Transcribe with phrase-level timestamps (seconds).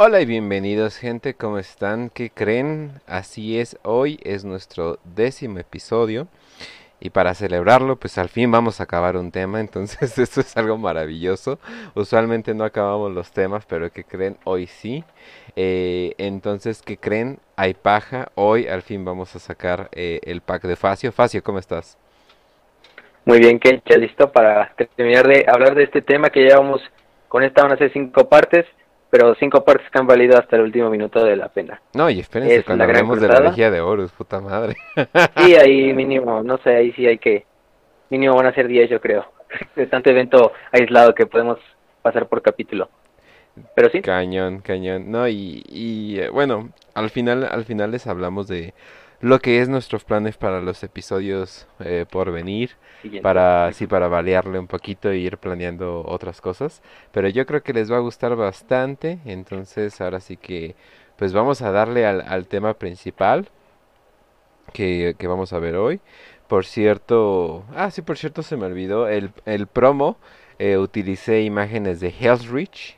[0.00, 2.08] Hola y bienvenidos gente, ¿cómo están?
[2.10, 2.92] ¿Qué creen?
[3.08, 6.28] Así es, hoy es nuestro décimo episodio
[7.00, 10.78] y para celebrarlo pues al fin vamos a acabar un tema, entonces esto es algo
[10.78, 11.58] maravilloso.
[11.96, 14.36] Usualmente no acabamos los temas, pero ¿qué creen?
[14.44, 15.02] Hoy sí.
[15.56, 17.40] Eh, entonces, ¿qué creen?
[17.56, 21.10] Hay paja, hoy al fin vamos a sacar eh, el pack de Facio.
[21.10, 21.98] Facio, ¿cómo estás?
[23.24, 26.80] Muy bien, ya listo para terminar de hablar de este tema que llevamos
[27.26, 28.64] con esta van a ser cinco partes
[29.10, 31.80] pero cinco partes que han valido hasta el último minuto de la pena.
[31.94, 34.76] No, y espérense, cuando hablemos de la Legia de Horus, puta madre.
[35.36, 37.46] Sí, ahí mínimo, no sé, ahí sí hay que,
[38.10, 39.24] mínimo van a ser 10 yo creo,
[39.76, 41.58] de tanto evento aislado que podemos
[42.02, 42.88] pasar por capítulo.
[43.74, 44.02] Pero sí.
[44.02, 45.10] Cañón, cañón.
[45.10, 48.72] No, y, y eh, bueno, al final, al final les hablamos de
[49.20, 52.70] lo que es nuestros planes para los episodios eh, por venir,
[53.22, 57.72] para sí para balearle un poquito e ir planeando otras cosas, pero yo creo que
[57.72, 60.76] les va a gustar bastante, entonces ahora sí que
[61.16, 63.48] pues vamos a darle al, al tema principal
[64.72, 66.00] que, que, vamos a ver hoy.
[66.46, 70.16] Por cierto, ah sí, por cierto se me olvidó, el, el promo.
[70.60, 72.48] Eh, utilicé imágenes de Hell's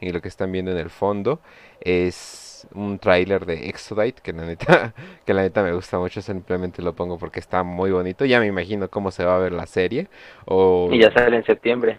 [0.01, 1.41] y lo que están viendo en el fondo
[1.83, 4.93] es un tráiler de Exodite que la neta
[5.27, 8.25] que la neta me gusta mucho simplemente lo pongo porque está muy bonito.
[8.25, 10.09] Ya me imagino cómo se va a ver la serie
[10.47, 11.99] o y ya sale en septiembre.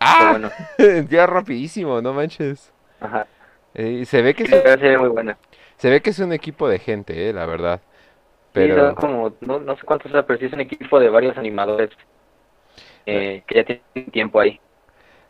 [0.00, 0.50] Ah bueno.
[1.08, 2.72] ya rapidísimo no manches.
[3.00, 3.26] Ajá.
[3.74, 5.38] Eh, se ve que se, muy buena.
[5.76, 7.80] se ve que es un equipo de gente eh la verdad.
[8.52, 11.88] Pero como no, no sé cuántos pero sí es un equipo de varios animadores
[13.06, 14.60] eh, que ya tienen tiempo ahí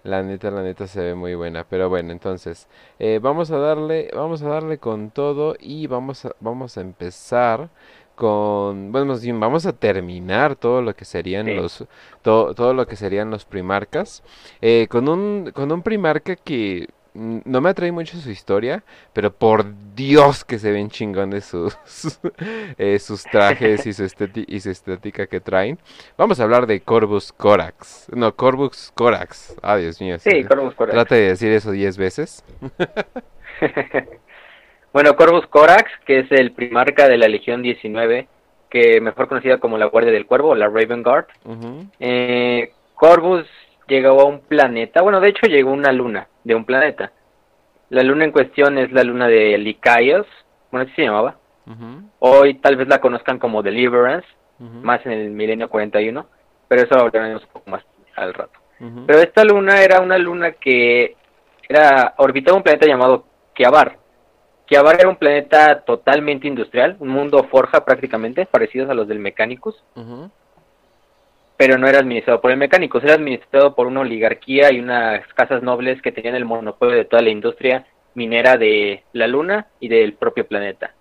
[0.05, 1.65] la neta, la neta se ve muy buena.
[1.65, 6.35] Pero bueno, entonces, eh, vamos a darle, vamos a darle con todo y vamos a,
[6.41, 7.71] vamos a empezar
[8.15, 11.85] con, bueno, vamos a terminar todo lo que serían los,
[12.23, 14.23] todo, todo lo que serían los primarcas,
[14.61, 19.67] eh, con un, con un primarca que no me atrae mucho su historia, pero por
[19.95, 21.45] Dios que se ven chingones
[21.85, 22.19] sus,
[22.79, 24.07] eh, sus trajes y su,
[24.47, 25.79] y su estética que traen.
[26.17, 28.09] Vamos a hablar de Corvus Corax.
[28.15, 29.57] No, Corvus Corax.
[29.63, 30.19] Ah, Dios mío.
[30.19, 30.95] Sí, Corvus Corax.
[30.95, 32.45] Trata de decir eso diez veces.
[34.93, 38.29] bueno, Corvus Corax, que es el primarca de la Legión 19,
[38.71, 41.27] que mejor conocida como la Guardia del Cuervo, la Raven Guard.
[42.01, 43.47] eh, Corvus
[43.87, 47.13] llegó a un planeta, bueno, de hecho llegó a una luna de un planeta.
[47.91, 50.27] La luna en cuestión es la luna de Licaios,
[50.71, 51.37] bueno, así se llamaba.
[52.19, 54.27] Hoy tal vez la conozcan como Deliverance,
[54.59, 56.27] más en el milenio 41,
[56.69, 57.85] pero eso hablaremos un poco más
[58.17, 58.59] al rato.
[59.07, 61.17] Pero esta luna era una luna que
[61.69, 63.25] era orbitaba un planeta llamado
[63.55, 63.99] Kiabar.
[64.67, 69.83] Kiabar era un planeta totalmente industrial, un mundo forja prácticamente, parecidos a los del Mechanicus
[71.63, 75.63] pero no era administrado por el mecánico, era administrado por una oligarquía y unas casas
[75.63, 80.15] nobles que tenían el monopolio de toda la industria minera de la Luna y del
[80.15, 80.93] propio planeta.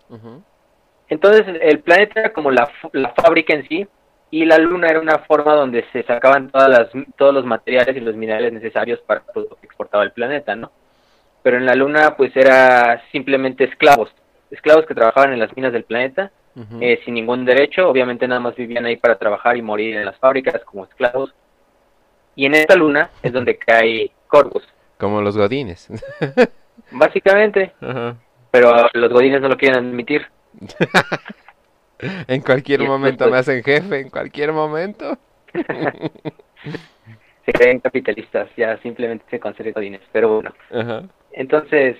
[1.10, 3.88] Entonces el planeta era como la, la fábrica en sí
[4.30, 8.00] y la Luna era una forma donde se sacaban todas las, todos los materiales y
[8.00, 10.72] los minerales necesarios para lo que exportaba el planeta, ¿no?
[11.42, 14.12] Pero en la Luna pues era simplemente esclavos,
[14.52, 18.56] esclavos que trabajaban en las minas del planeta eh, sin ningún derecho, obviamente nada más
[18.56, 21.34] vivían ahí para trabajar y morir en las fábricas como esclavos.
[22.36, 24.68] Y en esta luna es donde cae Corvus.
[24.98, 25.90] Como los godines.
[26.92, 27.74] Básicamente.
[28.52, 30.28] Pero los godines no lo quieren admitir.
[32.28, 35.18] en cualquier momento me hacen jefe, en cualquier momento.
[37.46, 40.54] se creen capitalistas, ya simplemente se consideran godines, pero bueno.
[41.32, 41.98] Entonces,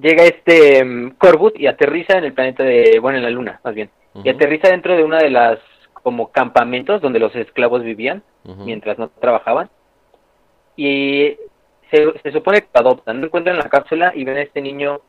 [0.00, 3.74] llega este um, Corvus y aterriza en el planeta de, bueno, en la luna, más
[3.74, 3.90] bien.
[4.24, 5.58] Y aterriza dentro de una de las
[5.92, 8.22] como campamentos donde los esclavos vivían
[8.64, 9.70] mientras no trabajaban.
[10.76, 11.36] Y
[11.90, 15.00] se, se supone que lo adoptan, no encuentran la cápsula y ven a este niño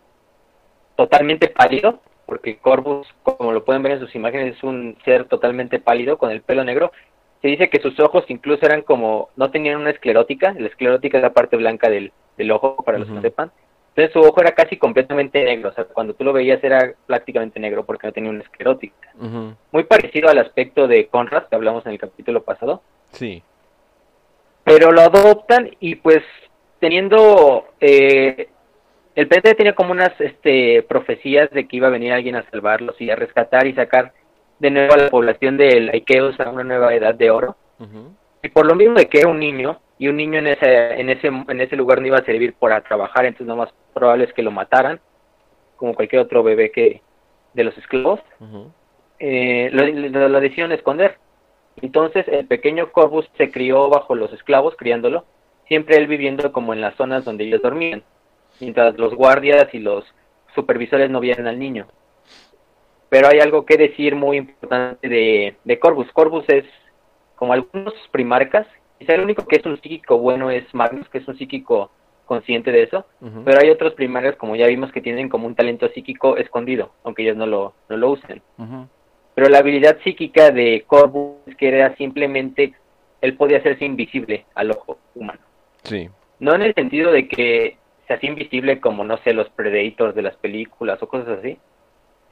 [0.96, 5.80] totalmente pálido, porque Corvus, como lo pueden ver en sus imágenes, es un ser totalmente
[5.80, 6.92] pálido con el pelo negro.
[7.42, 11.24] Se dice que sus ojos incluso eran como, no tenían una esclerótica, la esclerótica es
[11.24, 13.52] la parte blanca del, del ojo, para los que sepan,
[13.96, 17.60] entonces su ojo era casi completamente negro, o sea, cuando tú lo veías era prácticamente
[17.60, 19.14] negro porque no tenía una esclerótica.
[19.72, 22.82] Muy parecido al aspecto de Conrad que hablamos en el capítulo pasado.
[23.12, 23.44] Sí.
[24.64, 26.22] Pero lo adoptan y pues
[26.80, 27.66] teniendo...
[27.82, 28.48] Eh,
[29.14, 33.00] el planeta tenía como unas este, profecías de que iba a venir alguien a salvarlos
[33.02, 34.14] y a rescatar y sacar
[34.60, 37.58] de nuevo a la población del Aikeos a una nueva edad de oro.
[38.42, 41.12] Y por lo mismo de que era un niño, y un niño en ese, en
[41.12, 44.34] ese, en ese lugar no iba a servir para trabajar, entonces lo más probable es
[44.34, 45.00] que lo mataran,
[45.76, 47.04] como cualquier otro bebé que
[47.54, 48.20] de los esclavos,
[49.20, 51.20] eh, lo, lo, decidieron esconder.
[51.84, 55.24] Entonces el pequeño Corvus se crió bajo los esclavos, criándolo,
[55.68, 58.02] siempre él viviendo como en las zonas donde ellos dormían.
[58.60, 60.04] mientras los guardias y los
[60.56, 61.86] supervisores no vieran al niño.
[63.10, 66.12] Pero hay algo que decir muy importante de, de Corvus.
[66.12, 66.66] Corvus es,
[67.36, 68.66] como algunos primarcas,
[69.02, 71.90] quizá el único que es un psíquico bueno es Magnus, que es un psíquico
[72.26, 73.06] consciente de eso,
[73.44, 77.24] pero hay otros primarios, como ya vimos, que tienen como un talento psíquico escondido, aunque
[77.24, 78.42] ellos no lo, no lo usen.
[79.34, 82.74] Pero la habilidad psíquica de Corvus que era simplemente,
[83.22, 85.40] él podía hacerse invisible al ojo humano.
[85.84, 86.10] Sí.
[86.40, 87.78] No en el sentido de que
[88.08, 91.58] se hacía invisible como, no sé, los Predators de las películas o cosas así,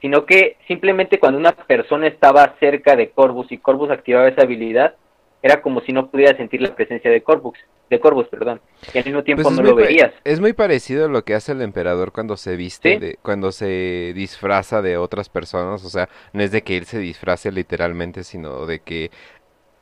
[0.00, 4.94] sino que simplemente cuando una persona estaba cerca de Corvus y Corvus activaba esa habilidad,
[5.42, 7.58] era como si no pudiera sentir la presencia de Corvus,
[7.88, 8.60] de Corvus, perdón,
[8.92, 10.12] y al mismo tiempo pues no lo veías.
[10.24, 14.82] Es muy parecido a lo que hace el emperador cuando se viste, cuando se disfraza
[14.82, 18.80] de otras personas, o sea, no es de que él se disfrace literalmente, sino de
[18.80, 19.10] que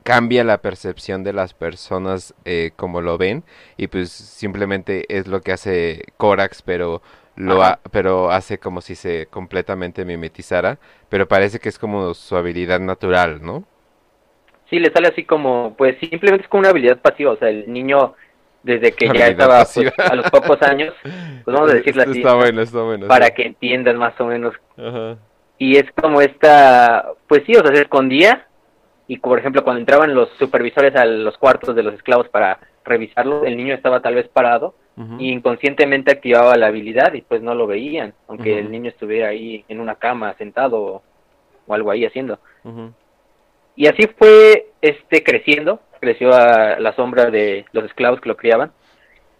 [0.03, 3.43] cambia la percepción de las personas eh, como lo ven
[3.77, 7.01] y pues simplemente es lo que hace Corax, pero
[7.35, 7.61] lo
[7.91, 10.79] pero hace como si se completamente mimetizara,
[11.09, 13.65] pero parece que es como su habilidad natural, ¿no?
[14.69, 17.71] Sí le sale así como, pues simplemente es como una habilidad pasiva, o sea, el
[17.71, 18.15] niño
[18.63, 22.35] desde que ya estaba pues, a los pocos años, pues vamos a decirlo así, está
[22.35, 24.53] bueno, está bueno, para que entiendan más o menos.
[25.57, 28.47] Y es como esta, pues sí, o sea, se escondía
[29.07, 33.43] y por ejemplo cuando entraban los supervisores a los cuartos de los esclavos para revisarlo,
[33.43, 34.75] el niño estaba tal vez parado
[35.17, 39.63] y inconscientemente activaba la habilidad y pues no lo veían, aunque el niño estuviera ahí
[39.69, 41.03] en una cama sentado
[41.67, 42.37] o, algo ahí haciendo.
[43.79, 48.73] Y así fue este creciendo, creció a la sombra de los esclavos que lo criaban.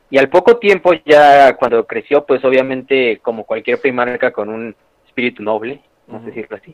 [0.10, 5.44] Y al poco tiempo ya cuando creció, pues obviamente como cualquier primarca con un espíritu
[5.44, 6.74] noble, vamos a decirlo así,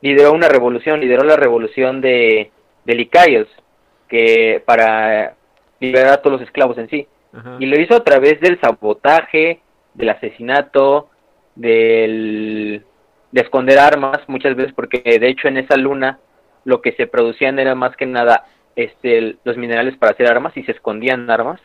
[0.00, 2.50] lideró una revolución, lideró la revolución de,
[2.86, 3.48] de Licaios,
[4.08, 5.34] que para
[5.78, 7.06] liberar a todos los esclavos en sí.
[7.58, 9.60] Y lo hizo a través del sabotaje,
[9.92, 11.10] del asesinato,
[11.54, 12.82] del
[13.30, 16.18] de esconder armas muchas veces, porque de hecho en esa luna
[16.66, 20.64] lo que se producían era más que nada este, los minerales para hacer armas y
[20.64, 21.60] se escondían armas.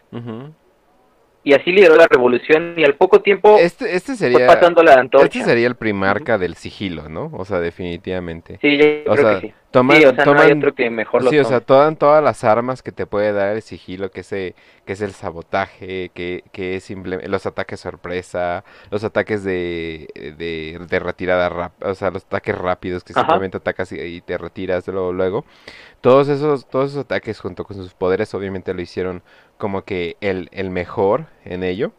[1.43, 4.93] Y así lideró la revolución y al poco tiempo este, este sería, fue pasando la
[4.93, 5.25] antorcha.
[5.25, 7.31] Este sería el primarca del sigilo, ¿no?
[7.33, 8.59] O sea, definitivamente.
[8.61, 9.53] Sí, yo creo que sí.
[9.71, 12.21] Toman, sí, o sea, no hay otro que mejor lo Sí, o sea, toman todas
[12.21, 14.53] las armas que te puede dar el sigilo, que es, que
[14.85, 21.47] es el sabotaje, que, que es los ataques sorpresa, los ataques de, de, de retirada
[21.47, 25.45] rápida, o sea, los ataques rápidos que simplemente atacas y, te retiras luego, luego.
[26.01, 29.24] Todos esos, todos esos ataques junto con sus poderes obviamente lo hicieron
[29.57, 31.92] como que el, el mejor en ello.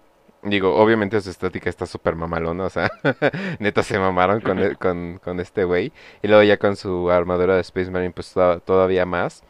[0.42, 2.90] Digo, obviamente su estática está súper mamalona, o sea,
[3.60, 5.92] neta se mamaron con, e, con, con este güey.
[6.22, 8.34] Y luego ya con su armadura de Space Marine, pues
[8.64, 9.44] todavía más.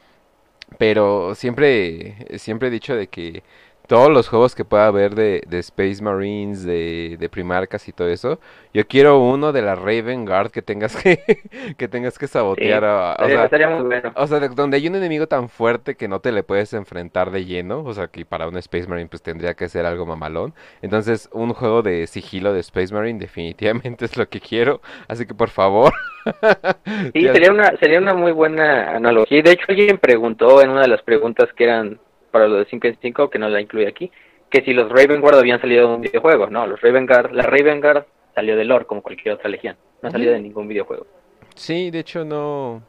[0.79, 3.43] Pero siempre, siempre he dicho de que
[3.93, 8.09] todos los juegos que pueda haber de, de Space Marines, de, de, Primarcas y todo
[8.09, 8.41] eso.
[8.73, 11.21] Yo quiero uno de la Raven Guard que tengas que,
[11.77, 12.83] que tengas que sabotear.
[12.85, 14.13] o, sea, muy bueno.
[14.17, 17.45] o sea, donde hay un enemigo tan fuerte que no te le puedes enfrentar de
[17.45, 17.85] lleno.
[17.85, 20.55] O sea, que para un Space Marine pues tendría que ser algo mamalón.
[20.81, 24.81] Entonces, un juego de sigilo de Space Marine definitivamente es lo que quiero.
[25.07, 25.93] Así que por favor.
[27.13, 29.43] sí, sería una, sería una muy buena analogía.
[29.43, 32.01] De hecho alguien preguntó en una de las preguntas que eran
[32.33, 34.11] para lo de 5 en 5, que no la incluye aquí,
[34.51, 36.49] que si los Raven Guard habían salido de un videojuego.
[36.49, 39.77] No, los Raven Guard, la Raven Guard salió de lore como cualquier otra legión.
[40.03, 41.07] No ha salido de ningún videojuego.
[41.55, 42.83] Sí, de hecho no...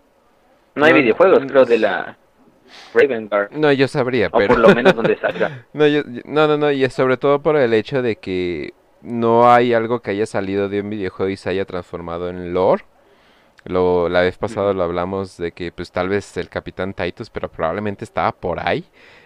[0.76, 2.18] No, hay videojuegos, creo, de la
[2.94, 3.52] Raven Guard.
[3.52, 4.56] No, yo sabría, o pero...
[4.56, 5.66] por lo menos donde salga.
[5.74, 5.86] no,
[6.26, 8.74] no, no, no, y sobre todo por el hecho de que
[9.04, 12.86] no hay algo que haya salido de un videojuego y se haya transformado en lore.
[13.66, 17.50] Lo, la vez pasada lo hablamos de que pues tal vez el Capitán Titus, pero
[17.50, 18.84] probablemente estaba por ahí.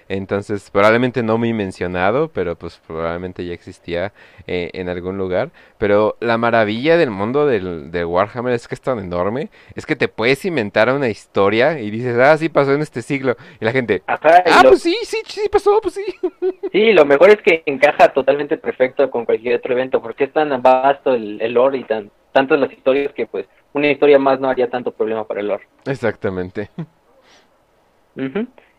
[0.10, 4.14] Entonces, probablemente no muy mencionado, pero pues probablemente ya existía
[4.46, 5.50] eh, en algún lugar.
[5.78, 10.08] Pero la maravilla del mundo del, Warhammer es que es tan enorme, es que te
[10.08, 13.36] puedes inventar una historia y dices, ah, sí pasó en este siglo.
[13.60, 14.20] Y la gente, ah,
[14.64, 16.06] pues sí, sí, sí pasó, pues sí.
[16.72, 20.62] Sí, lo mejor es que encaja totalmente perfecto con cualquier otro evento, porque es tan
[20.62, 24.48] vasto el, el lore y tan tantas las historias que pues una historia más no
[24.48, 25.68] haría tanto problema para el lore.
[25.86, 26.70] Exactamente.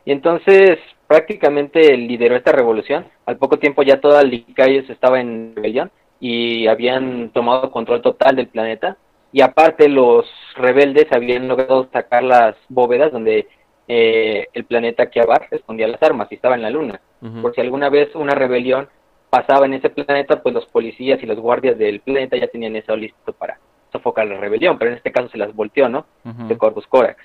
[0.04, 3.06] Y entonces prácticamente lideró esta revolución.
[3.26, 8.48] Al poco tiempo ya toda Licayos estaba en rebelión y habían tomado control total del
[8.48, 8.96] planeta.
[9.32, 13.48] Y aparte los rebeldes habían logrado sacar las bóvedas donde
[13.88, 17.00] eh, el planeta Kiabar escondía las armas y estaba en la luna.
[17.42, 18.88] Por si alguna vez una rebelión
[19.28, 22.94] pasaba en ese planeta, pues los policías y los guardias del planeta ya tenían eso
[22.96, 23.58] listo para
[23.92, 26.06] sofocar la rebelión, pero en este caso se las volteó, ¿no?
[26.22, 27.18] De Corvus Corax.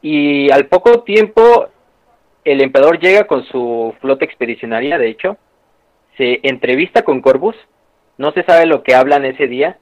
[0.00, 1.68] Y al poco tiempo,
[2.44, 5.38] el emperador llega con su flota expedicionaria, de hecho,
[6.16, 7.56] se entrevista con Corvus,
[8.18, 9.78] no se sabe lo que hablan ese día,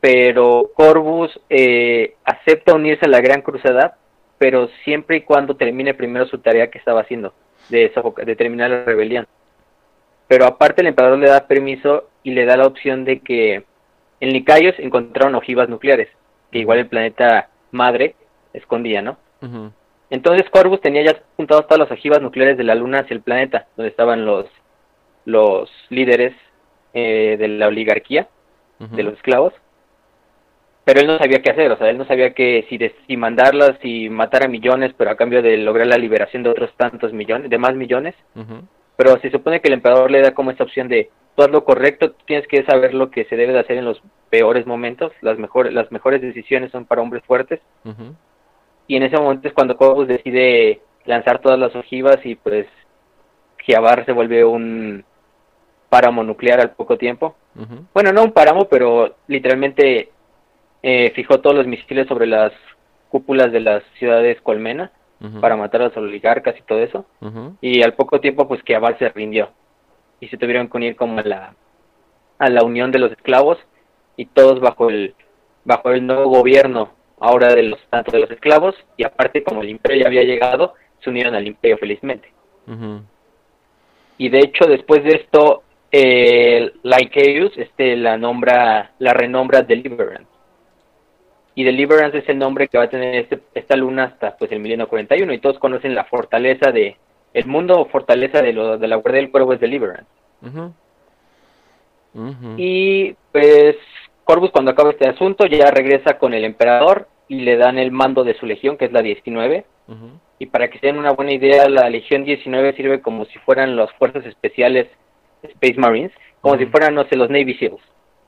[0.00, 3.96] pero Corvus eh, acepta unirse a la Gran Cruzada,
[4.38, 7.34] pero siempre y cuando termine primero su tarea que estaba haciendo,
[7.68, 7.92] de,
[8.24, 9.26] de terminar la rebelión.
[10.26, 13.64] Pero aparte el emperador le da permiso y le da la opción de que
[14.20, 16.08] en Nicayos encontraron ojivas nucleares,
[16.50, 18.14] que igual el planeta madre
[18.52, 19.16] escondía, ¿no?
[20.10, 23.66] Entonces Corvus tenía ya apuntados todas las ojivas nucleares de la Luna hacia el planeta,
[23.76, 24.46] donde estaban los,
[25.24, 26.34] los líderes
[26.94, 28.28] eh, de la oligarquía,
[28.78, 29.52] de los esclavos.
[30.84, 33.78] Pero él no sabía qué hacer, o sea, él no sabía que si, si mandarlas
[33.82, 37.50] y matar a millones, pero a cambio de lograr la liberación de otros tantos millones,
[37.50, 38.14] de más millones.
[38.96, 41.64] Pero se supone que el emperador le da como esta opción de, tú haz lo
[41.64, 44.00] correcto, tienes que saber lo que se debe de hacer en los
[44.30, 47.60] peores momentos, las mejores, las mejores decisiones son para hombres fuertes
[48.88, 52.66] y en ese momento es cuando Corvus decide lanzar todas las ojivas y pues
[53.64, 55.04] Giabar se vuelve un
[55.90, 57.36] páramo nuclear al poco tiempo.
[57.92, 60.10] Bueno, no un páramo, pero literalmente
[60.82, 62.52] eh, fijó todos los misiles sobre las
[63.10, 64.90] cúpulas de las ciudades colmena
[65.40, 67.04] para matar a los oligarcas y todo eso.
[67.60, 69.50] Y al poco tiempo pues Giabar se rindió.
[70.20, 71.54] Y se tuvieron que unir como a la,
[72.38, 73.58] a la unión de los esclavos
[74.16, 75.14] y todos bajo el
[75.64, 79.70] bajo el nuevo gobierno ahora de los tanto de los esclavos y aparte como el
[79.70, 82.32] imperio ya había llegado se unieron al imperio felizmente.
[84.18, 90.28] Y de hecho después de esto eh, Lycaeus este la nombra la renombra Deliverance.
[91.54, 94.60] Y Deliverance es el nombre que va a tener este, esta luna hasta pues el
[94.60, 96.96] milenio 41 y todos conocen la fortaleza de
[97.34, 100.10] el mundo fortaleza de, lo, de la guardia del cuervo es Deliverance.
[102.56, 103.76] Y pues
[104.28, 108.24] Corvus cuando acaba este asunto ya regresa con el emperador y le dan el mando
[108.24, 109.64] de su legión, que es la 19.
[110.38, 113.74] Y para que se den una buena idea, la legión 19 sirve como si fueran
[113.74, 114.86] las fuerzas especiales
[115.42, 117.80] Space Marines, como si fueran, no sé, los Navy SEALs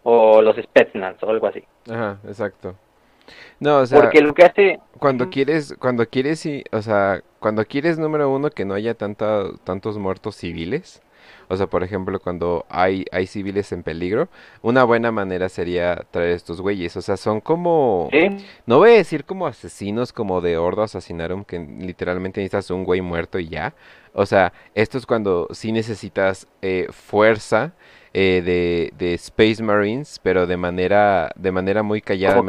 [0.02, 1.62] o los Spetsnaz o algo así.
[1.90, 2.76] Ajá, exacto.
[3.58, 7.98] No, o sea, porque lo que hace cuando quieres, cuando quieres, o sea, cuando quieres
[7.98, 11.02] número uno que no haya tanta, tantos muertos civiles,
[11.50, 14.28] o sea, por ejemplo, cuando hay, hay civiles en peligro,
[14.62, 16.96] una buena manera sería traer estos güeyes.
[16.96, 18.08] O sea, son como...
[18.66, 23.00] No voy a decir como asesinos, como de Ordo Asesinarum, que literalmente necesitas un güey
[23.00, 23.74] muerto y ya.
[24.12, 27.72] O sea, esto es cuando sí necesitas eh, fuerza
[28.12, 32.42] eh, de, de, Space Marines, pero de manera, de manera muy callada.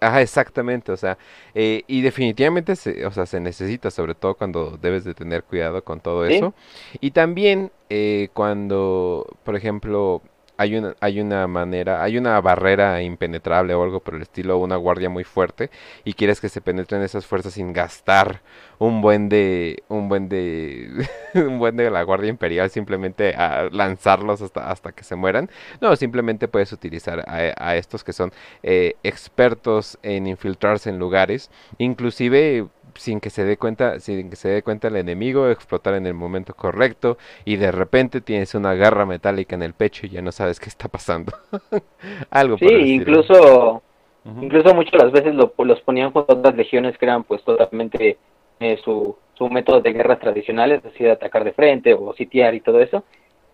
[0.00, 1.18] Ajá, exactamente, o sea,
[1.54, 5.82] eh, y definitivamente se, o sea, se necesita, sobre todo cuando debes de tener cuidado
[5.82, 6.54] con todo eso.
[7.00, 10.22] Y también eh, cuando, por ejemplo,
[10.56, 14.76] hay una, hay una manera, hay una barrera impenetrable o algo por el estilo, una
[14.76, 15.70] guardia muy fuerte,
[16.04, 18.40] y quieres que se penetren esas fuerzas sin gastar
[18.78, 24.42] un buen de, un buen de, un buen de la guardia imperial, simplemente a lanzarlos
[24.42, 25.50] hasta, hasta que se mueran.
[25.80, 28.32] No, simplemente puedes utilizar a, estos que son
[28.62, 34.48] eh, expertos en infiltrarse en lugares, inclusive sin que se dé cuenta, sin que se
[34.48, 39.06] dé cuenta el enemigo, explotar en el momento correcto y de repente tienes una garra
[39.06, 41.32] metálica en el pecho y ya no sabes qué está pasando.
[42.30, 43.82] Algo Sí, incluso
[44.24, 48.16] incluso muchas las veces lo, los ponían junto a otras legiones que eran pues totalmente
[48.60, 52.60] eh, su, su método de guerras tradicionales, es decir, atacar de frente o sitiar y
[52.60, 53.04] todo eso.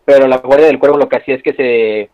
[0.05, 2.11] Pero la Guardia del Cuervo lo que hacía es que se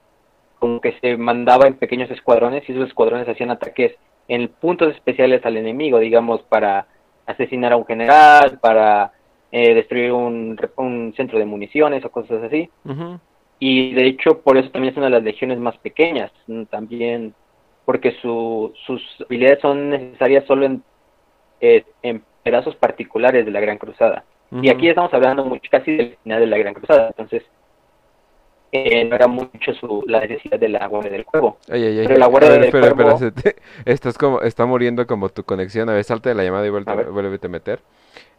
[0.59, 3.93] como que se mandaba en pequeños escuadrones y esos escuadrones hacían ataques
[4.29, 6.87] en puntos especiales al enemigo, digamos, para
[7.27, 9.13] asesinar a un general, para
[9.53, 12.71] eh, destruir un, un, centro de municiones o cosas así.
[13.59, 16.31] Y de hecho, por eso también es una de las legiones más pequeñas,
[16.71, 17.35] también
[17.85, 20.83] porque su, sus habilidades son necesarias solo en,
[21.61, 24.25] eh, en pedazos particulares de la Gran Cruzada.
[24.63, 27.43] Y aquí estamos hablando mucho, casi del final de la Gran Cruzada, entonces
[28.73, 31.59] eh, no era mucho su, la necesidad de la guardia del cuervo.
[31.67, 33.19] Pero la guardia del cuervo...
[33.85, 35.89] estás como, está muriendo como tu conexión.
[35.89, 37.81] A ver, salte de la llamada y vuelve, a meter.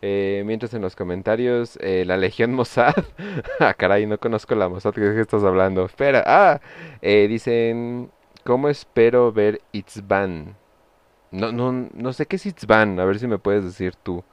[0.01, 2.93] Eh, mientras en los comentarios, eh, la Legión Mossad.
[3.59, 4.93] ah, caray, no conozco la Mossad.
[4.93, 5.85] ¿Qué estás hablando?
[5.85, 6.23] Espera.
[6.25, 6.61] Ah,
[7.01, 8.11] eh, dicen,
[8.43, 10.55] ¿cómo espero ver Itzban?
[11.31, 12.99] No, no, no sé qué es Itzban.
[12.99, 14.23] A ver si me puedes decir tú.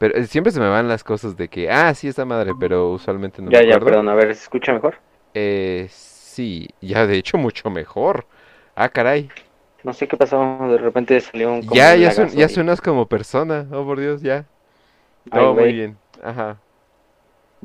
[0.00, 2.90] Pero eh, siempre se me van las cosas de que, ah, sí, esa madre, pero
[2.90, 3.78] usualmente no ya, me acuerdo.
[3.78, 4.96] Ya, perdón, a ver, ¿se escucha mejor?
[5.34, 8.26] Eh, sí, ya de hecho mucho mejor.
[8.74, 9.28] Ah, caray.
[9.82, 11.62] No sé qué pasó, de repente salió un...
[11.62, 14.44] Ya, ya, ya suenas como persona, oh por Dios, ya.
[15.30, 16.58] Todo muy bien, ajá.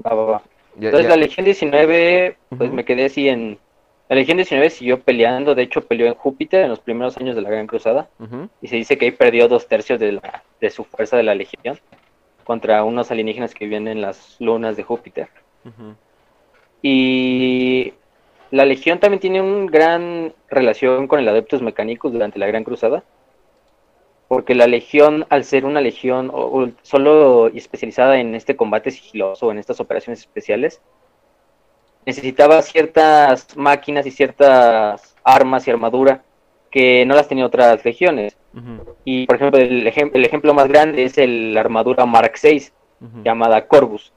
[0.06, 0.42] Va, va, va.
[0.80, 3.58] Entonces la Legión 19, pues me quedé así en...
[4.08, 7.42] La Legión 19 siguió peleando, de hecho peleó en Júpiter en los primeros años de
[7.42, 8.08] la Gran Cruzada.
[8.62, 11.34] Y se dice que ahí perdió dos tercios de, la, de su fuerza de la
[11.34, 11.80] Legión
[12.44, 15.30] contra unos alienígenas que viven en las lunas de Júpiter.
[16.88, 17.94] Y
[18.52, 23.04] la Legión también tiene una gran relación con el Adeptus Mechanicus durante la Gran Cruzada.
[24.28, 26.32] Porque la Legión, al ser una Legión
[26.84, 30.80] solo especializada en este combate sigiloso, en estas operaciones especiales,
[32.06, 36.24] necesitaba ciertas máquinas y ciertas armas y armadura
[36.70, 38.38] que no las tenía otras legiones.
[39.06, 42.70] Y por ejemplo, el, el, ejemplo más grande es la armadura Mark VI,
[43.24, 44.14] llamada Corvus.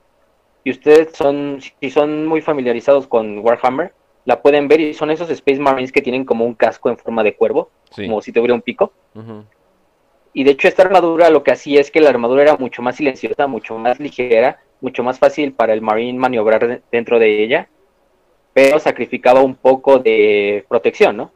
[0.64, 3.92] Y ustedes son, si son muy familiarizados con Warhammer,
[4.24, 7.22] la pueden ver y son esos Space Marines que tienen como un casco en forma
[7.22, 8.92] de cuervo, como si tuviera un pico.
[10.34, 12.96] Y de hecho esta armadura lo que hacía es que la armadura era mucho más
[12.96, 17.68] silenciosa, mucho más ligera, mucho más fácil para el Marine maniobrar dentro de ella,
[18.52, 21.32] pero sacrificaba un poco de protección, ¿no?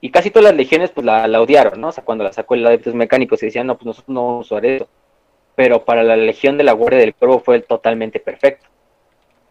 [0.00, 1.88] Y casi todas las legiones pues la, odiaron, ¿no?
[1.88, 4.50] O sea, cuando la sacó el Adeptus Mecánicos y decían, no, pues nosotros no vamos
[4.50, 4.88] a usar eso.
[5.54, 8.66] Pero para la Legión de la Guardia del Cuervo fue totalmente perfecto.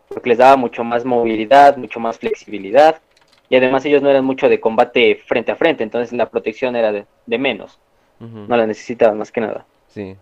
[0.08, 3.02] Porque les daba mucho más movilidad, mucho más flexibilidad.
[3.50, 6.92] Y además ellos no eran mucho de combate frente a frente, entonces la protección era
[6.92, 7.80] de, menos.
[8.20, 9.66] No la necesitaban más que nada.
[9.88, 10.16] Sí.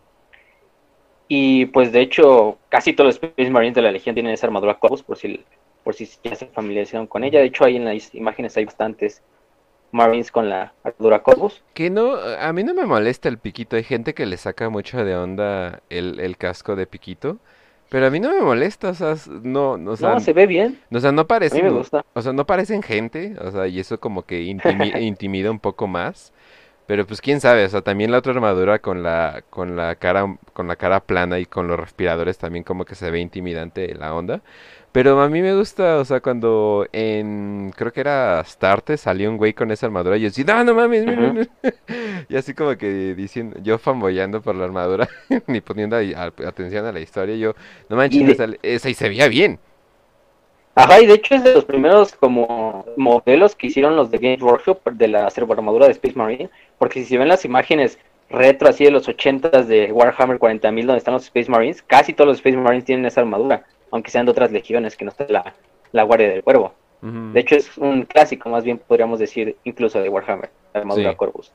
[1.28, 4.80] Y pues de hecho, casi todos los Space Marines de la Legión tienen esa armadura
[4.80, 5.46] Corvus, por si,
[5.84, 7.40] por si ya se familiarizaron con ella.
[7.40, 9.22] De hecho, ahí en las imágenes hay bastantes
[9.92, 11.62] Marines con la armadura Corvus.
[11.74, 13.76] Que no, a mí no me molesta el piquito.
[13.76, 17.38] Hay gente que le saca mucho de onda el, casco de piquito.
[17.90, 20.80] Pero a mí no me molesta, o sea, no, no, se ve bien.
[20.92, 22.06] O sea, no parecen, me gusta.
[22.14, 24.42] o sea, no parecen gente, o sea, y eso como que
[25.02, 26.32] intimida un poco más.
[26.90, 30.26] Pero pues quién sabe, o sea, también la otra armadura con la con la cara
[30.54, 34.16] con la cara plana y con los respiradores también como que se ve intimidante la
[34.16, 34.42] onda.
[34.92, 39.38] Pero a mí me gusta, o sea, cuando en, creo que era Starte, salió un
[39.38, 41.06] güey con esa armadura y yo así, no, no mames,
[42.28, 45.08] y así como que diciendo, yo fanboyando por la armadura,
[45.46, 47.54] ni poniendo atención a la historia, yo,
[47.88, 49.60] no manches, esa, y se veía bien.
[50.74, 54.42] Ajá, y de hecho es de los primeros como modelos que hicieron los de Games
[54.42, 58.00] Workshop de la armadura de Space Marine, porque si se ven las imágenes
[58.30, 62.28] retro así de los 80 de Warhammer 40.000 donde están los Space Marines, casi todos
[62.28, 65.56] los Space Marines tienen esa armadura aunque sean de otras legiones que no está la,
[65.92, 66.74] la Guardia del Cuervo.
[67.02, 71.50] De hecho, es un clásico, más bien podríamos decir, incluso de Warhammer, la armadura Corvus.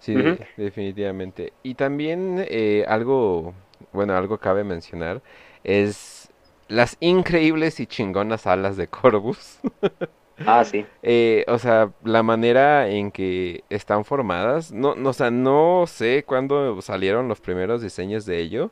[0.00, 0.14] Sí,
[0.58, 1.54] definitivamente.
[1.62, 3.54] Y también eh, algo,
[3.92, 5.22] bueno, algo cabe mencionar,
[5.64, 6.30] es
[6.68, 9.60] las increíbles y chingonas alas de Corvus.
[10.46, 10.86] ah, sí.
[11.02, 16.24] Eh, o sea, la manera en que están formadas, no, no, o sea, no sé
[16.24, 18.70] cuándo salieron los primeros diseños de ello,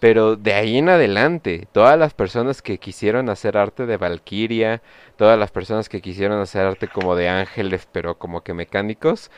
[0.00, 4.82] pero de ahí en adelante, todas las personas que quisieron hacer arte de Valkyria,
[5.16, 9.30] todas las personas que quisieron hacer arte como de ángeles, pero como que mecánicos,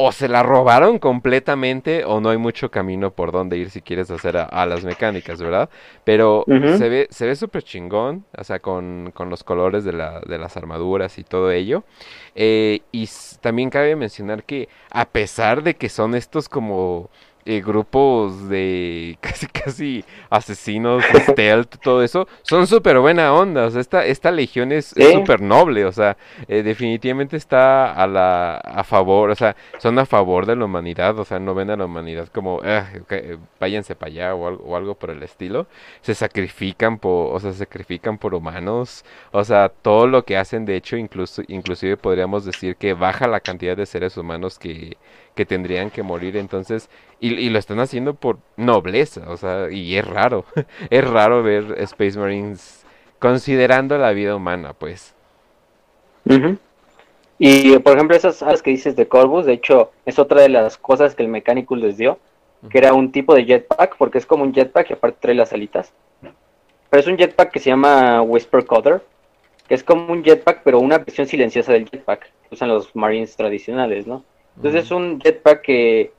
[0.00, 4.08] o se la robaron completamente o no hay mucho camino por donde ir si quieres
[4.12, 5.68] hacer a, las mecánicas, ¿verdad?
[6.04, 10.20] Pero se ve se ve súper chingón, o sea, con, con los colores de, la,
[10.20, 11.82] de, las armaduras y todo ello.
[12.36, 13.08] Eh, y
[13.40, 17.10] también cabe mencionar que a pesar de que son estos como
[17.48, 23.64] eh, grupos de casi casi asesinos, stealth, todo eso, son súper buena onda.
[23.64, 25.86] O sea, esta, esta legión es súper noble.
[25.86, 30.56] O sea, eh, definitivamente está a la a favor, o sea, son a favor de
[30.56, 31.18] la humanidad.
[31.18, 32.86] O sea, no ven a la humanidad como ah,
[33.58, 35.66] váyanse para allá o algo, o algo por el estilo.
[36.02, 39.06] Se sacrifican por, o sea, se sacrifican por humanos.
[39.32, 43.40] O sea, todo lo que hacen, de hecho, incluso, inclusive podríamos decir que baja la
[43.40, 44.98] cantidad de seres humanos que
[45.38, 46.36] que tendrían que morir.
[46.36, 50.44] Entonces, y, lo están haciendo por nobleza, o sea, y es raro,
[50.90, 52.84] es raro ver Space Marines
[53.20, 55.14] considerando la vida humana, pues.
[57.38, 60.76] Y por ejemplo, esas alas que dices de Corvus, de hecho, es otra de las
[60.76, 62.18] cosas que el mecánico les dio,
[62.68, 65.52] que era un tipo de jetpack, porque es como un jetpack y aparte trae las
[65.52, 65.92] alitas.
[66.90, 69.02] Pero es un jetpack que se llama Whisper Coder,
[69.68, 74.04] que es como un jetpack, pero una versión silenciosa del jetpack usan los Marines tradicionales,
[74.08, 74.24] ¿no?
[74.58, 76.10] Entonces es un jetpack que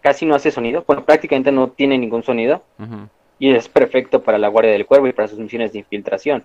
[0.00, 2.62] casi no hace sonido, bueno, prácticamente no tiene ningún sonido.
[3.38, 6.44] Y es perfecto para la Guardia del Cuervo y para sus misiones de infiltración.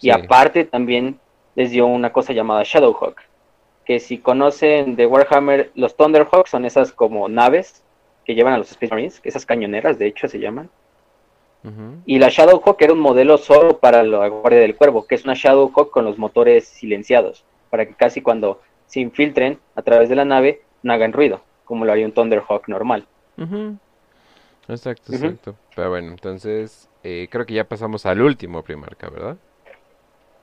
[0.00, 1.20] Y aparte también
[1.54, 3.16] les dio una cosa llamada Shadowhawk,
[3.84, 7.84] que si conocen de Warhammer, los Thunderhawks son esas como naves
[8.24, 10.70] que llevan a los Space Marines, esas cañoneras de hecho se llaman.
[12.04, 15.34] Y la Shadowhawk era un modelo solo para la Guardia del Cuervo, que es una
[15.34, 20.24] Shadowhawk con los motores silenciados, para que casi cuando se infiltren a través de la
[20.24, 23.06] nave no hagan ruido, como lo haría un Thunderhawk normal.
[24.68, 25.54] Exacto, exacto.
[25.74, 29.36] Pero bueno, entonces eh, creo que ya pasamos al último primarca, ¿verdad?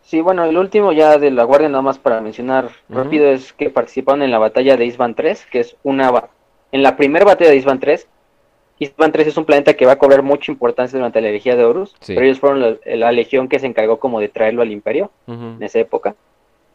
[0.02, 3.70] Sí, bueno, el último ya de la Guardia, nada más para mencionar rápido, es que
[3.70, 6.30] participaron en la batalla de Isban 3, que es una...
[6.72, 8.08] En la primera batalla de Isban 3,
[8.80, 11.66] Hispan 3 es un planeta que va a cobrar mucha importancia durante la herejía de
[11.66, 15.62] Horus, pero ellos fueron la, legión que se encargó como de traerlo al imperio en
[15.62, 16.16] esa época.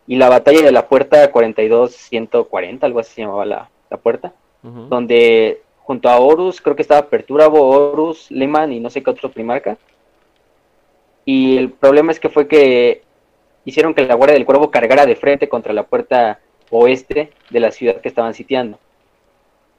[0.07, 3.69] Y la batalla de la puerta 42-140, algo así se llamaba la,
[4.03, 9.11] puerta, donde junto a Horus, creo que estaba Perturabo, Horus, Lehman y no sé qué
[9.11, 9.77] otro primarca.
[11.25, 13.03] Y el problema es que fue que
[13.65, 17.71] hicieron que la Guardia del Cuervo cargara de frente contra la puerta oeste de la
[17.71, 18.79] ciudad que estaban sitiando.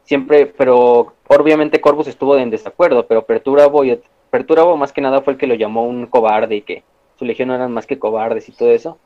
[0.03, 5.33] Siempre, pero obviamente Corvus estuvo en desacuerdo, pero Perturabo, y, Perturabo más que nada fue
[5.33, 6.83] el que lo llamó un cobarde y que
[7.17, 8.97] su legión no eran más que cobardes y todo eso,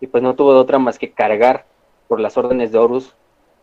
[0.00, 1.66] y pues no tuvo de otra más que cargar
[2.06, 3.14] por las órdenes de Horus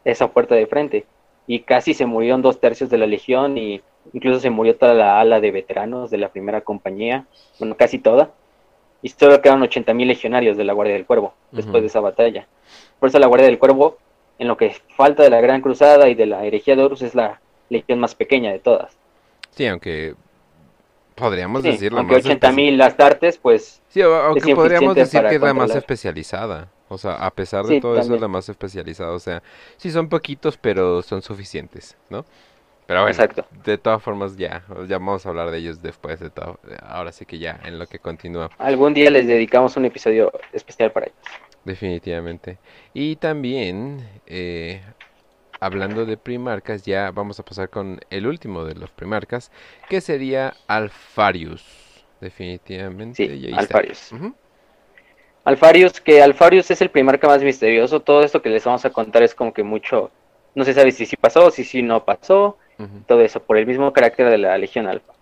[0.04, 1.06] esa puerta de frente,
[1.48, 3.82] y casi se murieron dos tercios de la legión y
[4.14, 7.26] incluso se murió toda la ala de veteranos de la primera compañía,
[7.60, 8.32] bueno, casi toda,
[9.02, 12.48] y solo quedaron 80.000 legionarios de la Guardia del Cuervo después de esa batalla.
[13.00, 13.98] Por eso la Guardia del Cuervo
[14.40, 17.16] en lo que falta de la Gran Cruzada y de la herejía de Horus es
[17.16, 18.98] la legión más pequeña de todas.
[19.52, 20.16] Sí, aunque
[21.16, 23.82] podríamos sí, decirlo aunque 80.000 Astartes, pues...
[23.88, 26.70] Sí, aunque podríamos decir que es la más especializada.
[26.88, 29.12] O sea, a pesar de todo eso es la más especializada.
[29.12, 29.42] O sea,
[29.78, 32.26] sí son poquitos, pero son suficientes, ¿no?
[32.86, 33.46] Pero bueno, Exacto.
[33.64, 36.60] de todas formas ya, ya vamos a hablar de ellos después de todo.
[36.88, 38.52] Ahora sí que ya, en lo que continúa.
[38.60, 41.18] Algún día les dedicamos un episodio especial para ellos.
[41.64, 42.60] Definitivamente.
[42.94, 44.84] Y también, eh,
[45.60, 49.52] hablando de primarcas, ya vamos a pasar con el último de los primarcas,
[49.90, 51.64] que sería Alfarius.
[52.22, 53.28] Definitivamente.
[53.28, 54.12] Sí, Alfarius.
[55.44, 58.00] Alfarius, que Alfarius es el primarca más misterioso.
[58.00, 60.12] Todo esto que les vamos a contar es como que mucho,
[60.56, 62.58] no se sabe si sí pasó, si sí no pasó,
[63.08, 65.14] todo eso, por el mismo carácter de la Legión Alfa.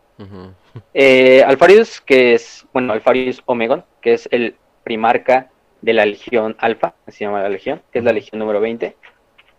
[0.93, 5.49] Eh, Alfarius, que es, bueno, Alfarius Omegon, que es el primarca
[5.81, 8.95] de la Legión Alfa, se llama la Legión, que es la Legión número 20.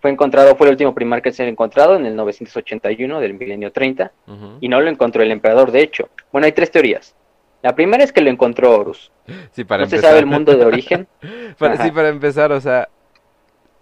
[0.04, 3.72] Fue encontrado, fue el último primar que se ha encontrado en el 981 del milenio
[3.72, 4.12] 30,
[4.60, 6.10] y no lo encontró el emperador, de hecho.
[6.30, 7.16] Bueno, hay tres teorías.
[7.62, 9.10] La primera es que lo encontró Horus.
[9.52, 11.08] Sí, para no se sabe el mundo de origen.
[11.22, 12.90] sí, para empezar, o sea,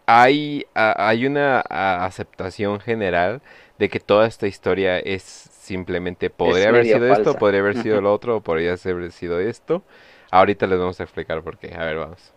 [0.06, 3.42] hay, hay una aceptación general
[3.80, 8.12] de que toda esta historia es simplemente, podría haber sido esto, podría haber sido lo
[8.12, 9.82] otro, o podría haber sido esto.
[10.30, 11.74] Ahorita les vamos a explicar por qué.
[11.74, 12.32] A ver, vamos.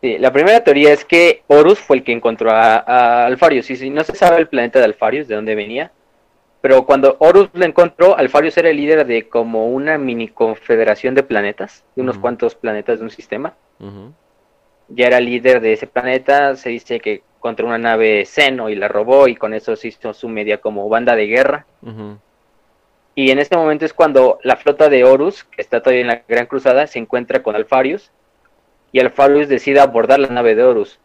[0.00, 3.70] Sí, la primera teoría es que Horus fue el que encontró a, Alfarius.
[3.70, 5.90] Y si no se sabe el planeta de Alfarius, de dónde venía,
[6.60, 11.22] pero cuando Horus lo encontró, Alfarius era el líder de como una mini confederación de
[11.22, 13.54] planetas, de unos cuantos planetas de un sistema.
[14.88, 18.88] Ya era líder de ese planeta, se dice que encontró una nave Seno y la
[18.88, 21.66] robó y con eso se hizo su media como banda de guerra.
[23.14, 26.22] Y en este momento es cuando la flota de Horus, que está todavía en la
[26.28, 28.12] Gran Cruzada, se encuentra con Alfarius.
[28.92, 30.98] Y Alfarius decide abordar la nave de Horus,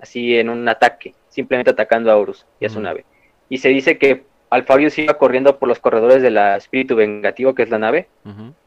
[0.00, 3.04] así en un ataque, simplemente atacando a Horus y a su nave.
[3.48, 7.62] Y se dice que Alfarius iba corriendo por los corredores de la espíritu vengativo, que
[7.62, 8.08] es la nave,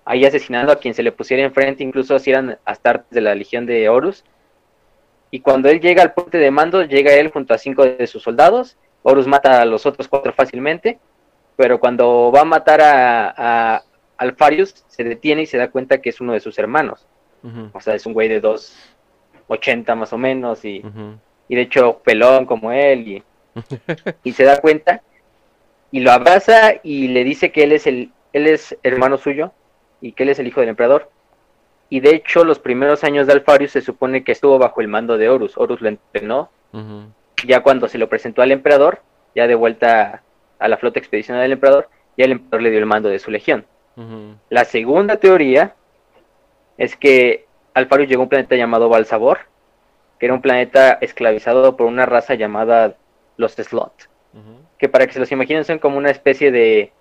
[0.06, 3.66] ahí asesinando a quien se le pusiera enfrente, incluso si eran Astartes de la legión
[3.66, 4.24] de Horus.
[5.30, 8.24] Y cuando él llega al puente de mando, llega él junto a cinco de sus
[8.24, 8.78] soldados.
[9.04, 11.00] Horus mata a los otros cuatro fácilmente
[11.62, 13.84] pero cuando va a matar a,
[14.18, 17.08] Alfarius, se detiene y se da cuenta que es uno de sus hermanos.
[17.74, 20.84] O sea, es un güey de 2,80 más o menos, y,
[21.48, 23.24] y, de hecho pelón como él, y,
[24.24, 25.02] y se da cuenta,
[25.92, 29.52] y lo abraza y le dice que él es, el, él es hermano suyo,
[30.02, 31.10] y que él es el hijo del emperador.
[31.90, 35.18] Y de hecho, los primeros años de Alfarius se supone que estuvo bajo el mando
[35.18, 35.58] de Horus.
[35.58, 36.50] Horus lo entrenó.
[37.46, 39.02] Ya cuando se lo presentó al emperador,
[39.36, 40.24] ya de vuelta
[40.58, 43.30] a la flota expedicional del emperador y el emperador le dio el mando de su
[43.30, 43.66] legión.
[44.50, 45.76] La segunda teoría
[46.82, 49.42] es que Alfarius llegó a un planeta llamado Balsabor,
[50.20, 52.96] que era un planeta esclavizado por una raza llamada
[53.38, 54.10] los Slot,
[54.80, 56.92] que para que se los imaginen son como una especie de...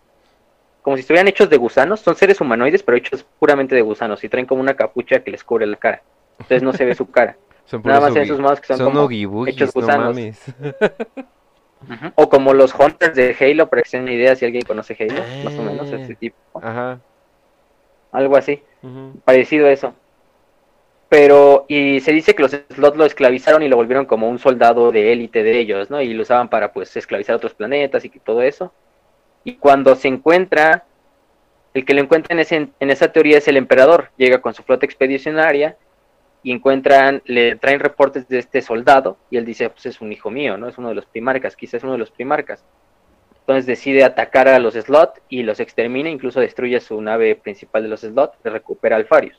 [0.83, 4.29] como si estuvieran hechos de gusanos, son seres humanoides pero hechos puramente de gusanos y
[4.29, 7.39] traen como una capucha que les cubre la cara, entonces no se ve su cara.
[7.83, 10.17] Nada más en sus manos que son, como hechos gusanos.
[12.15, 15.23] O como los Hunters de Halo, para que se una idea si alguien conoce Halo,
[15.43, 16.37] más o menos ese tipo.
[16.63, 17.01] Ajá.
[18.13, 18.63] Algo así,
[19.25, 19.95] parecido a eso.
[21.09, 24.93] Pero, y se dice que los slots lo esclavizaron y lo volvieron como un soldado
[24.93, 26.01] de élite de ellos, ¿no?
[26.01, 28.73] Y lo usaban para, pues, esclavizar otros planetas y todo eso.
[29.43, 30.85] Y cuando se encuentra,
[31.75, 34.11] el que lo encuentra en, ese, en esa teoría es el emperador.
[34.17, 35.77] Llega con su flota expedicionaria
[36.43, 40.31] y encuentran, le traen reportes de este soldado y él dice, pues es un hijo
[40.31, 40.69] mío, ¿no?
[40.69, 42.65] Es uno de los primarcas, quizás es uno de los primarcas.
[43.51, 47.89] Entonces decide atacar a los Slot y los extermina, incluso destruye su nave principal de
[47.89, 49.37] los Slot, le recupera Alfarius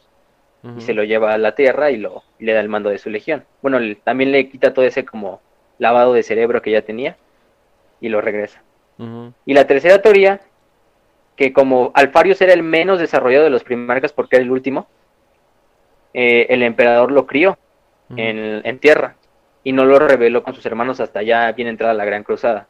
[0.75, 3.09] y se lo lleva a la Tierra y, lo, le da el mando de su
[3.09, 3.45] legión.
[3.61, 5.39] Bueno, también le quita todo ese como
[5.77, 7.15] lavado de cerebro que ya tenía
[8.01, 8.61] y lo regresa.
[9.45, 10.41] Y la tercera teoría
[11.37, 14.89] que como Alfarius era el menos desarrollado de los primarcas porque era el último,
[16.13, 17.57] eh, el emperador lo crió
[18.17, 19.15] en, en, tierra
[19.63, 22.67] y no lo reveló con sus hermanos hasta ya bien entrada la Gran Cruzada.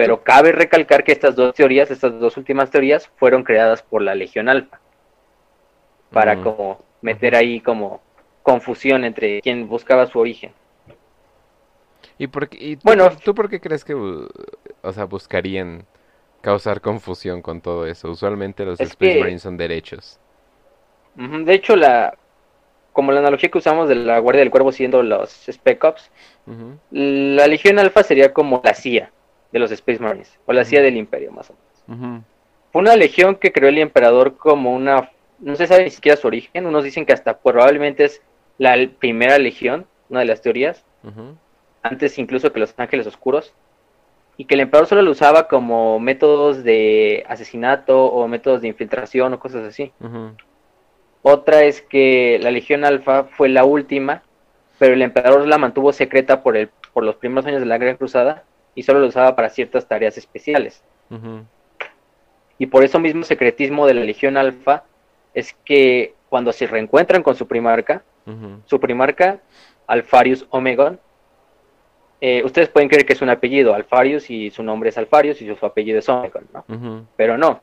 [0.00, 4.14] Pero cabe recalcar que estas dos teorías, estas dos últimas teorías, fueron creadas por la
[4.14, 4.80] Legión Alfa.
[6.10, 8.00] Para como meter ahí como
[8.42, 10.52] confusión entre quien buscaba su origen.
[12.16, 15.84] ¿Y, por qué, tú, bueno, ¿tú por qué crees que o sea, buscarían
[16.40, 18.10] causar confusión con todo eso?
[18.10, 20.18] Usualmente los Space Marines son derechos.
[21.14, 22.16] De hecho, la
[22.94, 26.10] como la analogía que usamos de la Guardia del Cuervo siendo los Spec Ops,
[26.90, 29.12] la Legión Alfa sería como la CIA
[29.52, 32.24] de los Space Marines, o la CIA del Imperio, más o menos.
[32.72, 35.10] Fue una legión que creó el emperador como una,
[35.40, 38.22] no se sabe ni siquiera su origen, unos dicen que hasta probablemente es
[38.58, 40.84] la primera legión, una de las teorías,
[41.82, 43.54] antes incluso que los ángeles oscuros,
[44.36, 49.34] y que el emperador solo lo usaba como métodos de asesinato o métodos de infiltración
[49.34, 49.92] o cosas así.
[51.22, 54.22] Otra es que la Legión Alfa fue la última,
[54.78, 57.96] pero el emperador la mantuvo secreta por, el, por los primeros años de la Gran
[57.96, 60.82] Cruzada y solo lo usaba para ciertas tareas especiales.
[62.58, 64.84] Y por eso mismo secretismo de la Legión Alfa
[65.34, 68.02] es que cuando se reencuentran con su primarca,
[68.66, 69.40] su primarca,
[69.86, 71.00] Alfarius Omegon,
[72.20, 75.52] eh, ustedes pueden creer que es un apellido, Alfarius, y su nombre es Alfarius y
[75.54, 77.06] su apellido es Omegon, ¿no?
[77.16, 77.60] Pero no.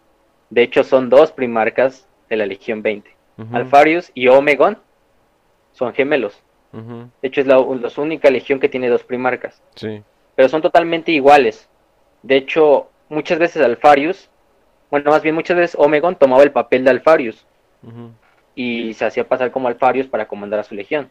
[0.50, 3.16] De hecho, son dos primarcas de la Legión 20.
[3.54, 4.78] Alfarius y Omegon
[5.72, 6.42] son gemelos.
[6.74, 9.62] De hecho, es la, la, única legión que tiene dos primarcas.
[9.76, 10.04] Sí
[10.38, 11.68] pero son totalmente iguales.
[12.22, 14.30] De hecho, muchas veces Alfarius,
[14.92, 17.48] bueno, más bien muchas veces Omegon tomaba el papel de Alfarius
[18.54, 21.10] y se hacía pasar como Alfarius para comandar a su legión.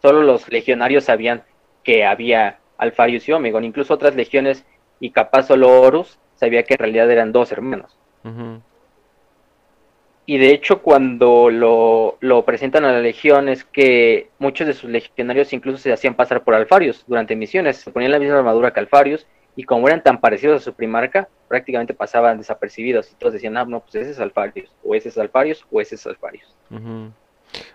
[0.00, 1.42] Solo los legionarios sabían
[1.82, 4.64] que había Alfarius y Omegon, incluso otras legiones
[4.98, 7.98] y capaz solo Horus sabía que en realidad eran dos hermanos.
[10.26, 14.88] Y de hecho cuando lo, lo, presentan a la legión es que muchos de sus
[14.88, 18.80] legionarios incluso se hacían pasar por Alfarius durante misiones, se ponían la misma armadura que
[18.80, 23.56] Alfarius y como eran tan parecidos a su primarca, prácticamente pasaban desapercibidos y todos decían,
[23.56, 26.56] ah, no, pues ese es Alfarius, o ese es Alfarius, o ese es Alfarius.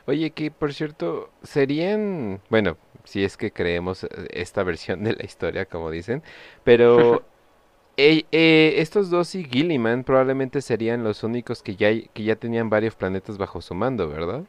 [0.05, 5.23] Oye, que por cierto, serían, bueno, si es que creemos eh, esta versión de la
[5.23, 6.23] historia, como dicen,
[6.63, 7.23] pero
[8.01, 12.95] Eh, estos dos y Gilliman probablemente serían los únicos que ya, que ya tenían varios
[12.95, 14.43] planetas bajo su mando, ¿verdad?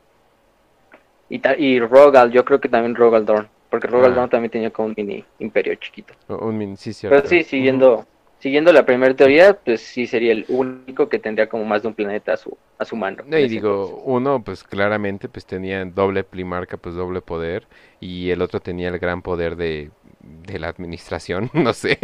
[1.29, 4.29] Y, y Rogal, yo creo que también Rogal Dorn, porque Rogal ah.
[4.29, 6.15] también tenía como un mini imperio chiquito.
[6.29, 8.07] un mini, sí, Pero sí, siguiendo,
[8.39, 11.95] siguiendo la primera teoría, pues sí sería el único que tendría como más de un
[11.95, 13.25] planeta a su, a su mando.
[13.37, 17.67] y digo, uno pues claramente pues tenía doble primarca, pues doble poder,
[17.99, 21.99] y el otro tenía el gran poder de de la administración, no sé.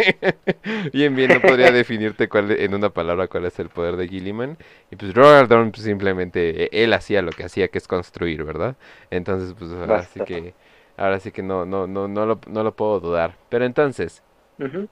[0.93, 4.57] bien, bien, no podría definirte cuál, en una palabra cuál es el poder de Gilliman.
[4.91, 8.45] Y pues Robert Dorn pues, simplemente, e, él hacía lo que hacía, que es construir,
[8.45, 8.77] ¿verdad?
[9.11, 10.55] Entonces, pues ahora sí que,
[10.97, 13.37] ahora sí que no, no, no, no, lo, no lo puedo dudar.
[13.49, 14.23] Pero entonces,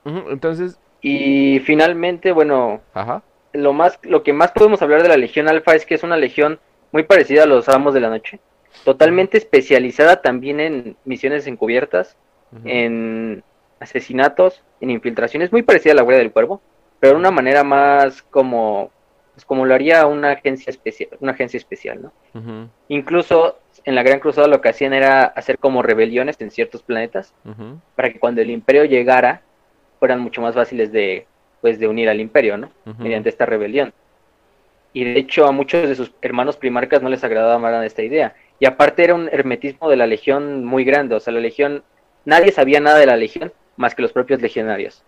[0.05, 0.79] entonces...
[1.01, 3.21] Y finalmente, bueno, Ajá.
[3.53, 6.17] Lo, más, lo que más podemos hablar de la Legión Alfa es que es una
[6.17, 6.59] legión
[6.91, 8.39] muy parecida a los Amos de la Noche.
[8.83, 12.17] Totalmente especializada también en misiones encubiertas
[12.63, 13.43] en
[13.79, 16.61] asesinatos, en infiltraciones, muy parecida a la Guardia del Cuervo,
[16.99, 18.91] pero de una manera más como,
[19.33, 22.69] pues como lo haría una agencia especial, una agencia especial, ¿no?
[22.87, 27.33] Incluso en la Gran Cruzada lo que hacían era hacer como rebeliones en ciertos planetas,
[27.95, 29.41] para que cuando el Imperio llegara
[29.99, 31.27] fueran mucho más fáciles de,
[31.61, 32.71] pues, de unir al Imperio, ¿no?
[32.97, 33.93] Mediante esta rebelión.
[34.93, 38.33] Y de hecho a muchos de sus hermanos primarcas no les agradaba más esta idea.
[38.59, 41.83] Y aparte era un hermetismo de la Legión muy grande, o sea, la Legión
[42.25, 45.03] Nadie sabía nada de la legión más que los propios legionarios.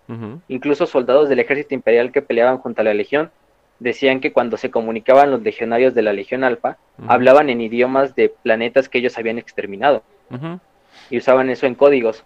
[0.47, 3.31] Incluso soldados del ejército imperial que peleaban junto a la legión
[3.79, 6.77] decían que cuando se comunicaban los legionarios de la Legión Alfa,
[7.07, 10.03] hablaban en idiomas de planetas que ellos habían exterminado.
[11.09, 12.23] Y usaban eso en códigos.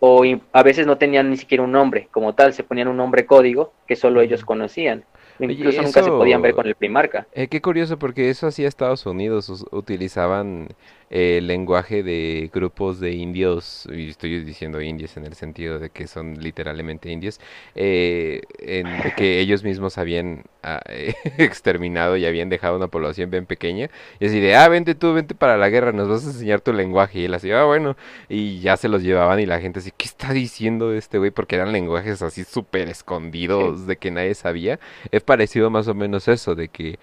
[0.00, 3.24] O a veces no tenían ni siquiera un nombre como tal, se ponían un nombre
[3.24, 5.04] código que solo ellos conocían.
[5.38, 7.26] Incluso nunca se podían ver con el primarca.
[7.32, 9.66] Eh, qué curioso, porque eso hacía Estados Unidos.
[9.72, 10.68] Utilizaban
[11.10, 16.06] el lenguaje de grupos de indios, y estoy diciendo indios en el sentido de que
[16.06, 17.40] son literalmente indios,
[17.74, 18.86] eh, en,
[19.16, 20.80] que ellos mismos habían ah,
[21.38, 23.90] exterminado y habían dejado una población bien pequeña.
[24.20, 26.72] Y así de, ah, vente tú, vente para la guerra, nos vas a enseñar tu
[26.72, 27.20] lenguaje.
[27.20, 27.96] Y él así, ah, bueno.
[28.28, 31.30] Y ya se los llevaban y la gente así, ¿qué está diciendo este güey?
[31.30, 34.78] Porque eran lenguajes así súper escondidos de que nadie sabía.
[35.10, 36.98] Es parecido más o menos eso, de que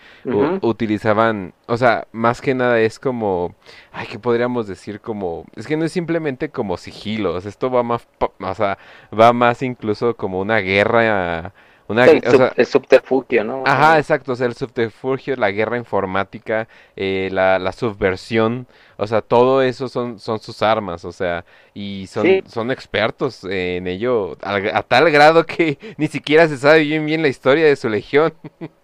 [0.61, 3.55] utilizaban, o sea, más que nada es como
[3.91, 4.99] ay, ¿qué podríamos decir?
[5.01, 8.77] Como, es que no es simplemente como sigilos, esto va más, o sea,
[9.17, 11.53] va más incluso como una guerra,
[11.87, 13.63] Una, el, subterfugio, ¿no?
[13.65, 19.21] Ajá, exacto, o sea, el subterfugio, la guerra informática, eh, la, la, subversión, o sea,
[19.21, 24.83] todo eso son, son sus armas, o sea, y son, son expertos en ello a,
[24.83, 28.33] tal grado que ni siquiera se sabe bien bien la historia de su legión.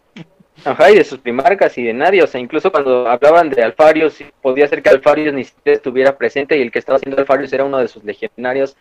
[0.65, 4.24] Ajá, y de sus primarcas y de nadie, o sea, incluso cuando hablaban de Alfarius,
[4.41, 7.63] podía ser que Alfarius ni siquiera estuviera presente y el que estaba haciendo Alfarius era
[7.63, 8.76] uno de sus legionarios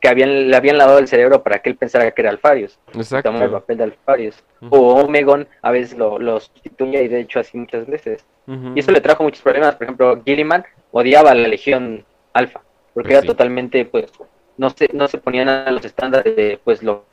[0.00, 2.78] que habían, le habían lavado el cerebro para que él pensara que era Alfarius.
[2.94, 3.30] Exacto.
[3.30, 4.44] el papel de Alfarius.
[4.68, 8.24] O Omegon a veces lo, lo, sustituye y de hecho así muchas veces.
[8.46, 9.74] Y eso le trajo muchos problemas.
[9.74, 12.60] Por ejemplo, Gilliman odiaba a la Legión Alfa,
[12.94, 14.12] porque pues era totalmente, pues,
[14.56, 17.06] no se, no se ponían a los estándares de, pues, lo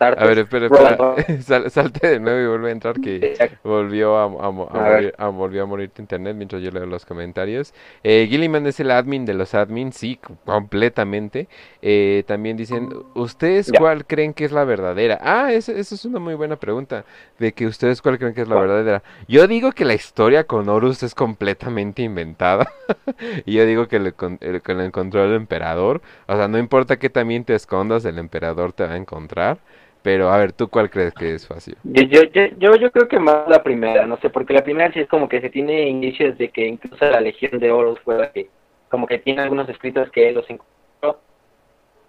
[0.00, 1.70] a ver, espera, espera.
[1.70, 6.02] salte de nuevo y vuelve a entrar que volvió a, morir, volvió a morir tu
[6.02, 7.74] internet mientras yo leo los comentarios.
[8.02, 11.48] Eh, Gilliman es el admin de los admins, sí, completamente.
[11.82, 15.18] Eh, también dicen, ¿ustedes cuál creen que es la verdadera?
[15.20, 17.04] Ah, esa es una muy buena pregunta.
[17.38, 19.02] De que ustedes cuál creen que es la verdadera.
[19.28, 22.72] Yo digo que la historia con Horus es completamente inventada.
[23.44, 26.00] y yo digo que le, que le encontró el emperador.
[26.26, 29.58] O sea, no importa que también te escondas, el emperador te va a encontrar.
[30.02, 31.76] Pero a ver, ¿tú cuál crees que es fácil?
[31.82, 32.22] Yo, yo,
[32.58, 35.28] yo, yo creo que más la primera, no sé, porque la primera sí es como
[35.28, 38.48] que se tiene indicios de que incluso la Legión de Horus fue la que,
[38.88, 41.20] como que tiene algunos escritos que él los encontró,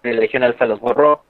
[0.02, 1.22] la Legión Alfa los borró,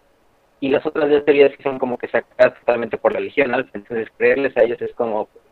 [0.61, 3.71] y las otras dos teorías que son como que sacadas totalmente por la Legión Alfa,
[3.73, 5.45] entonces creerles a ellos es como, pues,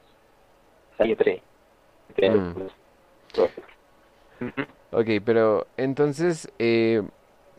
[0.99, 2.55] hay mm.
[2.55, 3.51] pues,
[4.91, 7.03] Ok, pero entonces, eh,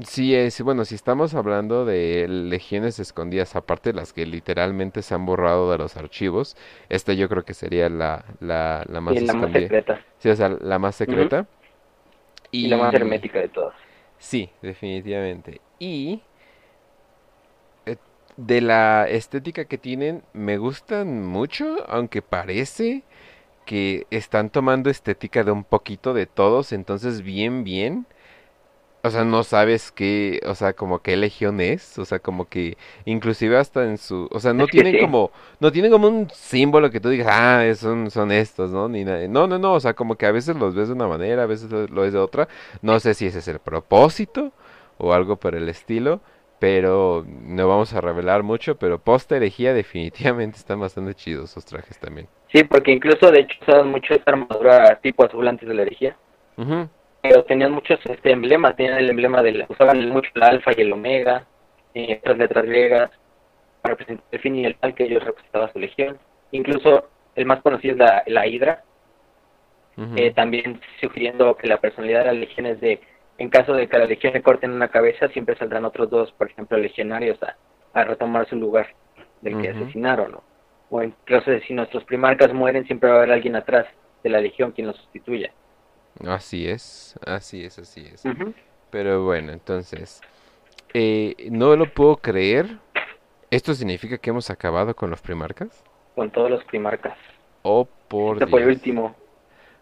[0.02, 5.14] Sí, es, bueno, si estamos hablando de legiones escondidas, aparte de las que literalmente se
[5.14, 6.56] han borrado de los archivos,
[6.88, 10.00] esta yo creo que sería la, la, la más, la más secreta.
[10.20, 11.48] Sí, o sea, la más secreta.
[12.52, 12.68] y...
[12.68, 13.76] la más hermética de todas.
[14.18, 15.60] Sí, definitivamente.
[15.80, 16.22] Y
[17.86, 17.98] eh,
[18.38, 23.04] de la estética que tienen, me gustan mucho, aunque parece
[23.66, 28.08] que están tomando estética de un poquito de todos, entonces bien, bien
[29.02, 32.78] o sea, no sabes qué, o sea, como qué legión es, o sea, como que
[33.06, 37.00] inclusive hasta en su, o sea, no tienen como, no tienen como un símbolo que
[37.00, 38.90] tú digas, ah, son, son estos, ¿no?
[38.90, 39.26] Ni nada.
[39.28, 41.46] No, no, no, o sea, como que a veces los ves de una manera, a
[41.46, 42.48] veces lo ves de otra,
[42.82, 44.52] no sé si ese es el propósito
[44.98, 46.20] o algo por el estilo,
[46.60, 51.98] pero no vamos a revelar mucho, pero post herejía definitivamente están bastante chidos esos trajes
[52.00, 52.28] también.
[52.52, 56.18] Sí, porque incluso de hecho usaban mucho esta armadura tipo azul antes de la herejía.
[56.58, 56.90] Ajá
[57.22, 60.94] pero tenían muchos este, emblemas, tenían el emblema de usaban mucho el alfa y el
[60.94, 61.46] omega,
[61.94, 63.12] y otras letras griegas,
[63.82, 66.18] para representar el fin y el tal que ellos representaban su legión.
[66.52, 68.84] Incluso el más conocido es la, la Hidra,
[70.16, 73.02] eh, también sugiriendo que la personalidad de la legión es de,
[73.38, 76.32] en caso de que a la legión le corten una cabeza, siempre saldrán otros dos,
[76.34, 77.58] por ejemplo, legionarios a,
[77.94, 78.88] a retomar su lugar
[79.42, 80.44] del que asesinaron, ¿no?
[80.90, 83.86] O de si nuestros primarcas mueren, siempre va a haber alguien atrás
[84.24, 85.52] de la legión quien los sustituya.
[86.28, 88.24] Así es, así es, así es.
[88.90, 90.22] Pero bueno, entonces,
[90.94, 92.78] eh, no lo puedo creer.
[93.52, 95.84] ¿Esto significa que hemos acabado con los primarcas?
[96.16, 97.18] Con todos los primarcas.
[97.64, 99.16] Oh, por este fue el último.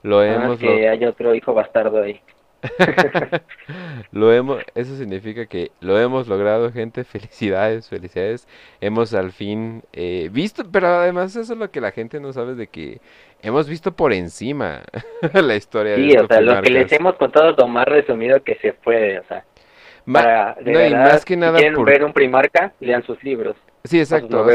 [0.03, 0.59] Lo hemos...
[0.59, 2.21] Que hay otro hijo bastardo ahí.
[4.12, 7.04] lo hemos, eso significa que lo hemos logrado, gente.
[7.04, 8.48] Felicidades, felicidades.
[8.82, 12.56] Hemos al fin eh, visto, pero además eso es lo que la gente no sabe
[12.56, 13.00] de que
[13.41, 14.82] hemos visto por encima
[15.34, 15.96] la historia.
[15.96, 19.20] Sí, o sea, lo que les hemos contado es lo más resumido que se puede,
[19.20, 19.43] o sea.
[20.06, 23.56] y más que nada si quieren ver un primarca, lean sus libros.
[23.83, 24.45] Sí, exacto.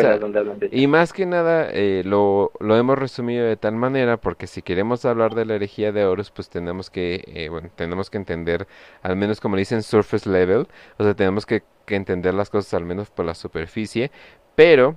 [0.70, 5.06] y más que nada eh, lo, lo hemos resumido de tal manera porque si queremos
[5.06, 8.66] hablar de la herejía de Horus, pues tenemos que, eh, bueno, tenemos que entender,
[9.02, 12.84] al menos como dicen, surface level, o sea, tenemos que, que entender las cosas al
[12.84, 14.10] menos por la superficie,
[14.54, 14.96] pero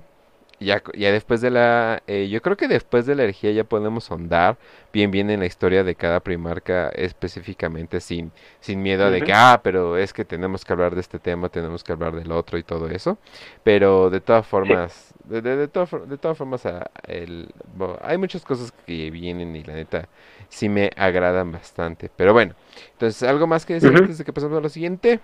[0.58, 4.10] ya, ya después de la, eh, yo creo que después de la energía ya podemos
[4.10, 4.56] ahondar
[4.92, 9.60] bien bien en la historia de cada primarca específicamente sin, sin miedo de que, ah,
[9.62, 12.62] pero es que tenemos que hablar de este tema, tenemos que hablar del otro y
[12.62, 13.18] todo eso.
[13.62, 15.68] Pero de todas formas, de, de, de, de
[16.18, 17.48] todas formas, ah, el,
[18.02, 20.08] hay muchas cosas que vienen y la neta
[20.48, 22.10] sí me agradan bastante.
[22.16, 22.54] Pero bueno,
[22.92, 25.20] entonces, ¿algo más que decir antes de que pasemos a lo siguiente?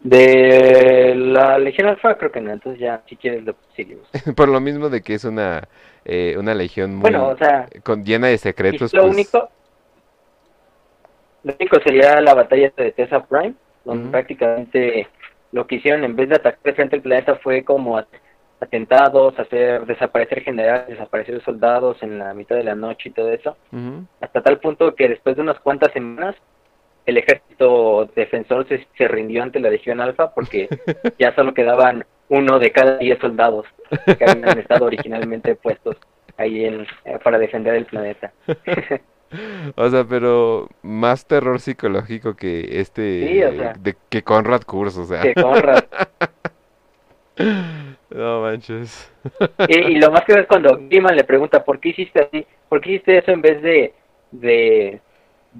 [0.00, 4.08] De la Legión Alfa creo que no, entonces ya si quieres lo seguimos.
[4.36, 5.68] Por lo mismo de que es una
[6.04, 7.12] eh, una legión muy
[7.82, 8.92] con, llena de secretos.
[8.92, 9.48] Lo pues único
[11.42, 15.08] lo único sería la batalla de Tessa Prime, donde prácticamente
[15.52, 18.00] lo que hicieron en vez de atacar frente al planeta fue como
[18.60, 23.56] atentados, hacer desaparecer generales, desaparecer soldados en la mitad de la noche y todo eso.
[24.20, 26.34] Hasta tal punto que después de unas cuantas semanas
[27.06, 30.68] el ejército defensor se, rindió ante la Legión Alfa porque
[31.18, 33.66] ya solo quedaban uno de cada diez soldados
[34.18, 35.96] que habían estado originalmente puestos
[36.36, 38.32] ahí en, eh, para defender el planeta.
[39.74, 45.20] O sea, pero más terror psicológico que este de que Conrad Kurz, o sea.
[45.20, 45.84] Que Conrad.
[48.10, 49.12] no manches.
[49.68, 52.46] Y, lo más que es cuando Gilman le pregunta, ¿por qué hiciste así?
[52.68, 53.94] ¿Por qué hiciste eso en vez de,
[54.30, 55.00] de,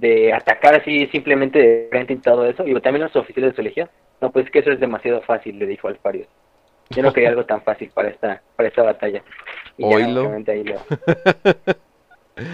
[0.00, 2.66] de atacar así simplemente de frente y todo eso?
[2.66, 3.90] Y también los oficiales de su legión.
[4.20, 6.28] No, pues que eso es demasiado fácil, le dijo Alfarius.
[6.90, 9.22] Yo no quería algo tan fácil para esta, para esta batalla.
[9.76, 10.30] Y ahí lo...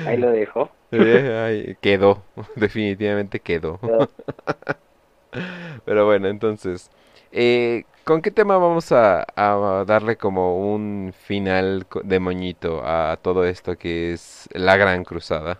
[0.07, 0.71] ahí lo dejó.
[1.81, 2.23] quedó,
[2.57, 3.79] definitivamente quedó.
[5.85, 6.91] Pero bueno, entonces,
[7.31, 9.27] eh, ¿con qué tema vamos a,
[9.87, 15.59] darle como un final de moñito a todo esto que es la Gran Cruzada?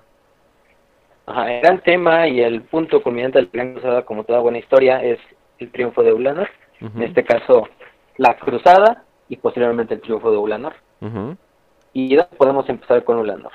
[1.27, 5.03] El gran tema y el punto culminante de la Gran Cruzada, como toda buena historia,
[5.03, 5.19] es
[5.59, 6.49] el triunfo de Ulanor.
[6.81, 7.69] En este caso,
[8.17, 10.75] la Cruzada y posteriormente el triunfo de Ulanor.
[11.93, 13.53] Y podemos empezar con Ulanor.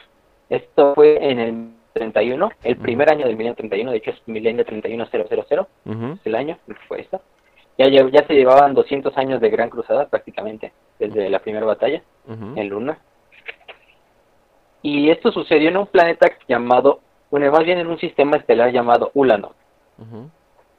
[0.50, 4.64] Esto fue en el 31, el primer año del milenio 31, de hecho es milenio
[4.64, 6.58] 31000, es el año
[6.88, 7.22] fue esto.
[7.78, 12.70] Ya, ya se llevaban 200 años de Gran Cruzada prácticamente, desde la primera batalla en
[12.70, 13.00] Luna.
[14.82, 19.12] Y esto sucedió en un planeta llamado, bueno, más bien en un sistema estelar llamado
[19.14, 19.54] Ulanor,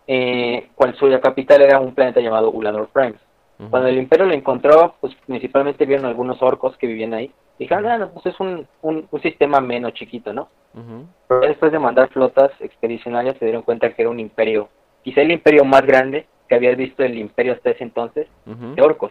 [0.06, 3.14] eh, cual suya capital era un planeta llamado Ulanor Prime.
[3.70, 7.32] Cuando el Imperio lo encontró, pues principalmente vieron algunos orcos que vivían ahí.
[7.58, 10.48] Dijeron, ah, pues es un, un, sistema menos chiquito, ¿no?
[11.26, 14.68] Pero después de mandar flotas expedicionarias se dieron cuenta que era un imperio,
[15.02, 19.10] quizá el imperio más grande que había visto el imperio hasta ese entonces, de orcos,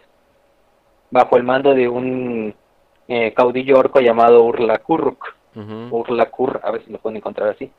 [1.11, 2.55] bajo el mando de un
[3.09, 5.36] eh, caudillo orco llamado Urlakurruk,
[5.91, 7.71] Urlakur, a ver si lo pueden encontrar así.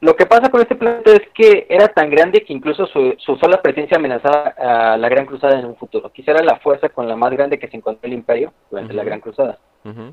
[0.00, 3.62] Lo que pasa con este planeta es que era tan grande que incluso su, sola
[3.62, 6.10] presencia amenazaba a la Gran Cruzada en un futuro.
[6.12, 9.04] Quizá era la fuerza con la más grande que se encontró el Imperio durante la
[9.04, 9.58] Gran Cruzada.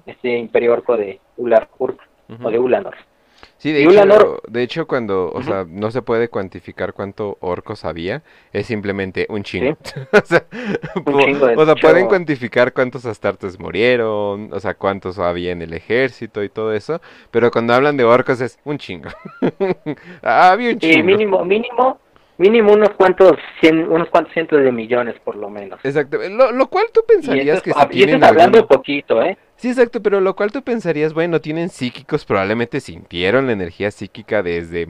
[0.05, 2.95] Este Imperio Orco de Ular o de Ulanor.
[3.63, 8.21] Sí, de hecho, de hecho cuando, o sea, no se puede cuantificar cuánto orcos había,
[8.51, 9.77] es simplemente un chingo.
[10.11, 10.43] o sea,
[11.05, 16.49] o sea pueden cuantificar cuántos astartes murieron, o sea, cuántos había en el ejército y
[16.49, 16.99] todo eso,
[17.31, 19.09] pero cuando hablan de orcos es un chingo.
[20.21, 20.99] Había un chingo.
[20.99, 22.01] Y mínimo, mínimo,
[22.37, 25.79] mínimo unos cuantos cien, unos cuantos cientos de millones por lo menos.
[25.83, 29.37] Exacto, lo, cual tú pensarías que si tienen hablando poquito, ¿eh?
[29.55, 34.43] Sí, exacto, pero lo cual tú pensarías, bueno, tienen psíquicos, probablemente sintieron la energía psíquica
[34.43, 34.85] desde,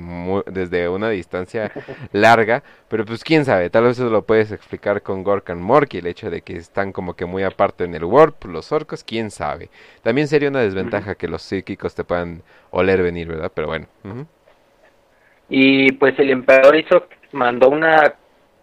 [0.47, 1.71] desde una distancia
[2.11, 6.07] larga, pero pues quién sabe, tal vez eso lo puedes explicar con Gorkan Morky, el
[6.07, 9.69] hecho de que están como que muy aparte en el warp, los orcos, quién sabe.
[10.01, 12.41] También sería una desventaja que los psíquicos te puedan
[12.71, 13.51] oler venir, ¿verdad?
[13.53, 13.87] Pero bueno.
[15.49, 18.15] Y pues el emperador hizo, mandó una,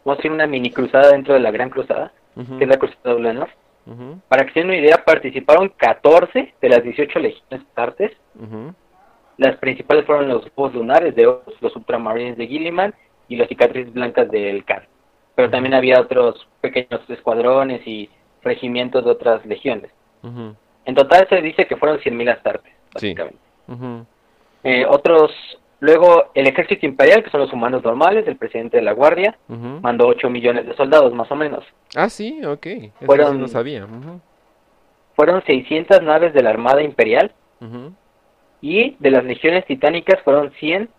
[0.05, 3.11] vamos a decir, una mini cruzada dentro de la gran cruzada, que es la cruzada
[3.11, 3.49] de Ulanor
[4.29, 8.13] para que se den una idea, participaron 14 de las 18 legiones partes.
[9.37, 12.95] Las principales fueron los búhos lunares de los ultramarines de Gilliman
[13.29, 14.85] y las cicatrices blancas del Khan.
[15.35, 18.11] Pero también había otros pequeños escuadrones y
[18.43, 19.91] regimientos de otras legiones.
[20.23, 23.41] En total se dice que fueron 100.000 astartes, básicamente.
[24.63, 25.33] Eh, otros
[25.81, 30.07] Luego, el ejército imperial, que son los humanos normales, el presidente de la guardia, mandó
[30.07, 31.65] 8 millones de soldados, más o menos.
[31.97, 32.67] Ah, sí, ok.
[32.67, 33.87] Eso fueron, no sabía.
[35.17, 37.33] Fueron 600 naves de la Armada Imperial.
[38.61, 40.91] Y de las legiones titánicas fueron 100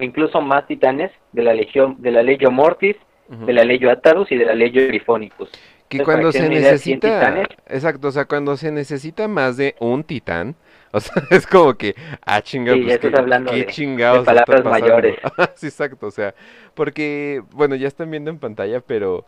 [0.00, 2.96] o incluso más titanes de la legión de la Legio Mortis,
[3.28, 5.48] de la Legio Atarus y de la Legio Grifonicus.
[5.88, 10.56] Que cuando se necesita, exacto, o sea, cuando se necesita más de un titán,
[10.94, 14.20] o sea, es como que, ah, chingados, sí, pues, hablando qué chingados.
[14.20, 15.18] De palabras mayores.
[15.56, 16.34] sí, exacto, o sea,
[16.74, 19.26] porque, bueno, ya están viendo en pantalla, pero,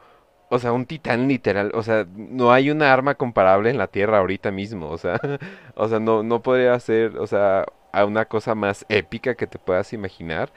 [0.48, 4.18] o sea, un titán literal, o sea, no hay una arma comparable en la Tierra
[4.18, 5.20] ahorita mismo, o sea,
[5.74, 9.58] o sea, no, no podría ser, o sea, a una cosa más épica que te
[9.58, 10.52] puedas imaginar.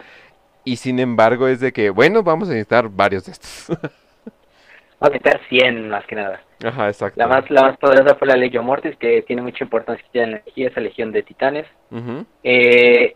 [0.66, 3.78] Y sin embargo es de que, bueno, vamos a necesitar varios de estos.
[5.02, 6.41] Va a meter 100 más que nada.
[6.64, 7.20] Ajá, exacto.
[7.20, 10.38] La más, la más poderosa fue la Legio Mortis, que tiene mucha importancia en la
[10.38, 11.66] energía, esa legión de titanes.
[12.43, 13.16] eh,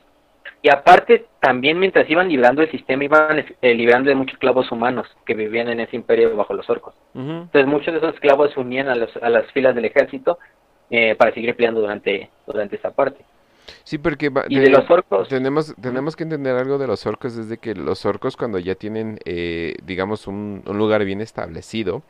[0.62, 5.06] y aparte, también mientras iban librando el sistema, iban eh, librando de muchos esclavos humanos
[5.26, 6.96] que vivían en ese imperio bajo los orcos.
[7.14, 10.40] Entonces muchos de esos esclavos se unían a, los, a las filas del ejército
[10.90, 13.26] eh, para seguir peleando durante, durante esa parte.
[13.84, 15.28] Sí, porque ¿Y de los orcos?
[15.28, 19.20] tenemos tenemos que entender algo de los orcos desde que los orcos cuando ya tienen
[19.26, 22.04] eh, digamos un, lugar bien establecido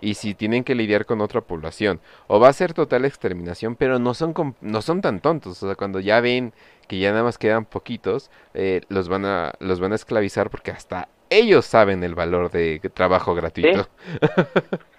[0.00, 3.98] y si tienen que lidiar con otra población o va a ser total exterminación, pero
[3.98, 6.52] no son no son tan tontos, o sea, cuando ya ven
[6.88, 10.72] que ya nada más quedan poquitos, eh, los van a los van a esclavizar porque
[10.72, 13.88] hasta ellos saben el valor de trabajo gratuito.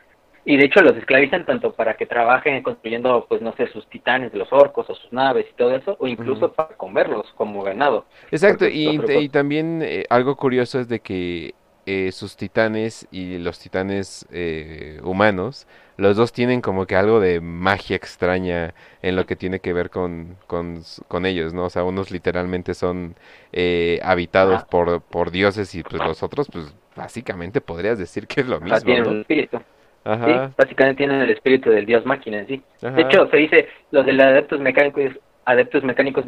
[0.45, 4.33] y de hecho los esclavizan tanto para que trabajen construyendo, pues no sé, sus titanes
[4.33, 8.05] los orcos o sus naves y todo eso, o incluso para comerlos como ganado.
[8.31, 11.53] Exacto, y, también eh, algo curioso es de que
[11.87, 15.67] eh, sus titanes y los titanes eh, humanos,
[15.97, 19.89] los dos tienen como que algo de magia extraña en lo que tiene que ver
[19.89, 21.65] con, con, ellos, ¿no?
[21.65, 23.15] O sea, unos literalmente son
[23.51, 28.47] eh, habitados por, por dioses y pues los otros, pues básicamente podrías decir que es
[28.47, 28.79] lo mismo.
[28.81, 29.59] tienen un espíritu.
[30.03, 30.51] Ajá.
[30.57, 32.63] básicamente tienen el espíritu del dios máquina en sí.
[32.81, 35.03] De hecho, se dice, los de los adeptos mecánicos,
[35.45, 36.25] adeptos mecánicos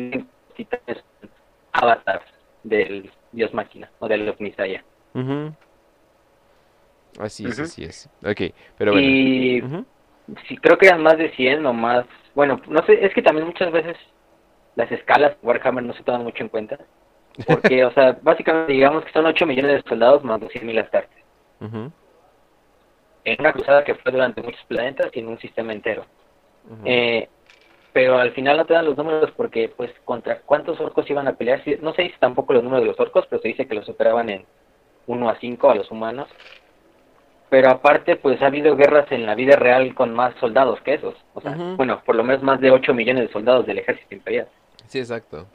[0.55, 1.03] titanes
[1.71, 2.25] avatars
[2.63, 4.83] del dios máquina o del Omnisaya.
[7.19, 8.09] Así es, así es.
[8.25, 9.07] Ok, pero bueno.
[9.07, 9.61] Y
[10.47, 12.05] sí, creo que eran más de 100 o más.
[12.35, 13.97] Bueno, no sé, es que también muchas veces
[14.75, 16.79] las escalas Warhammer no se toman mucho en cuenta.
[17.45, 21.23] Porque, o sea, básicamente digamos que son 8 millones de soldados más 200 mil astartes.
[23.25, 26.05] En una cruzada que fue durante muchos planetas y en un sistema entero.
[26.85, 27.27] eh,
[27.93, 31.35] pero al final no te dan los números porque, pues, contra cuántos orcos iban a
[31.35, 31.61] pelear.
[31.81, 34.29] No se dice tampoco los números de los orcos, pero se dice que los superaban
[34.29, 34.45] en
[35.05, 36.27] 1 a 5 a los humanos.
[37.51, 41.13] Pero aparte, pues ha habido guerras en la vida real con más soldados que esos.
[41.35, 44.47] O sea, bueno, por lo menos más de 8 millones de soldados del ejército imperial.
[44.87, 45.45] Sí, exacto.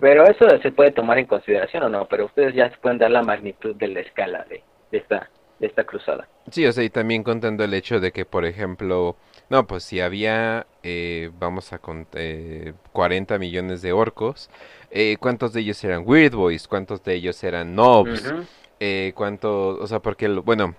[0.00, 3.10] Pero eso se puede tomar en consideración o no, pero ustedes ya se pueden dar
[3.10, 6.28] la magnitud de la escala de, de esta de esta cruzada.
[6.50, 9.16] Sí, o sea, y también contando el hecho de que, por ejemplo,
[9.48, 14.50] no, pues si había, eh, vamos a contar, eh, 40 millones de orcos,
[14.90, 16.68] eh, ¿cuántos de ellos eran Weird Boys?
[16.68, 18.32] ¿Cuántos de ellos eran Nobs?
[18.80, 20.74] eh, cuánto, o sea, porque, bueno,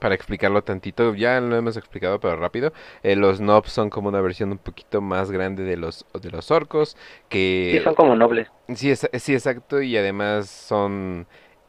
[0.00, 4.20] para explicarlo tantito, ya lo hemos explicado, pero rápido, eh, los nobs son como una
[4.20, 6.96] versión un poquito más grande de los, de los orcos,
[7.28, 7.76] que...
[7.78, 8.48] Sí, son como nobles.
[8.74, 11.26] Sí, es, sí, exacto, y además son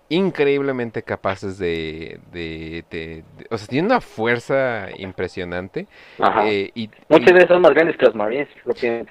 [0.09, 5.87] increíblemente capaces de, de, o sea, tienen una fuerza impresionante.
[6.45, 8.47] Eh, y, Muchas veces son más grandes que los Marines,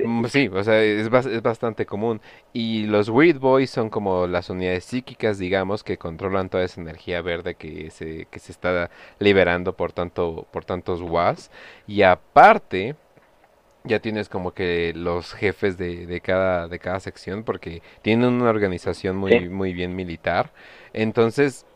[0.05, 2.20] mm, Sí, o sea, es, es bastante común.
[2.53, 7.20] Y los Weird Boys son como las unidades psíquicas, digamos, que controlan toda esa energía
[7.22, 11.51] verde que se, que se está liberando por, tanto, por tantos WAS.
[11.88, 12.95] Y aparte,
[13.84, 18.49] ya tienes como que los jefes de, de, cada, de cada sección, porque tienen una
[18.49, 20.51] organización muy, muy bien militar.
[20.95, 21.66] Entonces,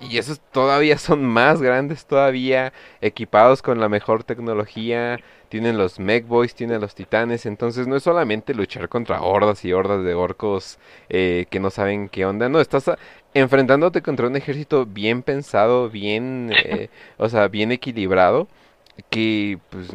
[0.00, 5.20] y esos todavía son más grandes, todavía equipados con la mejor tecnología.
[5.48, 7.46] Tienen los Mech Boys, tienen los Titanes.
[7.46, 10.78] Entonces no es solamente luchar contra hordas y hordas de orcos
[11.08, 12.48] eh, que no saben qué onda.
[12.48, 12.90] No, estás
[13.34, 16.88] enfrentándote contra un ejército bien pensado, bien, eh,
[17.18, 18.48] o sea, bien equilibrado
[19.10, 19.88] que pues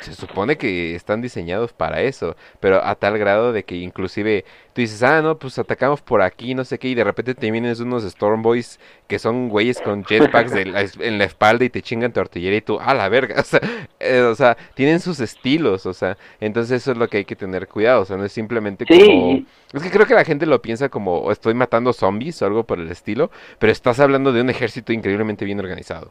[0.00, 4.80] se supone que están diseñados para eso, pero a tal grado de que inclusive tú
[4.80, 7.80] dices, ah, no, pues atacamos por aquí, no sé qué, y de repente te vienes
[7.80, 12.20] unos Storm Boys que son güeyes con jetpacks en la espalda y te chingan tu
[12.20, 13.60] artillería y tú, ah, la verga, o sea,
[14.00, 17.36] eh, o sea, tienen sus estilos, o sea, entonces eso es lo que hay que
[17.36, 19.44] tener cuidado, o sea, no es simplemente como...
[19.72, 22.80] Es que creo que la gente lo piensa como estoy matando zombies o algo por
[22.80, 26.10] el estilo, pero estás hablando de un ejército increíblemente bien organizado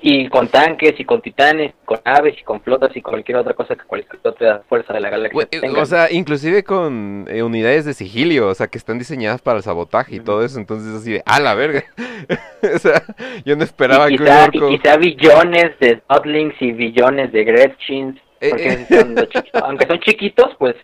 [0.00, 3.74] y con tanques y con titanes, con aves y con flotas y cualquier otra cosa
[3.74, 8.48] que cualquier otra fuerza de la galaxia O sea, inclusive con eh, unidades de sigilio,
[8.48, 11.40] o sea, que están diseñadas para el sabotaje y todo eso, entonces así de, ¡ah,
[11.40, 11.84] la verga!
[12.74, 13.02] o sea,
[13.44, 14.70] yo no esperaba que un orco...
[14.70, 19.40] Y quizá billones de Spotlings y billones de Gretchins, eh, eh.
[19.64, 20.76] aunque son chiquitos, pues,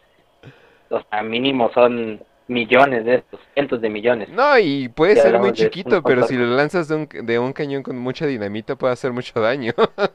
[0.91, 4.29] o sea, mínimo son millones de estos, cientos de millones.
[4.29, 7.83] No, y puede ser muy chiquito, pero si lo lanzas de un, de un cañón
[7.83, 9.73] con mucha dinamita puede hacer mucho daño.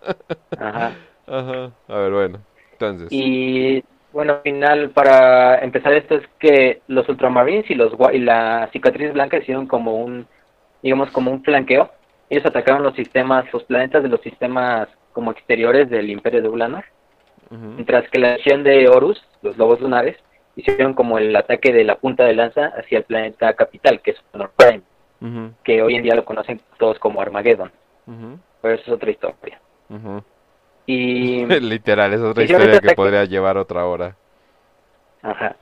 [0.59, 0.93] Ajá.
[1.27, 1.71] Ajá.
[1.87, 2.39] A ver, bueno.
[2.73, 3.07] Entonces.
[3.11, 8.69] Y bueno, al final, para empezar esto es que los Ultramarines y los y la
[8.71, 10.27] cicatriz blanca hicieron como un,
[10.81, 11.91] digamos, como un flanqueo.
[12.29, 16.85] Ellos atacaron los sistemas, los planetas de los sistemas como exteriores del Imperio de Ulanar.
[17.49, 20.15] Mientras que la acción de Horus, los lobos lunares,
[20.59, 24.17] hicieron como el ataque de la punta de lanza hacia el planeta capital, que es
[24.33, 24.81] Honor Prime,
[25.63, 27.71] que hoy en día lo conocen todos como Armageddon.
[28.61, 29.59] Pero eso es otra historia.
[30.85, 34.15] Y literal, es otra historia este que podría llevar otra hora.
[35.21, 35.55] Ajá.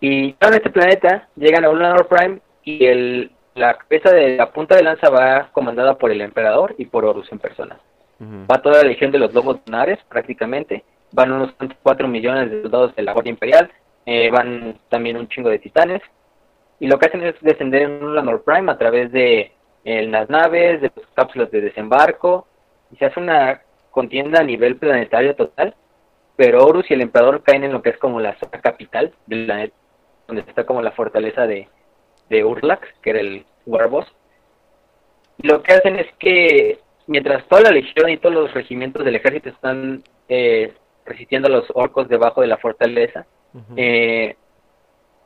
[0.00, 4.76] Y en este planeta llegan a Honor Prime y el, la cabeza de la punta
[4.76, 7.78] de lanza va comandada por el emperador y por Horus en persona.
[8.48, 12.94] Va toda la legión de los lobos lunares prácticamente, van unos 4 millones de soldados
[12.94, 13.70] de la Guardia Imperial,
[14.06, 16.02] eh, van también un chingo de titanes.
[16.80, 19.52] Y lo que hacen es descender en un Lanor Prime a través de
[19.84, 22.46] eh, las naves, de las cápsulas de desembarco.
[22.90, 25.74] Y se hace una contienda a nivel planetario total.
[26.36, 29.46] Pero Horus y el Emperador caen en lo que es como la zona capital del
[29.46, 29.76] planeta,
[30.26, 31.68] donde está como la fortaleza de,
[32.30, 34.06] de Urlax, que era el Warboss.
[35.38, 39.50] Lo que hacen es que mientras toda la legión y todos los regimientos del ejército
[39.50, 40.72] están eh,
[41.04, 43.26] resistiendo a los orcos debajo de la fortaleza,
[43.76, 44.36] eh,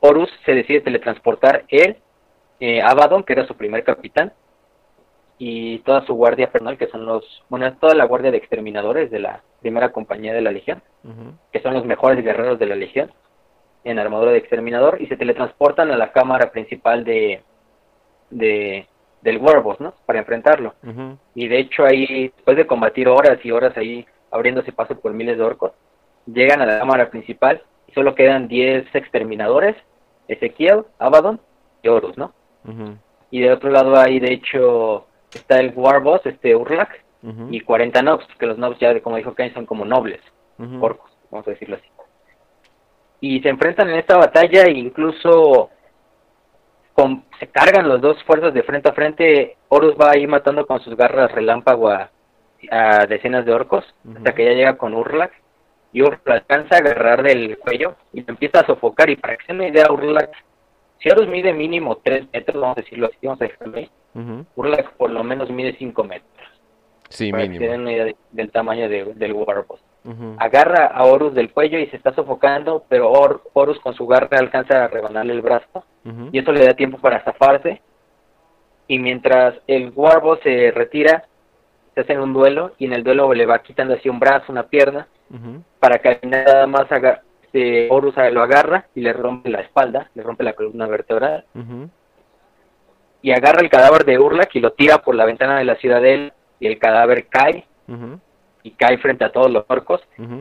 [0.00, 1.96] Horus se decide teletransportar él,
[2.60, 4.32] eh, Abaddon, que era su primer capitán,
[5.38, 9.18] y toda su guardia personal, que son los, bueno, toda la guardia de exterminadores de
[9.18, 10.82] la primera compañía de la Legión,
[11.52, 13.12] que son los mejores guerreros de la Legión,
[13.84, 17.42] en armadura de exterminador, y se teletransportan a la cámara principal de,
[18.30, 18.86] de
[19.22, 19.92] del Werewolf, ¿no?
[20.06, 20.74] Para enfrentarlo.
[21.34, 25.36] Y de hecho ahí, después de combatir horas y horas ahí, abriéndose paso por miles
[25.36, 25.72] de orcos,
[26.26, 27.60] llegan a la cámara principal
[27.96, 29.74] solo quedan 10 exterminadores,
[30.28, 31.40] Ezequiel, Abaddon
[31.82, 32.32] y Horus, ¿no?
[33.30, 37.04] Y de otro lado ahí, de hecho, está el Warboss, este Urlak,
[37.50, 40.20] y 40 Nobs, que los Nobs ya, como dijo Kane, son como nobles,
[40.80, 41.88] orcos, vamos a decirlo así.
[43.20, 45.70] Y se enfrentan en esta batalla e incluso
[47.40, 49.56] se cargan los dos fuerzas de frente a frente.
[49.68, 52.10] Horus va ahí matando con sus garras relámpago a,
[53.08, 53.84] decenas de orcos,
[54.16, 55.32] hasta que ya llega con Urlak.
[55.96, 59.08] Y Urlak alcanza a agarrar del cuello y lo empieza a sofocar.
[59.08, 60.30] Y para que se una idea, Urlak,
[60.98, 63.90] si Horus mide mínimo 3 metros, vamos a decirlo así, vamos a dejarlo ahí,
[64.56, 66.48] Urlak por lo menos mide 5 metros.
[67.08, 67.60] Sí, para mínimo.
[67.60, 69.80] Que se den una idea del tamaño del Warboss.
[70.36, 73.10] Agarra a Horus del cuello y se está sofocando, pero
[73.54, 75.82] Horus con su garra alcanza a rebanarle el brazo
[76.30, 77.80] y eso le da tiempo para zafarse.
[78.86, 81.24] Y mientras el Warboss se retira,
[81.94, 84.64] se hacen un duelo y en el duelo le va quitando así un brazo, una
[84.64, 85.08] pierna,
[85.80, 90.22] para que nada más haga, este, Horus lo agarra y le rompe la espalda, le
[90.22, 91.44] rompe la columna vertebral.
[93.22, 96.32] Y agarra el cadáver de Urlak y lo tira por la ventana de la ciudadela
[96.60, 97.66] y el cadáver cae
[98.62, 100.00] y cae frente a todos los orcos.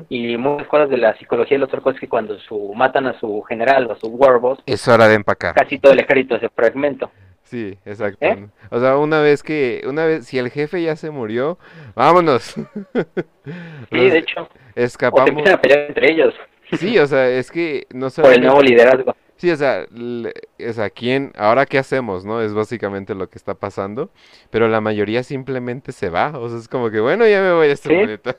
[0.10, 3.20] Y muchas cosas de la psicología de los orcos es que cuando su, matan a
[3.20, 5.56] su general o a su warboss, es hora de empacar.
[5.56, 7.10] Casi todo el ejército se fragmenta.
[7.46, 8.26] Sí, exacto.
[8.26, 8.48] ¿Eh?
[8.72, 11.58] O sea, una vez que, una vez, si el jefe ya se murió,
[11.96, 12.44] vámonos.
[13.92, 14.50] sí, de hecho.
[14.76, 15.30] Escapamos.
[15.30, 16.34] O empiezan a pelear entre ellos.
[16.74, 19.16] Sí, o sea, es que no Por el nuevo liderazgo.
[19.38, 22.42] Sí, o sea, o sea, ¿quién, ahora qué hacemos, no?
[22.42, 24.10] Es básicamente lo que está pasando,
[24.50, 27.68] pero la mayoría simplemente se va, o sea, es como que, bueno, ya me voy
[27.68, 28.38] a este planeta.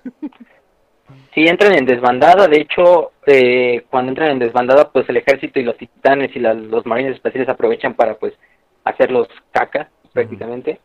[1.34, 5.64] Sí, entran en desbandada, de hecho, eh, cuando entran en desbandada, pues el ejército y
[5.64, 8.32] los titanes y los marines espaciales aprovechan para, pues,
[8.86, 10.80] hacerlos caca, prácticamente,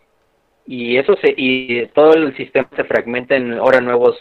[0.65, 4.17] y eso se, y todo el sistema se fragmenta en ahora nuevos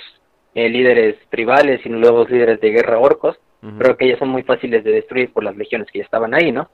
[0.54, 3.38] eh, líderes tribales y nuevos líderes de guerra orcos,
[3.78, 6.50] pero que ya son muy fáciles de destruir por las legiones que ya estaban ahí,
[6.50, 6.70] ¿no?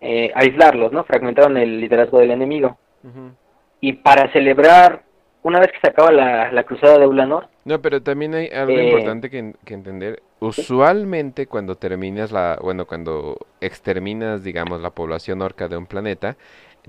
[0.00, 1.04] eh, aislarlos, ¿no?
[1.04, 2.78] Fragmentaron el liderazgo del enemigo.
[3.80, 5.04] Y para celebrar,
[5.42, 7.48] una vez que se acaba la, la cruzada de Ulanor...
[7.64, 10.22] No, pero también hay algo eh, importante que, que, entender.
[10.40, 16.36] Usualmente cuando terminas la, bueno, cuando exterminas, digamos, la población orca de un planeta,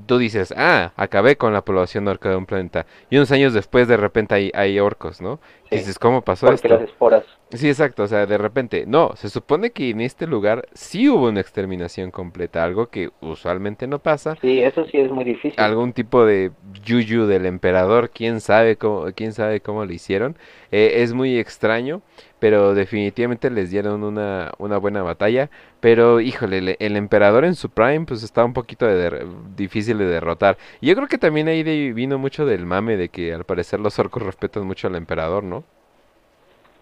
[0.05, 2.85] tú dices, ah, acabé con la población orca de un planeta.
[3.09, 5.39] Y unos años después, de repente, hay, hay orcos, ¿no?
[5.69, 6.67] dices, ¿cómo pasó esto?
[6.69, 7.25] las esporas.
[7.51, 11.27] Sí, exacto, o sea, de repente, no, se supone que en este lugar sí hubo
[11.27, 14.37] una exterminación completa, algo que usualmente no pasa.
[14.41, 15.59] Sí, eso sí es muy difícil.
[15.59, 16.51] Algún tipo de
[16.83, 20.37] yuyu del emperador, quién sabe cómo, quién sabe cómo lo hicieron.
[20.71, 22.01] Eh, es muy extraño,
[22.39, 25.49] pero definitivamente les dieron una, una buena batalla.
[25.79, 29.25] Pero, híjole, el, emperador en su prime, pues está un poquito de
[29.55, 30.57] difícil de derrotar.
[30.81, 33.97] Y yo creo que también ahí vino mucho del mame de que al parecer los
[33.99, 35.63] orcos respetan mucho al emperador, ¿no?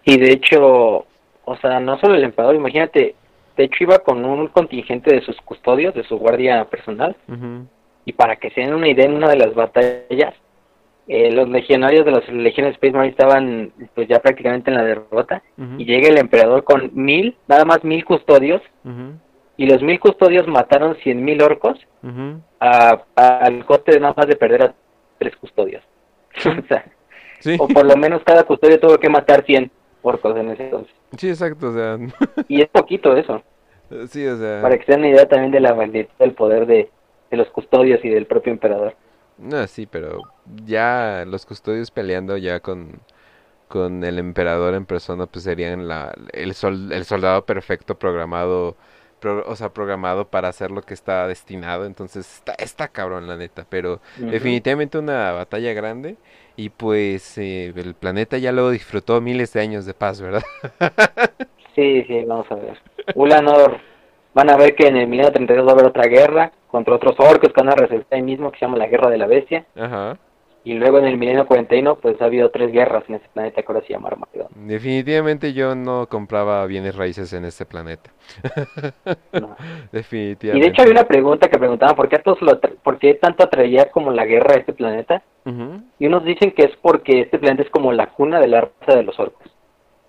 [0.04, 1.06] Y de hecho,
[1.44, 3.14] o sea, no solo el emperador, imagínate,
[3.56, 7.16] de hecho iba con un contingente de sus custodios, de su guardia personal,
[8.04, 10.34] y para que se den una idea, en una de las batallas,
[11.08, 15.42] eh, los legionarios de las legiones Space Marine estaban pues ya prácticamente en la derrota,
[15.78, 18.62] y llega el emperador con mil, nada más mil custodios,
[19.56, 21.78] y los mil custodios mataron cien mil orcos,
[22.58, 24.74] al coste de nada más de perder a
[25.18, 25.82] tres custodios.
[26.44, 26.84] o, sea,
[27.58, 29.70] o por lo menos cada custodio tuvo que matar cien
[30.02, 30.94] porcos en ese entonces.
[31.16, 31.98] Sí, exacto, o sea.
[32.48, 33.42] y es poquito eso.
[34.08, 34.62] Sí, o sea.
[34.62, 36.90] Para que se den una idea también de la magnitud del poder de,
[37.30, 38.94] los custodios y del propio emperador.
[39.38, 40.22] No, sí, pero
[40.64, 43.00] ya los custodios peleando ya con,
[43.68, 48.76] con el emperador en persona, pues serían la, el, sol, el soldado perfecto programado,
[49.46, 51.84] o sea, programado para hacer lo que está destinado.
[51.84, 53.66] Entonces está, está cabrón, la neta.
[53.68, 56.16] Pero definitivamente una batalla grande.
[56.56, 60.42] Y pues eh, el planeta ya lo disfrutó miles de años de paz, ¿verdad?
[61.74, 62.78] sí, sí, vamos a ver.
[63.14, 63.78] Ulanor,
[64.32, 67.54] van a ver que en el 1932 va a haber otra guerra contra otros orcos
[67.54, 69.64] que van a resolver ahí mismo, que se llama la Guerra de la Bestia.
[69.74, 70.18] Ajá.
[70.62, 73.72] Y luego en el milenio 41, pues ha habido tres guerras en ese planeta que
[73.72, 74.48] ahora se llama Armagedón.
[74.66, 78.10] Definitivamente yo no compraba bienes raíces en este planeta.
[79.92, 80.58] Definitivamente.
[80.58, 83.44] Y de hecho hay una pregunta que preguntaban, ¿por qué, todos lo ¿por qué tanto
[83.44, 85.22] atraía como la guerra a este planeta?
[85.98, 88.98] Y unos dicen que es porque este planeta es como la cuna de la raza
[88.98, 89.50] de los orcos.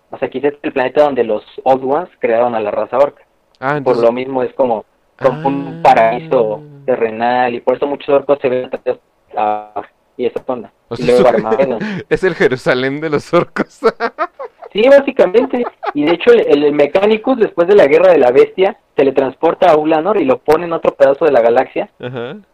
[0.09, 3.23] O sea, quizás es el planeta donde los Old Ones crearon a la raza orca.
[3.59, 4.85] Ah, Por lo mismo es como,
[5.21, 5.81] un ah.
[5.83, 8.69] paraíso terrenal y por eso muchos orcos se ven
[9.35, 9.81] a
[10.17, 10.71] y esa onda.
[12.09, 13.79] es el Jerusalén de los orcos.
[14.73, 15.63] sí, básicamente.
[15.93, 19.11] Y de hecho, el, el Mechanicus, después de la guerra de la bestia, se le
[19.11, 21.89] transporta a Ulanor y lo pone en otro pedazo de la galaxia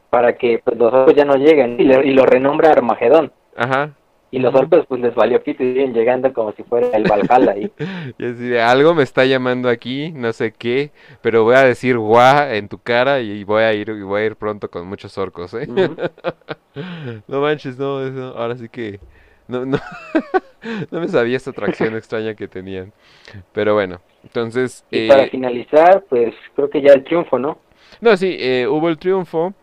[0.09, 1.77] para que pues, los orcos ya no lleguen.
[1.79, 3.31] Y, y lo renombra Armagedón.
[3.55, 3.91] Ajá.
[4.33, 7.51] Y los orcos pues les valió pito y siguen llegando como si fuera el Valhalla
[7.51, 7.71] ahí.
[8.17, 10.89] y así algo me está llamando aquí, no sé qué,
[11.21, 14.25] pero voy a decir guau en tu cara y voy a ir y voy a
[14.25, 15.67] ir pronto con muchos orcos, ¿eh?
[17.27, 17.99] no manches, no,
[18.35, 18.99] ahora sí que
[19.47, 19.77] no, no,
[20.89, 22.91] no me sabía esta atracción extraña que tenían.
[23.51, 24.83] Pero bueno, entonces...
[24.89, 27.59] Y para eh, finalizar, pues creo que ya el triunfo, ¿no?
[28.01, 29.53] No, sí, eh, hubo el triunfo,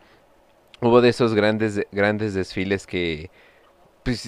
[0.79, 3.29] hubo de esos grandes, grandes desfiles que
[4.03, 4.27] pues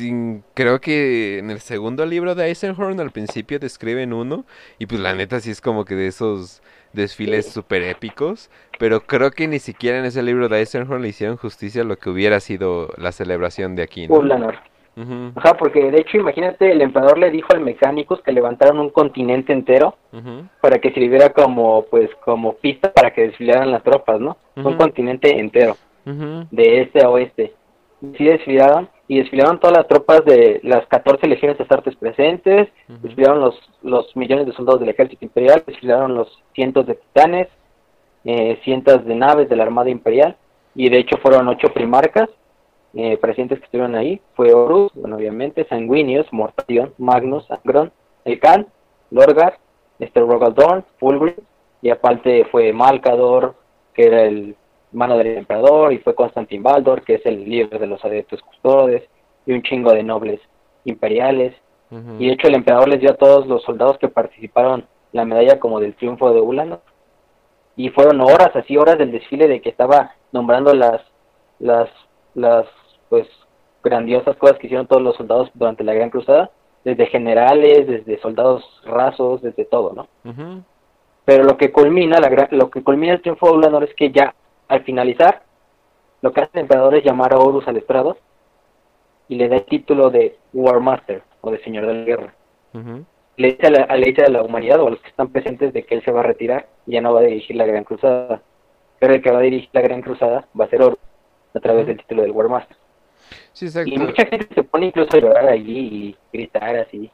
[0.53, 4.45] creo que en el segundo libro de Eisenhorn al principio describen uno
[4.79, 6.61] y pues la neta sí es como que de esos
[6.93, 11.37] desfiles súper épicos, pero creo que ni siquiera en ese libro de Eisenhorn le hicieron
[11.37, 14.15] justicia a lo que hubiera sido la celebración de aquí, ¿no?
[15.35, 19.51] Ajá, porque de hecho imagínate, el emperador le dijo al mecánicos que levantaron un continente
[19.51, 19.97] entero
[20.61, 24.37] para que sirviera como pues como pista para que desfilaran las tropas, ¿no?
[24.55, 27.53] Un continente entero, de este a oeste.
[28.03, 32.69] Y sí desfilaron y desfilaron todas las tropas de las 14 legiones de astartes presentes,
[32.87, 37.47] desfilaron los, los millones de soldados del ejército imperial, desfilaron los cientos de titanes,
[38.23, 40.37] eh, cientos de naves de la armada imperial,
[40.75, 42.29] y de hecho fueron ocho primarcas
[42.93, 47.91] eh, presentes que estuvieron ahí, fue Horus, bueno obviamente, Sanguinius, Mortarion, Magnus, Angron,
[48.23, 48.67] Elkan,
[49.11, 49.57] Lorgar,
[49.99, 51.35] este Rogaldorn, Fulgrim,
[51.81, 53.55] y aparte fue Malcador,
[53.93, 54.55] que era el
[54.93, 59.03] mano del emperador, y fue Constantin Baldor, que es el líder de los adeptos custodes,
[59.45, 60.39] y un chingo de nobles
[60.85, 61.55] imperiales.
[62.17, 65.59] Y de hecho el emperador les dio a todos los soldados que participaron la medalla
[65.59, 66.81] como del triunfo de Ulano.
[67.75, 71.01] Y fueron horas, así horas del desfile de que estaba nombrando las,
[71.59, 71.89] las,
[72.33, 72.65] las,
[73.09, 73.27] pues,
[73.83, 76.49] grandiosas cosas que hicieron todos los soldados durante la Gran Cruzada,
[76.83, 80.07] desde generales, desde soldados rasos, desde todo, ¿no?
[81.25, 84.33] Pero lo que culmina, la, lo que culmina el triunfo de Ulanor es que ya
[84.73, 85.43] al finalizar,
[86.21, 88.17] lo que hace el emperador es llamar a Horus al estrado
[89.27, 92.33] y le da el título de War Master o de Señor de la Guerra.
[93.37, 95.95] Le dice a la, a la humanidad o a los que están presentes de que
[95.95, 98.41] él se va a retirar y ya no va a dirigir la Gran Cruzada.
[98.99, 100.99] Pero el que va a dirigir la Gran Cruzada va a ser Horus
[101.53, 102.77] a través del título del War Master.
[103.85, 107.11] y mucha gente se pone incluso a llorar allí y gritar así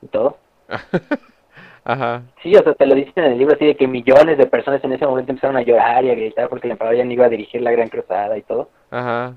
[0.00, 0.38] y todo.
[1.84, 2.22] Ajá.
[2.42, 4.82] Sí, o sea, te lo dicen en el libro así de que millones de personas
[4.84, 7.26] en ese momento empezaron a llorar y a gritar porque el emperador ya no iba
[7.26, 8.68] a dirigir la gran cruzada y todo.
[8.90, 9.34] Ajá.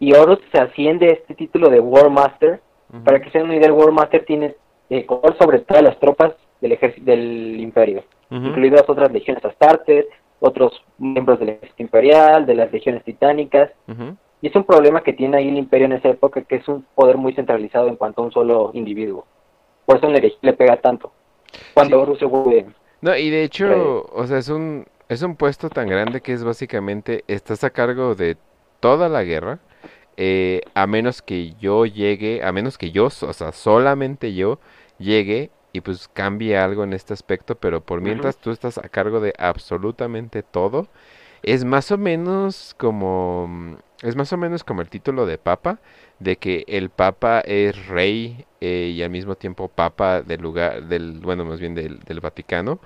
[0.00, 2.60] Y Horus se asciende a este título de War Master.
[3.04, 4.54] Para que sea una idea, el War Master tiene
[4.90, 10.06] eh, control sobre todas las tropas del ejército del imperio, incluidas otras legiones astartes,
[10.40, 13.70] otros miembros del ejército imperial, de las legiones titánicas.
[14.42, 16.84] Y es un problema que tiene ahí el imperio en esa época, que es un
[16.94, 19.24] poder muy centralizado en cuanto a un solo individuo.
[19.86, 21.12] Por eso le, le pega tanto.
[21.74, 22.66] Cuando se vuelve...
[23.00, 26.44] No, y de hecho, o sea, es un, es un puesto tan grande que es
[26.44, 28.36] básicamente, estás a cargo de
[28.78, 29.58] toda la guerra,
[30.16, 34.60] eh, a menos que yo llegue, a menos que yo, o sea, solamente yo
[34.98, 39.20] llegue y pues cambie algo en este aspecto, pero por mientras tú estás a cargo
[39.20, 40.86] de absolutamente todo,
[41.42, 45.78] es más o menos como, es más o menos como el título de papa,
[46.18, 51.20] de que el Papa es rey eh, y al mismo tiempo Papa del lugar, del,
[51.20, 52.78] bueno, más bien del, Vaticano,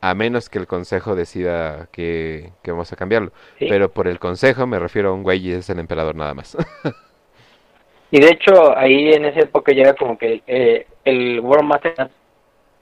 [0.00, 3.32] a menos que el Consejo decida que, vamos a cambiarlo.
[3.58, 6.56] Pero por el Consejo me refiero a un güey y es el emperador nada más.
[8.10, 12.10] y de hecho, ahí en esa época ya era como que eh, el World Master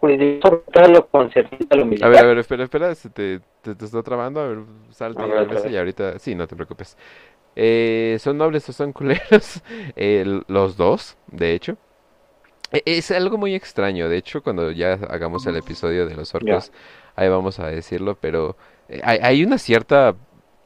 [0.00, 2.08] todo lo concerniente lo militar.
[2.08, 4.58] A ver, a ver, espera, espera, se te, te, está trabando, a ver,
[4.90, 5.22] salte
[5.68, 6.96] y, y ahorita, sí, no te preocupes.
[7.60, 9.62] Eh, ¿Son nobles o son culeros?
[10.46, 11.76] los dos, de hecho.
[12.70, 16.70] E, es algo muy extraño, de hecho, cuando ya hagamos el episodio de los orcos,
[17.16, 18.56] ahí vamos a decirlo, pero
[18.88, 20.14] eh, hay, una cierta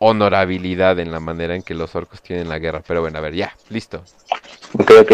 [0.01, 2.83] honorabilidad en la manera en que los orcos tienen la guerra.
[2.87, 4.05] Pero bueno, a ver, ya, listo.
[4.79, 5.13] Ok, ok.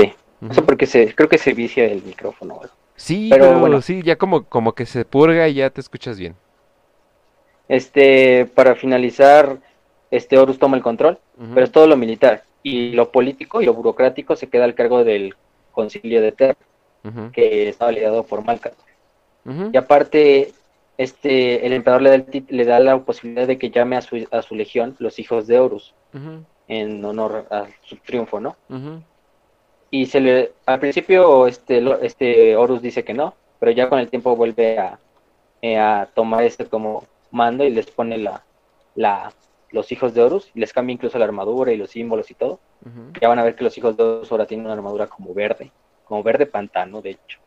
[0.51, 2.61] Eso porque se, creo que se vicia el micrófono.
[2.97, 3.83] Sí, pero, bueno.
[3.83, 6.35] sí, ya como, como que se purga y ya te escuchas bien.
[7.68, 9.61] Este, para finalizar,
[10.11, 11.19] este Horus toma el control,
[11.55, 12.45] pero es todo lo militar.
[12.63, 15.35] y lo político y lo burocrático se queda al cargo del
[15.73, 16.57] concilio de Terra,
[17.33, 18.73] que estaba liderado por Malca.
[19.73, 20.53] Y aparte,
[20.99, 24.43] este, el emperador le da, le da, la posibilidad de que llame a su, a
[24.43, 25.95] su legión los hijos de Horus,
[26.67, 28.57] en honor a su triunfo, ¿no?
[29.91, 34.11] Y se le, al principio este, este Horus dice que no, pero ya con el
[34.11, 34.99] tiempo vuelve a,
[35.63, 38.45] eh, a tomar este como mando y les pone la,
[38.97, 39.33] la,
[39.71, 42.61] los hijos de Horus, y les cambia incluso la armadura y los símbolos y todo.
[43.21, 45.71] Ya van a ver que los hijos de Horus ahora tienen una armadura como verde,
[46.05, 47.39] como verde pantano, de hecho.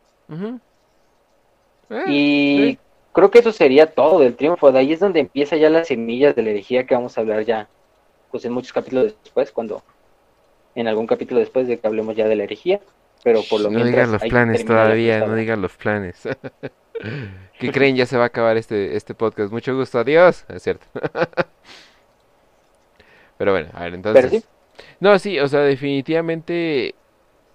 [1.90, 2.78] Eh, y
[3.12, 4.70] creo que eso sería todo del triunfo.
[4.70, 7.44] De ahí es donde empieza ya las semillas de la herejía que vamos a hablar
[7.44, 7.68] ya,
[8.30, 9.82] pues en muchos capítulos después, cuando,
[10.74, 12.80] en algún capítulo después de que hablemos ya de la herejía.
[13.24, 13.84] Pero por lo menos.
[13.84, 16.28] No digan los planes todavía, no digan los planes.
[17.58, 17.94] ¿Qué creen?
[17.94, 19.52] Ya se va a acabar este, este podcast.
[19.52, 20.44] Mucho gusto, adiós.
[20.48, 20.86] Es cierto.
[23.42, 24.46] Pero bueno, a ver, entonces.
[25.00, 26.94] No, sí, o sea, definitivamente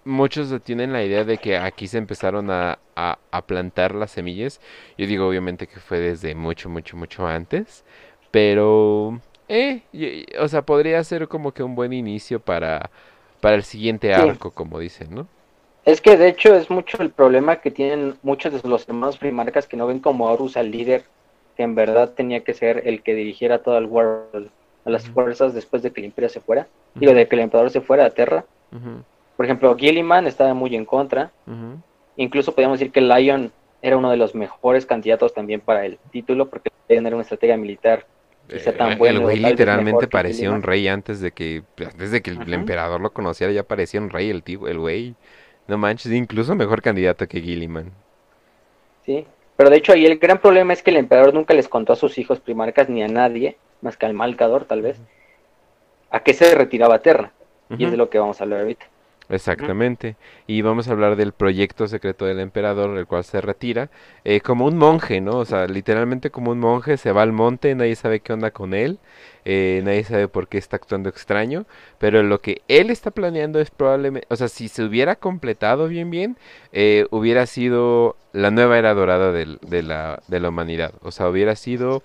[0.04, 4.60] muchos tienen la idea de que aquí se empezaron a, a, plantar las semillas.
[4.98, 7.86] Yo digo, obviamente, que fue desde mucho, mucho, mucho antes.
[8.32, 12.90] Pero, eh, o sea, podría ser como que un buen inicio para,
[13.40, 15.26] para el siguiente arco, como dicen, ¿no?
[15.86, 19.68] Es que de hecho es mucho el problema que tienen muchos de los hermanos primarcas
[19.68, 21.06] que no ven como Horus al líder,
[21.56, 24.52] que en verdad tenía que ser el que dirigiera todo el world,
[24.88, 26.66] a las fuerzas después de que el imperio se fuera,
[26.96, 28.46] digo, de que el emperador se fuera a Terra.
[29.36, 31.32] Por ejemplo, Gilliman estaba muy en contra.
[32.16, 36.50] Incluso podríamos decir que Lion era uno de los mejores candidatos también para el título,
[36.50, 38.06] porque tener una estrategia militar
[38.48, 39.20] eh, tan bueno.
[39.20, 41.64] El güey literalmente parecía un rey antes de que,
[41.98, 45.16] desde que el emperador lo conociera, ya parecía un rey el tío, el güey.
[45.68, 47.92] No manches, incluso mejor candidato que Gilliman.
[49.06, 49.28] Sí,
[49.58, 51.98] pero de hecho ahí el gran problema es que el emperador nunca les contó a
[51.98, 54.98] sus hijos primarcas ni a nadie, más que al Malcador tal vez,
[56.10, 57.32] a qué se retiraba Terra.
[57.78, 58.86] Y es de lo que vamos a hablar ahorita.
[59.30, 60.16] Exactamente.
[60.46, 63.90] Y vamos a hablar del proyecto secreto del emperador, el cual se retira,
[64.24, 65.38] eh, como un monje, ¿no?
[65.38, 68.74] O sea, literalmente como un monje, se va al monte, nadie sabe qué onda con
[68.74, 69.00] él,
[69.50, 71.66] eh, nadie sabe por qué está actuando extraño,
[72.00, 76.10] pero lo que él está planeando es probablemente, o sea, si se hubiera completado bien,
[76.10, 76.38] bien,
[76.74, 79.46] eh, hubiera sido la nueva era dorada de,
[79.84, 82.04] la, de la humanidad, o sea, hubiera sido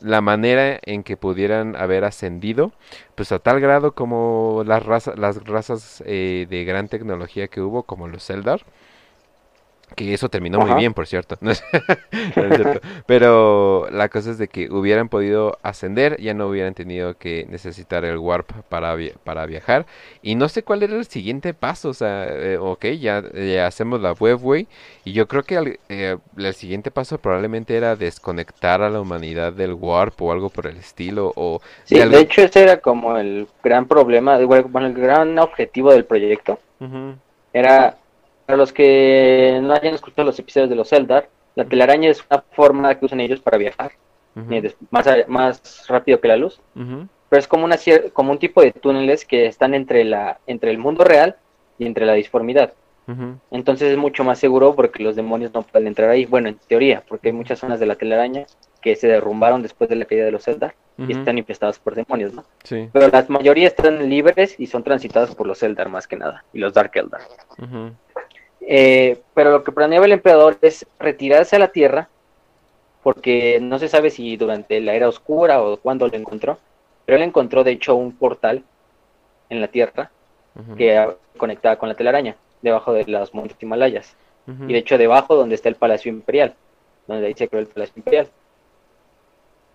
[0.00, 2.72] la manera en que pudieran haber ascendido,
[3.16, 7.82] pues a tal grado como las, razas las razas eh, de gran tecnología que hubo,
[7.82, 8.64] como los Eldar,
[9.94, 11.36] que eso terminó muy bien, por cierto.
[13.06, 18.04] Pero la cosa es de que hubieran podido ascender, ya no hubieran tenido que necesitar
[18.04, 19.86] el warp para, para viajar.
[20.22, 21.90] Y no sé cuál era el siguiente paso.
[21.90, 23.22] O sea, eh, ok, ya,
[23.66, 24.66] hacemos la webway.
[25.04, 29.74] Y yo creo que eh, el, siguiente paso probablemente era desconectar a la humanidad del
[29.74, 31.32] warp o algo por el estilo.
[31.36, 36.04] O sí, de, hecho ese era como el gran problema, bueno, el gran objetivo del
[36.04, 36.58] proyecto.
[37.52, 37.96] Era
[38.48, 42.42] para los que no hayan escuchado los episodios de los Eldar, la telaraña es una
[42.52, 43.92] forma que usan ellos para viajar,
[44.90, 46.58] más, más rápido que la luz.
[46.74, 47.76] Pero es como, una,
[48.14, 51.36] como un tipo de túneles que están entre, la, entre el mundo real
[51.78, 52.72] y entre la disformidad.
[53.50, 56.24] Entonces es mucho más seguro porque los demonios no pueden entrar ahí.
[56.24, 58.46] Bueno, en teoría, porque hay muchas zonas de la telaraña
[58.80, 62.32] que se derrumbaron después de la caída de los Eldar y están infestadas por demonios,
[62.32, 62.46] ¿no?
[62.64, 62.88] Sí.
[62.94, 66.60] Pero la mayoría están libres y son transitadas por los Eldar más que nada, y
[66.60, 67.20] los Dark Eldar.
[68.60, 72.08] Eh, pero lo que planeaba el emperador es retirarse a la Tierra,
[73.02, 76.58] porque no se sabe si durante la era oscura o cuándo lo encontró,
[77.06, 78.62] pero él encontró de hecho un portal
[79.48, 80.10] en la Tierra
[80.76, 84.16] que conectaba con la telaraña, debajo de los montes Himalayas.
[84.46, 86.54] Y de hecho debajo donde está el Palacio Imperial,
[87.06, 88.28] donde ahí se creó el Palacio Imperial.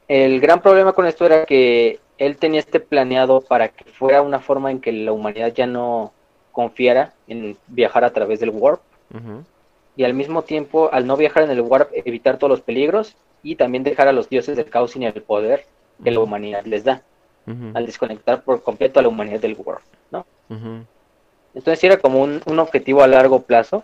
[0.07, 4.39] El gran problema con esto era que él tenía este planeado para que fuera una
[4.39, 6.11] forma en que la humanidad ya no
[6.53, 8.79] confiara en viajar a través del warp.
[9.95, 13.57] Y al mismo tiempo, al no viajar en el warp, evitar todos los peligros y
[13.57, 15.65] también dejar a los dioses del caos sin el poder
[16.03, 17.03] que la humanidad les da,
[17.73, 20.25] al desconectar por completo a la humanidad del warp, ¿no?
[21.53, 23.83] Entonces era como un, objetivo a largo plazo,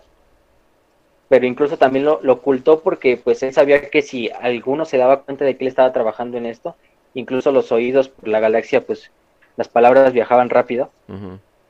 [1.28, 5.44] pero incluso también lo, ocultó porque pues él sabía que si alguno se daba cuenta
[5.44, 6.74] de que él estaba trabajando en esto,
[7.14, 9.12] incluso los oídos por la galaxia, pues
[9.56, 10.90] las palabras viajaban rápido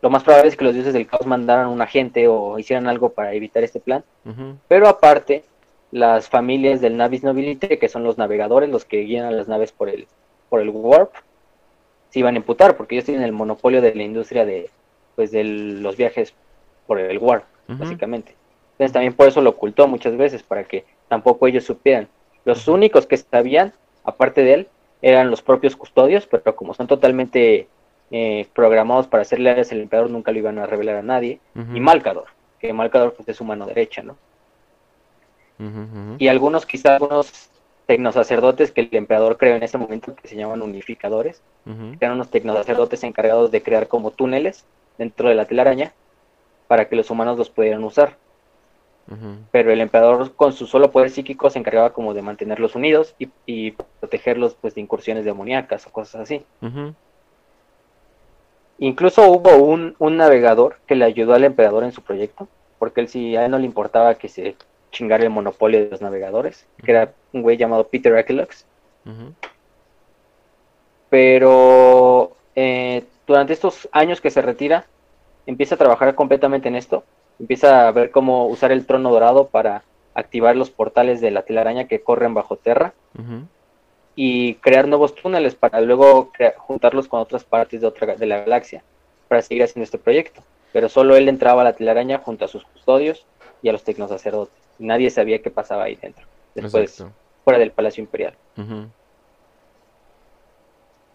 [0.03, 3.11] lo más probable es que los dioses del caos mandaran un agente o hicieran algo
[3.11, 4.03] para evitar este plan.
[4.69, 5.45] Pero aparte,
[5.91, 9.73] las familias del Navis Nobilite, que son los navegadores, los que guían a las naves
[9.73, 10.07] por el,
[10.49, 11.13] por el warp,
[12.11, 14.71] se iban a imputar porque ellos tienen el monopolio de la industria de,
[15.17, 16.35] pues, de los viajes
[16.87, 18.35] por el warp, básicamente.
[18.73, 22.09] Entonces también por eso lo ocultó muchas veces, para que tampoco ellos supieran.
[22.45, 24.69] Los únicos que sabían, aparte de él,
[25.03, 27.69] eran los propios custodios, pero como son totalmente
[28.11, 31.41] eh, programados para ser leales al emperador nunca lo iban a revelar a nadie.
[31.55, 32.27] Y Malcador,
[32.59, 34.17] que Malcador pues, es su mano derecha, ¿no?
[36.19, 37.51] Y algunos, quizás algunos
[37.87, 41.43] tecnosacerdotes que el emperador creó en ese momento, que se llaman unificadores,
[42.01, 44.65] eran unos tecnosacerdotes encargados de crear como túneles
[44.97, 45.93] dentro de la telaraña
[46.67, 48.17] para que los humanos los pudieran usar.
[49.51, 53.73] Pero el emperador con su solo poder psíquico se encargaba como de mantenerlos unidos y,
[53.99, 56.45] protegerlos pues de incursiones demoníacas o cosas así.
[58.81, 63.09] Incluso hubo un, un, navegador que le ayudó al emperador en su proyecto, porque él
[63.09, 64.57] sí, a él no le importaba que se
[64.91, 68.65] chingara el monopolio de los navegadores, que era un güey llamado Peter Akelox.
[71.11, 74.87] Pero eh, durante estos años que se retira,
[75.45, 77.05] empieza a trabajar completamente en esto,
[77.39, 79.83] empieza a ver cómo usar el trono dorado para
[80.15, 82.95] activar los portales de la telaraña que corren bajo tierra
[84.15, 88.83] y crear nuevos túneles para luego juntarlos con otras partes de, otra, de la galaxia
[89.29, 90.43] para seguir haciendo este proyecto.
[90.73, 93.27] Pero solo él entraba a la telaraña junto a sus custodios
[93.63, 94.55] y a los tecnosacerdotes.
[94.79, 97.05] Y nadie sabía qué pasaba ahí dentro, después,
[97.45, 98.35] fuera del Palacio Imperial.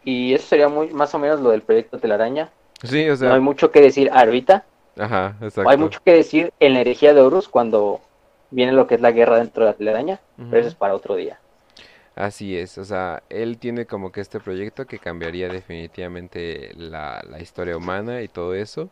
[0.04, 2.52] Y eso sería muy más o menos lo del proyecto Telaraña.
[2.84, 3.30] Sí, o sea...
[3.30, 4.66] No hay mucho que decir ahorita.
[4.98, 5.70] Ajá, exacto.
[5.70, 8.00] hay mucho que decir en la herejía de Horus cuando
[8.52, 11.16] viene lo que es la guerra dentro de la telaraña, pero eso es para otro
[11.16, 11.40] día.
[12.16, 17.42] Así es, o sea, él tiene como que este proyecto que cambiaría definitivamente la, la
[17.42, 18.90] historia humana y todo eso.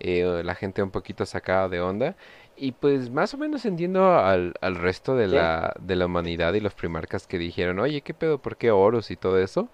[0.00, 2.16] Eh, la gente un poquito sacada de onda.
[2.56, 6.60] Y pues más o menos entiendo al, al resto de la, de la humanidad y
[6.60, 8.38] los primarcas que dijeron, oye, ¿qué pedo?
[8.38, 9.68] ¿Por qué Horus y todo eso?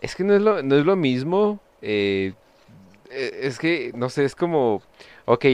[0.00, 1.60] Es que no es lo, no es lo mismo.
[1.82, 2.34] Eh,
[3.10, 4.82] eh, es que, no sé, es como,
[5.26, 5.44] ok,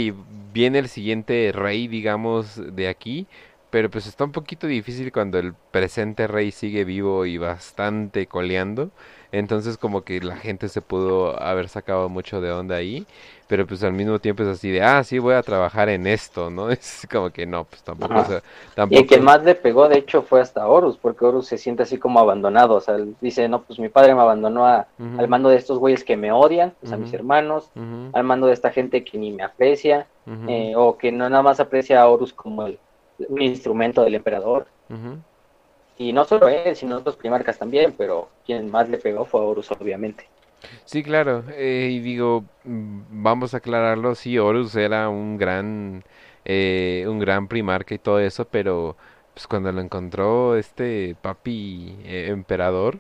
[0.53, 3.27] viene el siguiente rey, digamos, de aquí,
[3.71, 8.91] pero pues está un poquito difícil cuando el presente rey sigue vivo y bastante coleando.
[9.31, 13.07] Entonces como que la gente se pudo haber sacado mucho de onda ahí,
[13.47, 16.49] pero pues al mismo tiempo es así de, ah, sí, voy a trabajar en esto,
[16.49, 16.71] ¿no?
[16.79, 18.15] Es como que no, pues tampoco...
[18.75, 18.95] tampoco...
[18.95, 21.83] Y el que más le pegó, de hecho, fue hasta Horus, porque Horus se siente
[21.83, 25.57] así como abandonado, o sea, dice, no, pues mi padre me abandonó al mando de
[25.57, 27.71] estos güeyes que me odian, pues a mis hermanos,
[28.15, 30.07] al mando de esta gente que ni me aprecia,
[30.47, 32.79] eh, o que no nada más aprecia a Horus como el,
[33.29, 34.67] un instrumento del emperador.
[35.97, 39.71] Y no solo él, sino otros primarcas también, pero quien más le pegó fue Horus,
[39.73, 40.27] obviamente.
[40.85, 46.03] Sí, claro, eh, y digo, mm, vamos a aclararlo, sí, Horus era un gran,
[46.45, 48.97] eh, un gran primarca y todo eso, pero
[49.35, 52.99] pues cuando lo encontró este papi eh, emperador,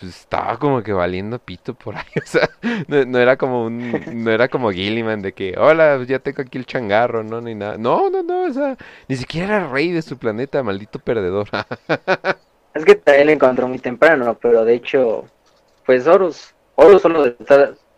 [0.00, 2.48] pues estaba como que valiendo pito por ahí, o sea,
[2.88, 6.64] no, era como un, no era como Gilliman de que, hola, ya tengo aquí el
[6.64, 8.78] changarro, no, ni nada, no, no, no, o sea,
[9.08, 11.48] ni siquiera era rey de su planeta, maldito perdedor.
[12.74, 15.26] es que también lo encontró muy temprano, pero de hecho,
[15.84, 17.36] pues Horus, Horus solo de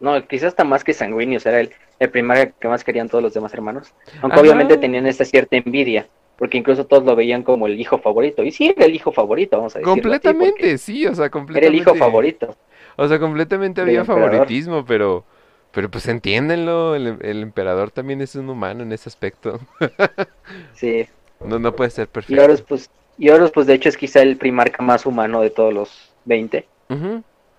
[0.01, 3.33] no, quizás hasta más que sanguíneos, era el, el primario que más querían todos los
[3.33, 6.09] demás hermanos, aunque obviamente tenían esta cierta envidia
[6.43, 8.43] porque incluso todos lo veían como el hijo favorito.
[8.43, 9.89] Y sí, era el hijo favorito, vamos a decir.
[9.89, 11.69] Completamente, sí, o sea, completamente.
[11.69, 12.57] Era el hijo favorito.
[12.97, 15.25] O sea, completamente había favoritismo, pero
[15.71, 19.61] pero pues entiéndenlo, el, emperador también es un humano en ese aspecto.
[20.75, 21.07] sí.
[21.39, 22.35] No, no puede ser perfecto.
[22.35, 25.51] Y Horus, pues, y Horus, pues de hecho es quizá el primarca más humano de
[25.51, 26.67] todos los 20.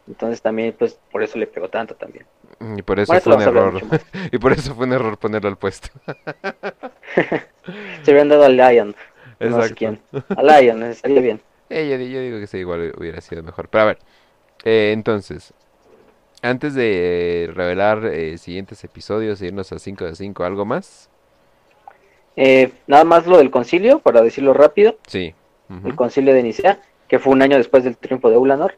[0.09, 2.25] Entonces también, pues, por eso le pegó tanto también.
[2.75, 3.81] Y por eso fue un error.
[4.33, 5.87] y por eso fue un error ponerlo al puesto.
[8.03, 8.95] Se habían dado al Lion.
[9.39, 9.57] Exacto.
[9.57, 10.01] No sé quién.
[10.35, 11.41] A Lion, estaría bien.
[11.69, 13.67] Eh, yo, digo que sí, igual hubiera sido mejor.
[13.69, 13.97] Pero a ver,
[14.63, 15.53] eh, entonces,
[16.41, 21.09] antes de revelar eh, siguientes episodios e irnos a 5 de 5, ¿algo más?
[22.35, 24.97] Eh, nada más lo del concilio, para decirlo rápido.
[25.07, 25.33] Sí.
[25.83, 28.75] El concilio de Nicea, que fue un año después del triunfo de Ulanor.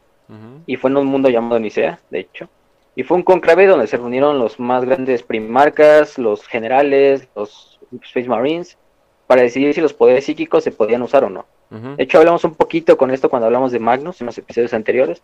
[0.66, 2.48] Y fue en un mundo llamado Nicea, de hecho.
[2.96, 8.28] Y fue un conclave donde se reunieron los más grandes primarcas, los generales, los Space
[8.28, 8.78] Marines,
[9.26, 11.44] para decidir si los poderes psíquicos se podían usar o no.
[11.70, 15.22] De hecho, hablamos un poquito con esto cuando hablamos de Magnus en los episodios anteriores.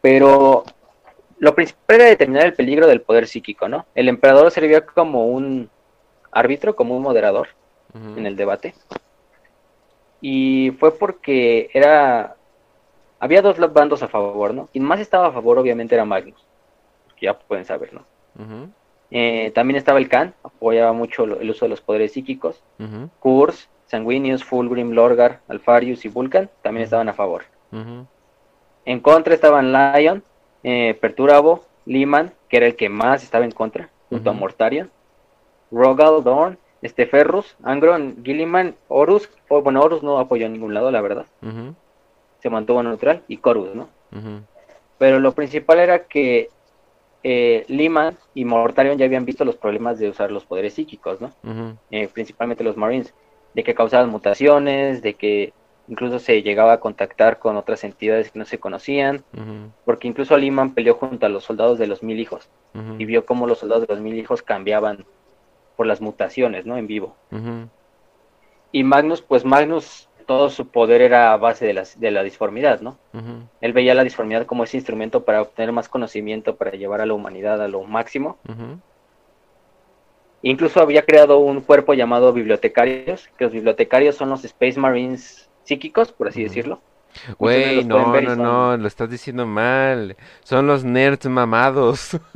[0.00, 0.64] Pero
[1.38, 3.86] lo principal era determinar el peligro del poder psíquico, ¿no?
[3.94, 5.68] El emperador servía como un
[6.30, 7.48] árbitro, como un moderador
[8.16, 8.74] en el debate.
[10.20, 12.36] Y fue porque era.
[13.18, 14.68] Había dos bandos a favor, ¿no?
[14.70, 16.45] Quien más estaba a favor, obviamente, era Magnus.
[17.20, 18.04] Ya pueden saber, ¿no?
[19.10, 22.62] Eh, también estaba el Khan, apoyaba mucho el uso de los poderes psíquicos.
[23.20, 27.44] Kurz, Sanguinius, Fulgrim, Lorgar, Alfarius y Vulcan también estaban a favor.
[28.84, 30.22] En contra estaban Lion,
[30.62, 34.90] eh, Perturabo, Liman, que era el que más estaba en contra, junto a Mortarion,
[35.70, 41.26] Rogal, Dorn, Esteferrus, Angron, Gilliman, Horus, bueno, Horus no apoyó a ningún lado, la verdad.
[42.40, 43.88] Se mantuvo neutral, y Corvus, ¿no?
[44.98, 46.48] Pero lo principal era que
[47.28, 51.32] eh, Lehman y Mortarion ya habían visto los problemas de usar los poderes psíquicos, ¿no?
[51.90, 53.14] Eh, principalmente los Marines,
[53.52, 55.52] de que causaban mutaciones, de que
[55.88, 59.24] incluso se llegaba a contactar con otras entidades que no se conocían,
[59.84, 62.48] porque incluso Lehman peleó junto a los soldados de los mil hijos
[62.96, 65.04] y vio cómo los soldados de los mil hijos cambiaban
[65.76, 66.76] por las mutaciones, ¿no?
[66.76, 67.16] En vivo.
[68.70, 72.80] Y Magnus, pues Magnus, todo su poder era a base de la, de la disformidad,
[72.80, 72.98] ¿no?
[73.60, 77.14] Él veía la disformidad como ese instrumento para obtener más conocimiento, para llevar a la
[77.14, 78.36] humanidad a lo máximo.
[80.42, 86.12] Incluso había creado un cuerpo llamado bibliotecarios, que los bibliotecarios son los Space Marines psíquicos,
[86.12, 86.80] por así decirlo.
[87.38, 90.16] Güey, no, no, no, lo estás diciendo mal.
[90.42, 92.18] Son los nerds mamados.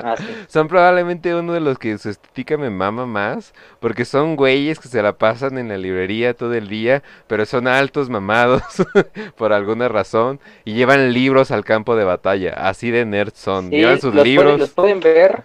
[0.00, 0.14] Ah,
[0.46, 4.86] son probablemente uno de los que su estética me mama más, porque son güeyes que
[4.86, 8.62] se la pasan en la librería todo el día, pero son altos mamados
[9.36, 12.52] por alguna razón y llevan libros al campo de batalla.
[12.52, 13.70] Así de nerds son.
[13.70, 14.58] llevan sus libros.
[14.58, 15.44] los pueden ver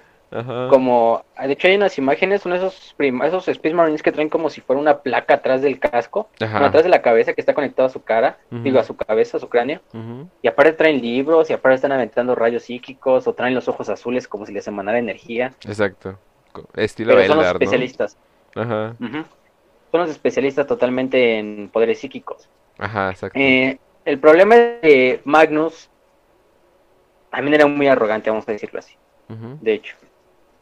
[0.69, 4.61] como, de hecho hay unas imágenes, son esos, esos Space Marines que traen como si
[4.61, 8.03] fuera una placa atrás del casco, atrás de la cabeza que está conectado a su
[8.03, 9.81] cara, digo a su cabeza, a su cráneo,
[10.41, 14.27] y aparte traen libros, y aparte están aventando rayos psíquicos, o traen los ojos azules
[14.27, 15.53] como si les emanara energía.
[15.65, 16.17] Exacto,
[16.75, 18.17] estilo Pero son los especialistas.
[18.55, 18.95] Ajá.
[18.99, 22.49] Son los especialistas totalmente en poderes psíquicos.
[22.79, 23.37] Ajá, exacto.
[23.39, 25.89] Eh, el problema es que Magnus
[27.29, 28.95] también era muy arrogante, vamos a decirlo así.
[29.61, 29.95] De hecho.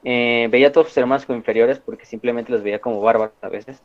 [0.03, 3.49] Eh, veía a todos sus hermanos como inferiores porque simplemente los veía como bárbaros a
[3.49, 3.81] veces.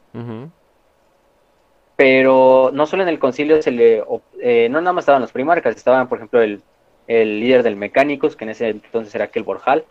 [1.96, 4.02] Pero no solo en el concilio se le...
[4.40, 6.62] Eh, no nada más estaban los primarcas, estaban por ejemplo el,
[7.06, 9.84] el líder del Mecánicos, que en ese entonces era aquel Borjal,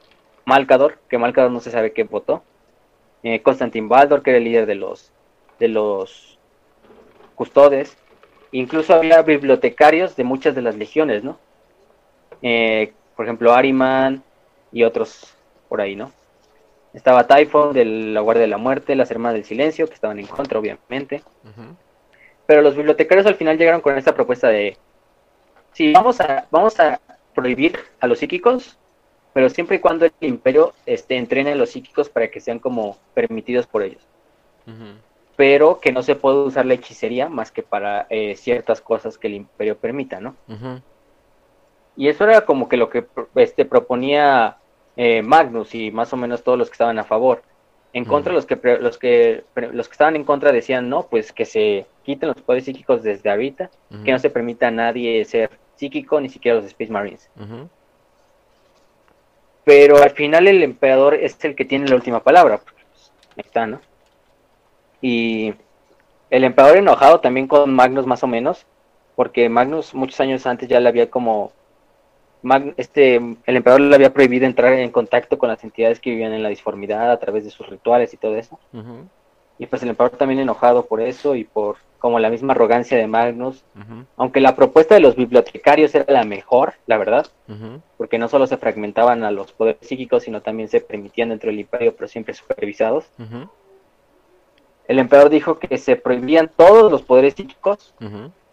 [0.45, 2.43] Malcador, que Malcador no se sabe qué votó,
[3.23, 5.11] eh, Constantin Baldor, que era el líder de los,
[5.59, 6.37] de los
[7.33, 7.97] custodes,
[8.51, 11.39] incluso había bibliotecarios de muchas de las legiones, ¿no?
[12.41, 14.23] Eh, por ejemplo, Ariman
[14.71, 15.34] y otros
[15.75, 16.13] por ahí, ¿no?
[16.93, 20.25] Estaba Typhon de la Guardia de la Muerte, las Hermanas del Silencio, que estaban en
[20.25, 21.21] contra, obviamente.
[22.45, 24.77] Pero los bibliotecarios al final llegaron con esta propuesta de,
[25.73, 27.01] sí, vamos a, vamos a
[27.33, 28.77] prohibir a los psíquicos,
[29.33, 32.97] pero siempre y cuando el imperio este, entrene a los psíquicos para que sean como
[33.13, 34.07] permitidos por ellos.
[35.35, 39.27] Pero que no se puede usar la hechicería más que para eh, ciertas cosas que
[39.27, 40.37] el imperio permita, ¿no?
[41.97, 43.05] Y eso era como que lo que
[43.35, 44.55] este, proponía
[44.97, 47.43] eh, Magnus y más o menos todos los que estaban a favor.
[47.93, 51.45] En contra, los, que, los, que, los que estaban en contra decían, no, pues que
[51.45, 53.69] se quiten los poderes psíquicos desde ahorita,
[54.03, 57.29] que no se permita a nadie ser psíquico, ni siquiera los Space Marines.
[59.63, 62.57] Pero al final el emperador es el que tiene la última palabra.
[62.57, 63.79] Pues, está, ¿no?
[65.01, 65.53] Y
[66.29, 68.65] el emperador enojado también con Magnus más o menos,
[69.15, 71.53] porque Magnus muchos años antes ya le había como
[72.77, 76.43] este, el emperador le había prohibido entrar en contacto con las entidades que vivían en
[76.43, 78.59] la disformidad a través de sus rituales y todo eso.
[79.57, 83.07] Y pues el emperador también enojado por eso y por como la misma arrogancia de
[83.07, 83.63] Magnus,
[84.15, 87.25] aunque la propuesta de los bibliotecarios era la mejor, la verdad,
[87.97, 91.61] porque no solo se fragmentaban a los poderes psíquicos, sino también se permitían dentro del
[91.61, 93.05] imperio, pero siempre supervisados.
[94.87, 97.95] El emperador dijo que se prohibían todos los poderes psíquicos,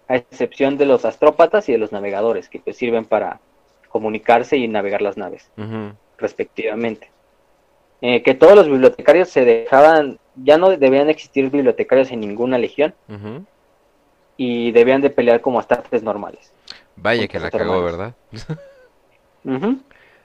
[0.09, 3.39] a excepción de los astrópatas y de los navegadores, que pues sirven para
[3.93, 5.49] comunicarse y navegar las naves,
[6.19, 7.11] respectivamente.
[8.01, 12.95] Eh, que todos los bibliotecarios se dejaban, ya no debían existir bibliotecarios en ninguna legión
[14.37, 16.53] y debían de pelear como astartes normales.
[16.97, 18.15] Vaya que la cagó, ¿verdad?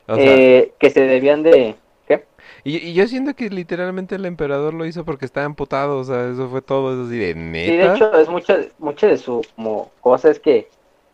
[0.10, 1.76] Eh, que se debían de...
[2.08, 2.24] ¿Qué?
[2.64, 6.48] Y, yo siento que literalmente el emperador lo hizo porque estaba emputado, o sea, eso
[6.48, 7.72] fue todo, eso así de neta.
[7.72, 10.70] Sí, de hecho, es mucha, mucha de su como, cosa es que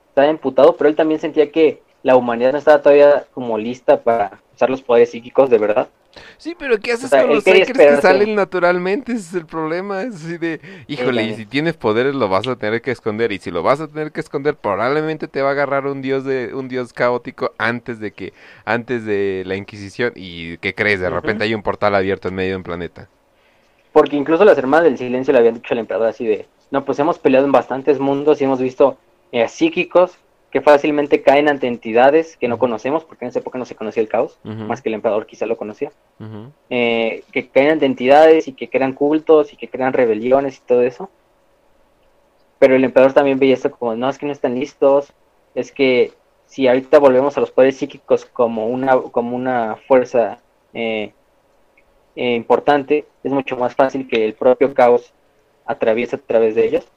[0.09, 4.39] estaba emputado, pero él también sentía que la humanidad no estaba todavía como lista para
[4.53, 5.87] usar los poderes psíquicos de verdad.
[6.37, 7.65] Sí, pero ¿qué haces con los que
[8.01, 9.13] salen naturalmente?
[9.13, 10.03] Ese es el problema.
[10.03, 13.31] Es así de, híjole, y si tienes poderes lo vas a tener que esconder.
[13.31, 16.23] Y si lo vas a tener que esconder, probablemente te va a agarrar un dios
[16.23, 18.33] de un dios caótico antes de que,
[18.65, 20.13] antes de la Inquisición.
[20.15, 20.99] ¿Y qué crees?
[20.99, 23.07] De repente hay un portal abierto en medio de un planeta.
[23.91, 26.99] Porque incluso las hermanas del silencio le habían dicho al emperador así de, no, pues
[26.99, 28.97] hemos peleado en bastantes mundos y hemos visto
[29.31, 30.17] eh, psíquicos
[30.53, 34.03] que fácilmente caen ante entidades que no conocemos, porque en esa época no se conocía
[34.03, 35.91] el caos, más que el emperador quizá lo conocía,
[36.69, 40.83] eh, que caen ante entidades y que crean cultos y que crean rebeliones y todo
[40.83, 41.09] eso.
[42.59, 45.11] Pero el emperador también veía esto como, no, es que no están listos,
[45.55, 46.13] es que
[46.45, 50.37] si ahorita volvemos a los poderes psíquicos como una, como una fuerza
[50.75, 51.13] eh,
[52.15, 55.13] eh, importante, es mucho más fácil que el propio caos
[55.65, 56.87] atraviese a través de ellos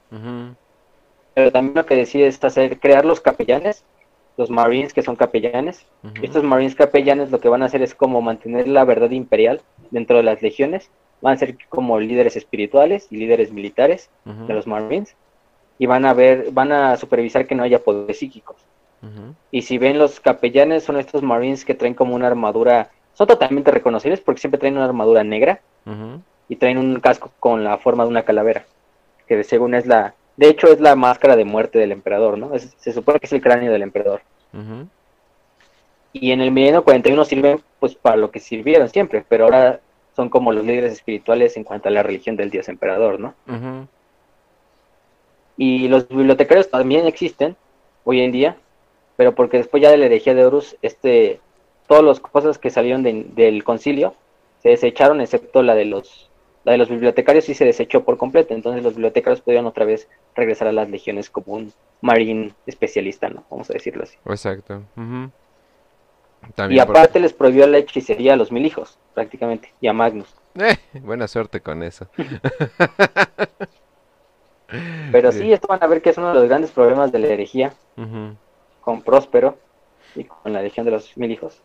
[1.36, 3.84] pero también lo que decide es hacer, crear los capellanes
[4.36, 5.86] los Marines que son capellanes.
[6.22, 10.18] Estos Marines capellanes lo que van a hacer es como mantener la verdad imperial dentro
[10.18, 10.90] de las legiones.
[11.22, 15.16] Van a ser como líderes espirituales y líderes militares de los Marines.
[15.78, 18.56] Y van a ver, van a supervisar que no haya poderes psíquicos.
[19.50, 23.70] Y si ven los capellanes, son estos Marines que traen como una armadura, son totalmente
[23.70, 25.60] reconocibles porque siempre traen una armadura negra
[26.48, 28.66] y traen un casco con la forma de una calavera,
[29.28, 32.52] que según es la, de hecho es la máscara de muerte del emperador, ¿no?
[32.58, 34.22] se supone que es el cráneo del emperador.
[36.12, 39.80] Y en el milenio 41 sirven pues para lo que sirvieron siempre, pero ahora
[40.14, 43.34] son como los líderes espirituales en cuanto a la religión del dios emperador, ¿no?
[45.58, 47.56] Y los bibliotecarios también existen
[48.04, 48.56] hoy en día,
[49.16, 51.40] pero porque después ya de la herejía de Horus, este,
[51.86, 54.14] todas las cosas que salieron del concilio
[54.62, 56.30] se desecharon, excepto la de los
[56.66, 60.08] la de los bibliotecarios y se desechó por completo, entonces los bibliotecarios pudieron otra vez
[60.36, 63.44] regresar a las legiones como un marín especialista, ¿no?
[63.50, 64.16] Vamos a decirlo así.
[64.26, 64.82] Exacto.
[66.68, 70.32] y aparte les prohibió la hechicería a los mil hijos, prácticamente, y a Magnus.
[70.54, 72.06] Eh, buena suerte con eso.
[75.12, 75.52] Pero sí.
[75.52, 77.72] esto van a ver que es uno de los grandes problemas de la herejía
[78.80, 79.56] con Próspero
[80.14, 81.62] y con la Legión de los Mil Hijos.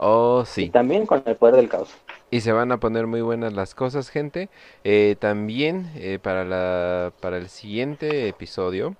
[0.00, 0.66] Oh, sí.
[0.66, 1.90] Y también con el poder del caos.
[2.30, 4.48] Y se van a poner muy buenas las cosas, gente.
[4.84, 8.94] Eh, también eh, para, la, para el siguiente episodio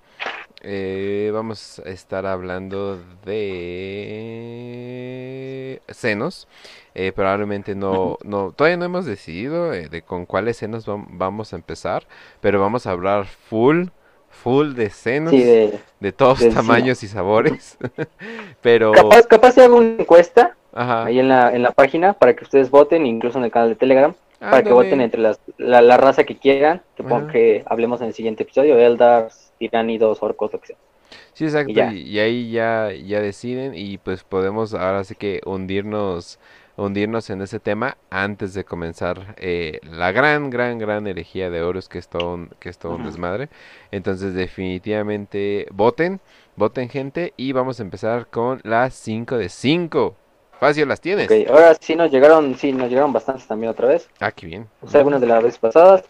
[0.61, 4.11] eh, vamos a estar hablando de
[5.87, 6.49] senos.
[7.15, 12.05] probablemente no, no, todavía no hemos decidido de con cuáles senos vamos a empezar,
[12.41, 13.87] pero vamos a hablar full
[14.29, 17.77] full de senos de, todos tamaños y sabores.
[18.61, 22.43] Pero capaz, capaz si hago una encuesta ahí en la, en la página para que
[22.43, 26.23] ustedes voten, incluso en el canal de Telegram, para que voten entre las, la, raza
[26.23, 30.77] que quieran, que, que hablemos en el siguiente episodio, Eldars, tiránidos, orcos, lo que sea.
[31.33, 36.39] Sí, exacto, y, ahí ya, ya deciden y pues podemos ahora sí que hundirnos
[36.79, 41.89] hundirnos en ese tema antes de comenzar eh, la gran, gran, gran herejía de Horus,
[41.89, 43.49] que es todo un, que es todo un desmadre.
[43.91, 46.21] Entonces, definitivamente, voten,
[46.55, 50.15] voten gente, y vamos a empezar con las 5 de 5.
[50.59, 51.29] Fácil, las tienes.
[51.49, 54.09] ahora sí nos llegaron, sí, nos llegaron bastantes también otra vez.
[54.19, 54.67] Ah, qué bien.
[54.81, 56.03] O sea, algunas de las veces pasadas.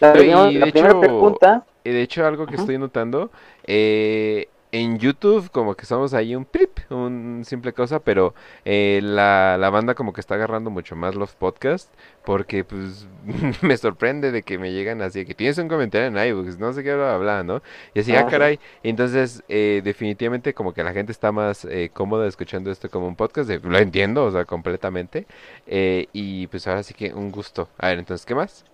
[0.00, 1.64] La, primera pregunta.
[1.84, 3.30] Y de hecho, algo que estoy notando,
[3.66, 8.34] eh, en YouTube como que somos ahí un pip, un simple cosa, pero
[8.64, 11.90] eh, la, la, banda como que está agarrando mucho más los podcasts
[12.24, 13.06] porque pues
[13.62, 16.82] me sorprende de que me llegan así, que tienes un comentario en iBooks, no sé
[16.82, 17.60] qué hablar, ¿no?
[17.92, 22.26] Y así, ah, caray, entonces eh, definitivamente como que la gente está más eh, cómoda
[22.26, 25.26] escuchando esto como un podcast, lo entiendo, o sea, completamente,
[25.66, 27.68] y pues ahora sí que un gusto.
[27.76, 28.64] A ver, entonces, ¿qué más?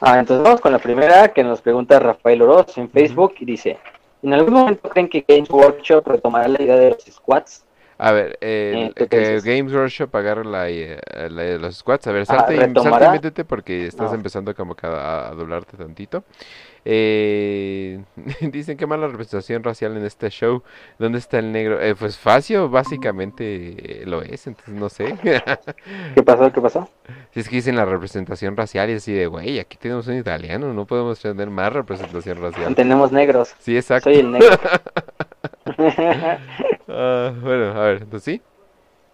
[0.00, 3.78] Ah, entonces vamos con la primera que nos pregunta Rafael Oroz en Facebook y dice...
[4.22, 7.64] ¿En algún momento creen que Games Workshop retomará la idea de los squats?
[8.00, 11.00] A ver, eh, que Games Workshop agarre la, eh,
[11.30, 12.06] la, de los squats.
[12.06, 16.22] A ver, salte, y, salte métete porque estás empezando como a, a, doblarte tantito.
[16.90, 18.02] Eh,
[18.40, 20.62] dicen que mala representación racial en este show.
[20.98, 21.82] ¿Dónde está el negro?
[21.82, 25.14] Eh, pues Facio básicamente lo es, entonces no sé.
[26.14, 26.50] ¿Qué pasó?
[26.50, 26.88] ¿Qué pasó?
[27.34, 30.72] Si es que dicen la representación racial y así de, güey, aquí tenemos un italiano,
[30.72, 32.74] no podemos tener más representación racial.
[32.74, 33.54] Tenemos negros.
[33.58, 34.08] Sí, exacto.
[34.08, 34.48] Soy el negro.
[36.90, 38.42] Ah, bueno, a ver, entonces sí.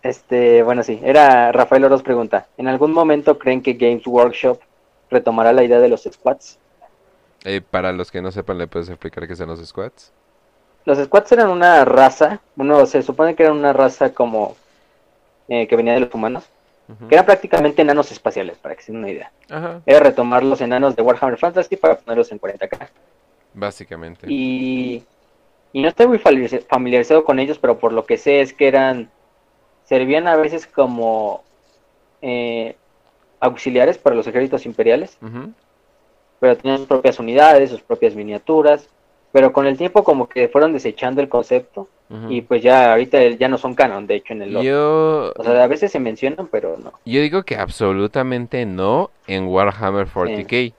[0.05, 4.61] Este, bueno, sí, era Rafael Oroz pregunta, ¿en algún momento creen que Games Workshop
[5.11, 6.61] retomará la idea de los squats?
[7.45, 10.13] Eh, para los que no sepan, ¿le puedes explicar qué son los squats?
[10.87, 14.57] Los squats eran una raza, uno se supone que eran una raza como
[15.49, 16.45] eh, que venía de los humanos,
[17.09, 19.31] que eran prácticamente enanos espaciales, para que se den una idea.
[19.87, 22.89] Era retomar los enanos de Warhammer Fantasy para ponerlos en 40k.
[23.55, 24.27] Básicamente.
[24.29, 25.03] Y,
[25.73, 29.11] y no estoy muy familiarizado con ellos, pero por lo que sé es que eran,
[29.85, 31.43] servían a veces como
[32.21, 32.77] eh,
[33.41, 35.19] auxiliares para los ejércitos imperiales
[36.41, 38.89] pero tenían sus propias unidades, sus propias miniaturas,
[39.33, 41.89] pero con el tiempo como que fueron desechando el concepto
[42.29, 45.33] y pues ya ahorita ya no son canon, de hecho en el Yo...
[45.37, 46.93] O sea, a veces se mencionan, pero no.
[47.05, 50.75] Yo digo que absolutamente no en Warhammer 40k.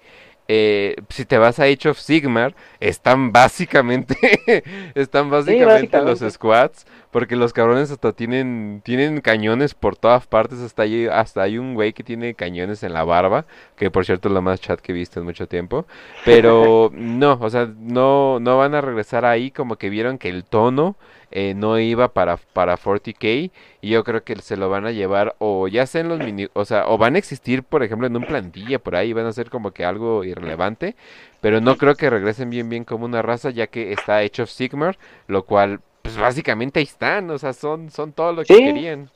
[0.48, 4.16] Eh, si te vas a Age of Sigmar, están básicamente,
[4.96, 6.86] están básicamente, los squads,
[7.16, 11.74] porque los cabrones hasta tienen, tienen cañones por todas partes, hasta hay, hasta hay un
[11.74, 13.46] güey que tiene cañones en la barba,
[13.78, 15.86] que por cierto es lo más chat que he visto en mucho tiempo,
[16.26, 20.44] pero no, o sea, no, no van a regresar ahí como que vieron que el
[20.44, 20.98] tono
[21.32, 25.38] eh, no iba para, para 40k y yo creo que se lo van a llevar
[25.40, 28.18] o ya sea en los mini, o sea, o van a existir por ejemplo en
[28.18, 30.98] un plantilla por ahí, van a ser como que algo irrelevante,
[31.40, 34.50] pero no creo que regresen bien bien como una raza ya que está Age of
[34.50, 34.98] Sigmar,
[35.28, 39.10] lo cual pues básicamente ahí están, o sea, son, son todo lo que querían.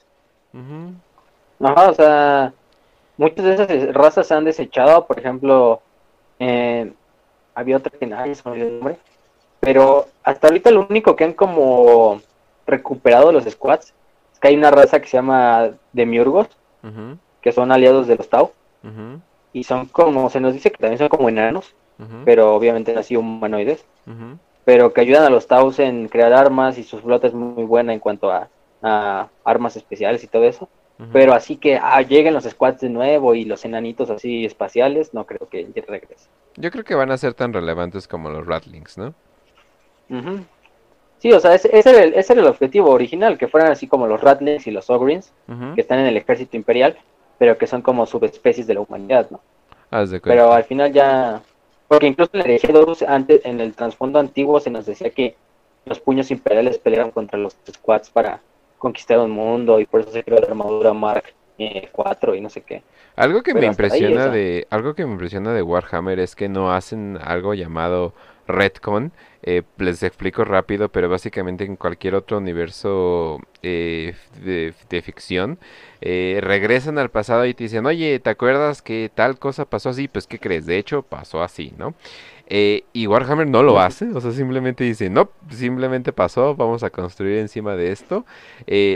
[1.60, 2.53] Ajá, o sea,
[3.16, 5.84] muchas de esas razas se han desechado, por ejemplo,
[6.40, 6.91] eh,
[7.53, 8.98] había otra que nadie se olvidó el nombre,
[9.60, 12.22] pero hasta ahorita lo único que han como
[12.66, 13.94] recuperado los squads
[14.34, 16.48] es que hay una raza que se llama Demiurgos,
[17.41, 18.52] que son aliados de los Tau,
[19.53, 21.76] y son como, se nos dice que también son como enanos,
[22.26, 23.86] pero obviamente así humanoides,
[24.65, 27.94] pero que ayudan a los Taus en crear armas y su flota es muy buena
[27.94, 28.49] en cuanto a,
[29.44, 30.69] armas especiales y todo eso.
[31.14, 35.26] Pero así que ah, lleguen los squads de nuevo y los enanitos así espaciales, no
[35.26, 36.27] creo que regrese.
[36.57, 39.14] Yo creo que van a ser tan relevantes como los Ratlings, ¿no?
[41.19, 44.07] Sí, o sea, ese, era el, ese, era el, objetivo original, que fueran así como
[44.07, 45.34] los Ratlings y los Ogrins,
[45.76, 46.98] que están en el ejército imperial,
[47.38, 49.41] pero que son como subespecies de la humanidad, ¿no?
[50.23, 51.41] pero al final ya...
[51.90, 55.36] Porque incluso en el de antes, en el trasfondo antiguo, se nos decía que
[55.86, 58.41] los puños imperiales pelearon contra los squads para
[58.78, 62.49] conquistar un mundo y por eso se creó la armadura Mark eh, 4 y no
[62.49, 62.84] sé qué.
[63.16, 67.18] Algo que me impresiona de algo que me impresiona de Warhammer es que no hacen
[67.22, 68.14] algo llamado
[68.48, 69.11] retcon.
[69.41, 74.14] Eh, les explico rápido, pero básicamente en cualquier otro universo eh,
[74.44, 75.60] de, ficción
[76.02, 80.10] eh, regresan al pasado y te dicen, oye, ¿te acuerdas que tal cosa pasó así?
[80.10, 80.66] Pues, ¿qué crees?
[80.66, 81.95] De hecho, pasó así, ¿no?
[82.52, 87.38] Y Warhammer no lo hace, o sea, simplemente dice, no, simplemente pasó, vamos a construir
[87.38, 88.26] encima de esto.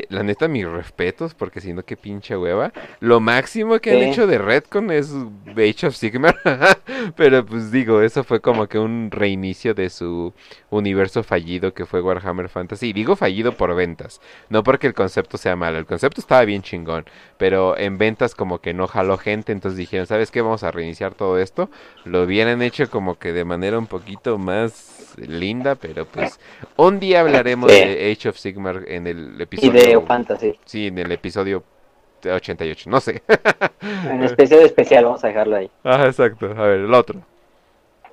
[0.09, 2.73] La neta, mis respetos, porque si no, qué pinche hueva.
[2.99, 5.13] Lo máximo que han hecho de Redcon es
[5.51, 6.35] Age of Sigmar,
[7.15, 10.32] pero pues digo, eso fue como que un reinicio de su
[10.69, 12.89] universo fallido que fue Warhammer Fantasy.
[12.89, 16.61] Y digo fallido por ventas, no porque el concepto sea malo, el concepto estaba bien
[16.61, 17.05] chingón,
[17.37, 20.41] pero en ventas como que no jaló gente, entonces dijeron, ¿sabes qué?
[20.41, 21.69] Vamos a reiniciar todo esto.
[22.05, 26.39] Lo hubieran hecho como que de manera un poquito más linda, pero pues
[26.75, 29.81] un día hablaremos de Age of Sigmar en el episodio...
[29.81, 30.59] Y de Fantasy.
[30.65, 31.63] Sí, en el episodio
[32.31, 33.21] 88, no sé.
[33.81, 35.69] en especial especial, vamos a dejarlo ahí.
[35.83, 36.47] Ah, exacto.
[36.47, 37.21] A ver, el otro.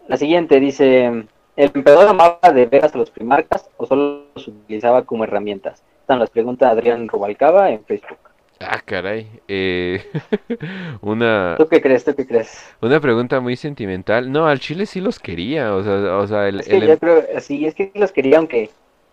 [0.08, 1.24] La siguiente dice,
[1.56, 5.82] ¿el emperador amaba de veras a los primarcas o solo los utilizaba como herramientas?
[6.00, 8.18] Están las preguntas de Adrián Rubalcaba en Facebook.
[8.60, 9.26] Ah, caray.
[9.48, 10.04] Eh,
[11.00, 11.54] una...
[11.56, 12.04] ¿Tú qué crees?
[12.04, 12.62] ¿Tú qué crees?
[12.82, 14.30] Una pregunta muy sentimental.
[14.30, 15.74] No, al Chile sí los quería.
[15.74, 18.38] O sea, o sea el, es que yo em creo, sí, es que los quería,
[18.38, 18.70] aunque...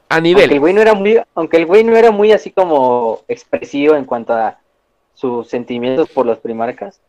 [0.10, 0.44] A nivel.
[0.44, 3.96] Aunque el güey no era muy, aunque el güey no era muy así como expresivo
[3.96, 4.58] en cuanto a
[5.18, 7.02] sus sentimientos por los primarcas.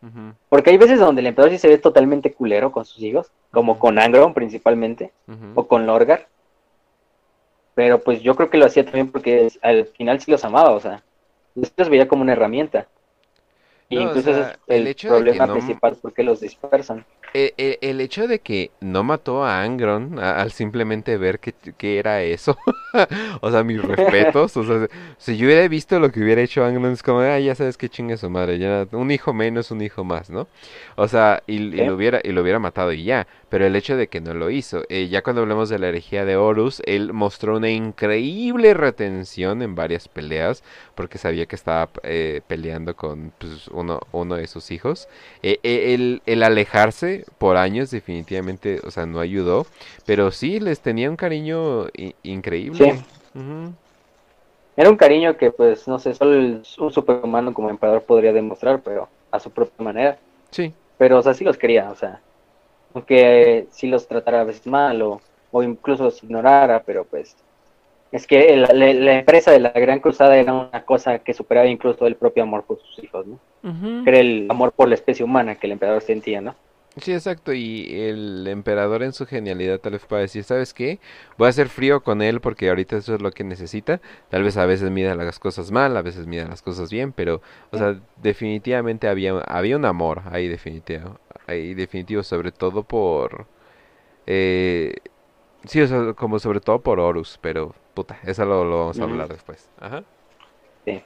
[0.49, 3.79] Porque hay veces donde el emperador sí se ve totalmente culero con sus hijos, como
[3.79, 5.13] con Angron principalmente,
[5.55, 6.27] o con Lorgar.
[7.75, 10.81] Pero pues yo creo que lo hacía también porque al final sí los amaba, o
[10.81, 11.03] sea
[11.77, 12.87] los veía como una herramienta.
[13.89, 17.05] Y incluso es el, hecho problema principal porque los dispersan.
[17.35, 22.57] El, hecho de que no mató a Angron al simplemente ver que, era eso,
[23.41, 24.89] o sea, mis respetos, o sea,
[25.19, 27.89] si yo hubiera visto lo que hubiera hecho Angron, es como, ah, ya sabes que
[27.89, 30.49] chingue su madre, ya un hijo menos, un hijo más, ¿no?
[30.97, 34.09] O sea, y, lo hubiera, y lo hubiera matado y ya, pero el hecho de
[34.09, 37.57] que no lo hizo, eh, ya cuando hablemos de la herejía de Horus, él mostró
[37.57, 40.63] una increíble retención en varias peleas,
[40.95, 41.89] porque sabía que estaba
[42.47, 45.09] peleando con pues, uno, uno de sus hijos,
[45.43, 49.67] el, el alejarse por años definitivamente, o sea, no ayudó,
[50.07, 51.87] pero sí les tenía un cariño
[52.23, 53.03] increíble.
[54.77, 56.39] Era un cariño que pues no sé, solo
[56.79, 60.19] un superhumano como emperador podría demostrar, pero a su propia manera.
[60.51, 60.73] Sí.
[60.99, 62.21] Pero o sea, sí los quería, o sea,
[62.95, 65.21] aunque sí los tratara a veces mal o,
[65.51, 67.37] o incluso los ignorara, pero pues
[68.11, 72.17] es que la, empresa de la Gran Cruzada era una cosa que superaba incluso el
[72.17, 73.39] propio amor por sus hijos, ¿no?
[74.07, 76.55] era el amor por la especie humana que el emperador sentía, ¿no?
[77.01, 77.53] Sí, exacto.
[77.53, 80.99] Y el emperador en su genialidad tal vez pueda decir, ¿sabes qué?
[81.37, 84.01] Voy a hacer frío con él porque ahorita eso es lo que necesita.
[84.31, 87.41] Tal vez a veces mida las cosas mal, a veces mida las cosas bien, pero,
[87.71, 91.19] o sea, definitivamente había, había un amor ahí definitivo.
[91.47, 93.47] Ahí definitivo, sobre todo por...
[94.27, 94.95] Eh,
[95.65, 99.05] sí, o sea, como sobre todo por Horus, pero, puta, eso lo, lo vamos a
[99.05, 99.69] hablar después.
[99.81, 100.05] Ajá.
[100.85, 101.03] Sí.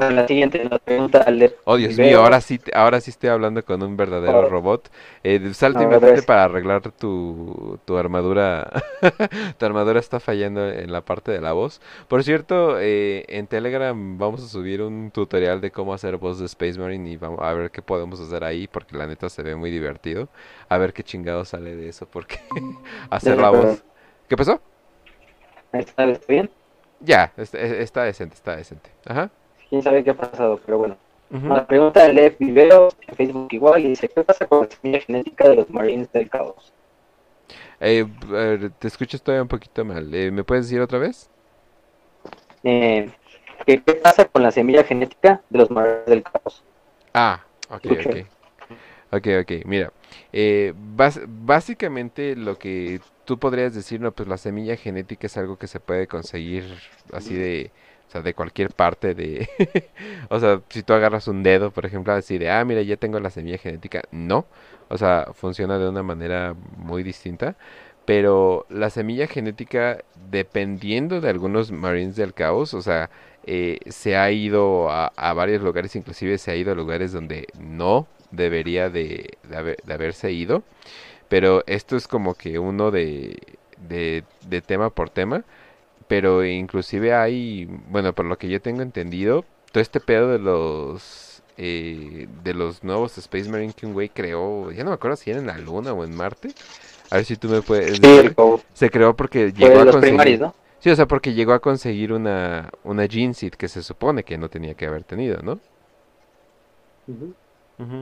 [0.00, 3.82] Bueno, la siguiente pregunta al Oh, Dios mío, ahora sí, ahora sí estoy hablando con
[3.82, 4.90] un verdadero robot.
[5.22, 8.70] Eh, salte inmediatamente para arreglar tu, tu armadura.
[9.58, 11.82] tu armadura está fallando en la parte de la voz.
[12.08, 16.46] Por cierto, eh, en Telegram vamos a subir un tutorial de cómo hacer voz de
[16.46, 19.54] Space Marine y vamos a ver qué podemos hacer ahí, porque la neta se ve
[19.54, 20.30] muy divertido.
[20.70, 22.40] A ver qué chingado sale de eso, porque
[23.10, 23.84] hacer la voz.
[24.30, 24.62] ¿Qué pasó?
[25.74, 26.48] ¿Está bien?
[27.00, 28.90] Ya, está, está decente, está decente.
[29.04, 29.30] Ajá
[29.70, 30.96] quién sabe qué ha pasado, pero bueno.
[31.30, 35.00] La pregunta de Lev Vivero en Facebook igual y dice, ¿qué pasa con la semilla
[35.00, 36.72] genética de los Marines del Caos?
[37.78, 38.04] Eh,
[38.80, 40.12] te escucho todavía un poquito mal.
[40.12, 41.30] Eh, ¿Me puedes decir otra vez?
[42.64, 43.08] Eh,
[43.64, 46.64] ¿qué, pasa con la semilla genética de los Marines del Caos?
[47.14, 48.16] Ah, ok, ok.
[49.12, 49.92] Ok, ok, mira.
[50.32, 55.66] Eh, básicamente lo que tú podrías decir, no, pues la semilla genética es algo que
[55.66, 56.64] se puede conseguir
[57.12, 57.70] así de,
[58.10, 59.48] o sea, de cualquier parte de,
[60.30, 63.20] o sea, si tú agarras un dedo, por ejemplo, así de, ah, mira, ya tengo
[63.20, 64.46] la semilla genética, no,
[64.88, 67.54] o sea, funciona de una manera muy distinta,
[68.04, 73.10] pero la semilla genética, dependiendo de algunos Marines del Caos, o sea,
[73.46, 78.08] eh, se ha ido a, varios lugares, inclusive se ha ido a lugares donde no
[78.32, 79.38] debería de,
[79.88, 80.64] haberse ido.
[81.28, 83.38] Pero esto es como que uno de,
[83.88, 84.24] de,
[84.62, 85.44] tema por tema.
[86.10, 91.40] Pero inclusive hay, bueno, por lo que yo tengo entendido, todo este pedo de los
[91.56, 95.30] eh, de los nuevos Space Marine que un güey creó, ya no me acuerdo si
[95.30, 96.48] era en la Luna o en Marte.
[97.12, 98.34] A ver si tú me puedes decir.
[98.72, 100.46] se creó porque llegó a conseguir...
[100.80, 104.48] Sí, o sea, porque llegó a conseguir una, una Gene que se supone que no
[104.48, 105.60] tenía que haber tenido, ¿no?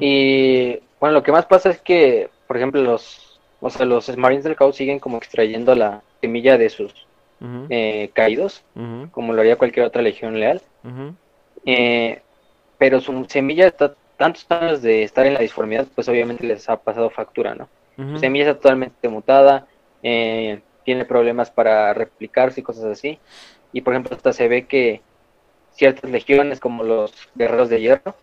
[0.01, 4.45] Y bueno, lo que más pasa es que, por ejemplo, los, o sea, los Marines
[4.45, 7.08] del Caos siguen como extrayendo la semilla de sus
[7.41, 8.65] eh, caídos,
[9.11, 10.61] como lo haría cualquier otra legión leal.
[11.65, 12.23] Eh,
[12.79, 16.77] pero su semilla está tantos años de estar en la disformidad, pues obviamente les ha
[16.77, 17.69] pasado factura, ¿no?
[17.97, 19.67] Su semilla está totalmente mutada,
[20.05, 23.19] eh, tiene problemas para replicarse y cosas así.
[23.73, 25.03] Y por ejemplo, hasta se ve que
[25.73, 28.15] ciertas legiones como los guerreros de hierro,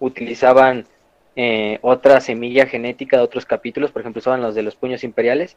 [0.00, 0.86] utilizaban
[1.36, 5.56] eh, otra semilla genética de otros capítulos, por ejemplo, usaban los de los puños imperiales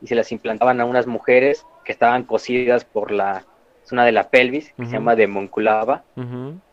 [0.00, 3.44] y se las implantaban a unas mujeres que estaban cosidas por la
[3.84, 6.04] zona de la pelvis, que se llama demonculaba.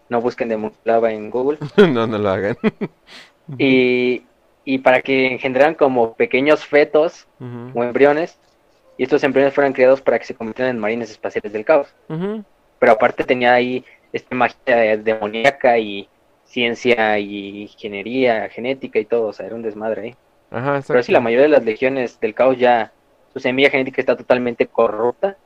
[0.10, 1.58] No busquen demonculaba en Google.
[1.78, 2.56] no, no lo hagan.
[3.58, 4.24] y,
[4.64, 7.28] y para que engendraran como pequeños fetos
[7.74, 8.38] o embriones,
[8.98, 11.94] y estos embriones fueran criados para que se convirtieran en marines espaciales del caos.
[12.80, 13.84] Pero aparte tenía ahí
[14.14, 16.08] esta magia demoníaca y
[16.48, 20.16] ciencia y ingeniería genética y todo, o sea, era un desmadre ahí.
[20.50, 22.92] Ajá, Pero sí, la mayoría de las legiones del caos ya,
[23.34, 25.38] su semilla genética está totalmente corrupta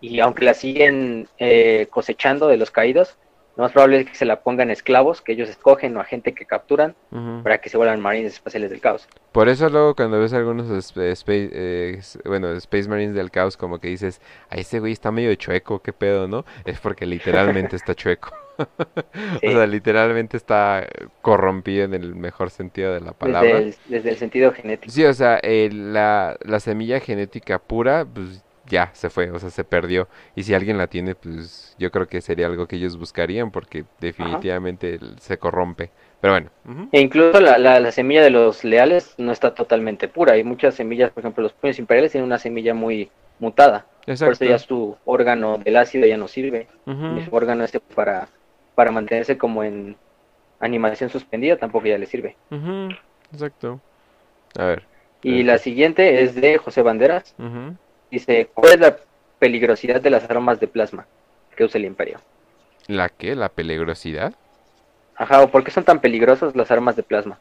[0.00, 3.16] y aunque la siguen eh, cosechando de los caídos,
[3.56, 6.34] lo más probable es que se la pongan esclavos que ellos escogen o a gente
[6.34, 6.96] que capturan
[7.44, 9.08] para que se vuelvan marines espaciales del caos.
[9.30, 13.88] Por eso luego cuando ves algunos space, eh, bueno, Space Marines del caos como que
[13.88, 14.20] dices,
[14.50, 16.44] a ese güey está medio chueco, qué pedo, ¿no?
[16.64, 18.32] Es porque literalmente está chueco.
[19.44, 20.86] O sea, literalmente está
[21.22, 23.60] corrompido en el mejor sentido de la palabra.
[23.88, 24.92] Desde el, sentido genético.
[24.92, 29.64] Sí, o sea, la, la semilla genética pura, pues ya se fue, o sea, se
[29.64, 30.08] perdió.
[30.34, 33.84] Y si alguien la tiene, pues yo creo que sería algo que ellos buscarían porque
[34.00, 35.90] definitivamente se corrompe.
[36.20, 36.88] Pero bueno.
[36.92, 40.34] E incluso la, la, semilla de los leales no está totalmente pura.
[40.34, 43.86] Hay muchas semillas, por ejemplo, los puños imperiales tienen una semilla muy mutada.
[44.04, 46.68] Por eso ya su órgano del ácido ya no sirve.
[46.84, 48.28] su órgano este para
[48.74, 49.96] para mantenerse como en
[50.60, 52.36] animación suspendida tampoco ya le sirve.
[53.32, 53.80] Exacto.
[54.58, 54.84] A ver.
[55.22, 57.34] Y la siguiente es de José Banderas.
[58.14, 58.96] Dice, ¿cuál es la
[59.40, 61.04] peligrosidad de las armas de plasma
[61.56, 62.20] que usa el imperio?
[62.86, 63.34] ¿La qué?
[63.34, 64.32] ¿La peligrosidad?
[65.16, 67.40] Ajá, ¿o por qué son tan peligrosas las armas de plasma?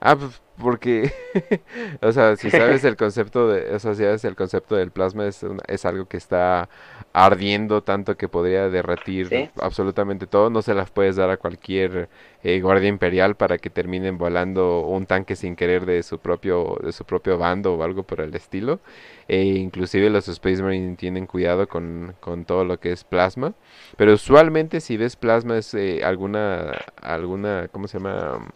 [0.00, 1.12] Ah, pues porque,
[2.02, 5.26] o sea, si sabes el concepto de, o sea, si sabes el concepto del plasma
[5.26, 6.68] es, es algo que está
[7.12, 12.08] ardiendo tanto que podría derretir absolutamente todo, no se las puedes dar a cualquier
[12.42, 16.92] eh, guardia imperial para que terminen volando un tanque sin querer de su propio, de
[16.92, 18.80] su propio bando o algo por el estilo.
[19.28, 23.54] E inclusive los Space Marines tienen cuidado con, con todo lo que es plasma,
[23.96, 28.46] pero usualmente si ves plasma es eh, alguna, alguna, ¿cómo se llama?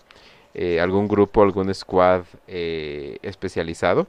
[0.52, 4.08] Eh, algún grupo, algún squad eh, especializado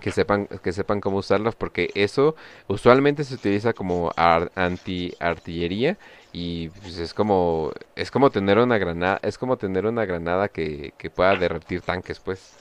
[0.00, 5.96] que sepan que sepan cómo usarlas porque eso usualmente se utiliza como anti artillería
[6.32, 10.92] y pues es como es como tener una granada es como tener una granada que,
[11.14, 12.58] pueda derretir tanques pues.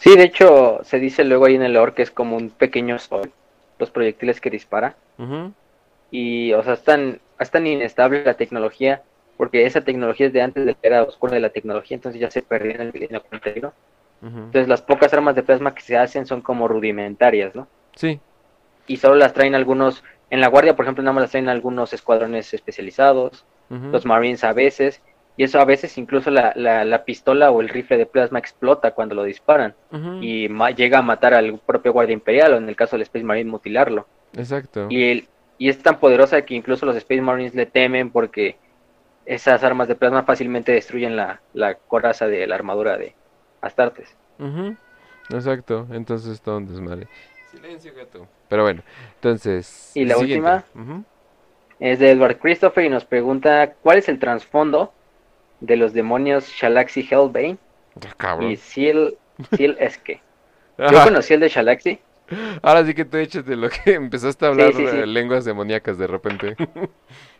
[0.00, 2.98] Sí de hecho se dice luego ahí en el lore que es como un pequeño
[2.98, 3.30] sol
[3.78, 4.96] los proyectiles que dispara.
[6.10, 9.02] Y o sea es tan, es tan inestable la tecnología
[9.36, 12.30] porque esa tecnología es de antes de la era oscura de la tecnología, entonces ya
[12.30, 13.22] se perdió en el milenio.
[14.22, 17.68] Entonces las pocas armas de plasma que se hacen son como rudimentarias, ¿no?
[17.94, 18.18] Sí.
[18.86, 21.92] Y solo las traen algunos, en la guardia, por ejemplo, nada más las traen algunos
[21.92, 25.02] escuadrones especializados, los marines a veces,
[25.36, 29.14] y eso a veces incluso la, la, pistola o el rifle de plasma explota cuando
[29.14, 29.74] lo disparan
[30.20, 33.50] y llega a matar al propio guardia imperial o en el caso del Space Marine
[33.50, 34.06] mutilarlo.
[34.34, 34.86] Exacto.
[34.88, 38.56] Y, el, y es tan poderosa que incluso los Space Marines le temen porque
[39.26, 43.14] esas armas de plasma fácilmente destruyen la, la coraza de la armadura de
[43.60, 44.16] Astartes.
[45.30, 47.08] Exacto, entonces todo un desmadre.
[47.50, 48.28] Silencio, gato.
[48.48, 48.82] Pero bueno,
[49.14, 49.92] entonces.
[49.94, 50.64] Y la última
[51.80, 54.92] Es de Edward Christopher y nos pregunta cuál es el trasfondo
[55.60, 57.58] de los demonios Shalaxi Hellbane
[58.18, 59.16] ah, y Seal,
[59.56, 60.20] Seal Eske.
[60.78, 61.98] Yo conocí el de Shalaxi.
[62.62, 66.56] Ahora sí que tú echas de lo que empezaste a hablar lenguas demoníacas de repente.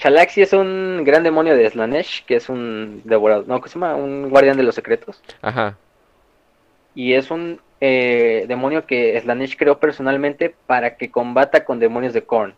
[0.00, 3.96] Shalaxi es un gran demonio de Slanesh, que es un devorador, no, ¿cómo se llama?
[3.96, 5.22] Un guardián de los secretos.
[5.42, 5.76] Ajá.
[6.94, 12.22] Y es un eh, demonio que Slanesh creó personalmente para que combata con demonios de
[12.22, 12.54] Korn.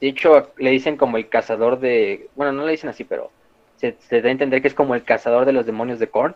[0.00, 2.28] De hecho, le dicen como el cazador de.
[2.34, 3.30] Bueno, no le dicen así, pero
[3.76, 6.34] se, da a entender que es como el cazador de los demonios de Korn.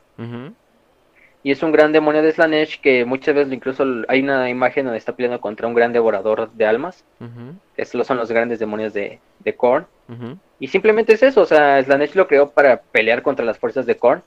[1.44, 4.98] Y es un gran demonio de Slanesh que muchas veces incluso hay una imagen donde
[4.98, 7.04] está peleando contra un gran devorador de almas.
[7.76, 9.86] Estos son los grandes demonios de, de Korn.
[10.60, 13.96] Y simplemente es eso, o sea, Slanesh lo creó para pelear contra las fuerzas de
[13.96, 14.22] Korn.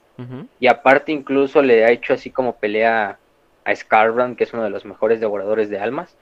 [0.60, 3.18] Y aparte incluso le ha hecho así como pelea
[3.64, 6.16] a Scarbrand, que es uno de los mejores devoradores de almas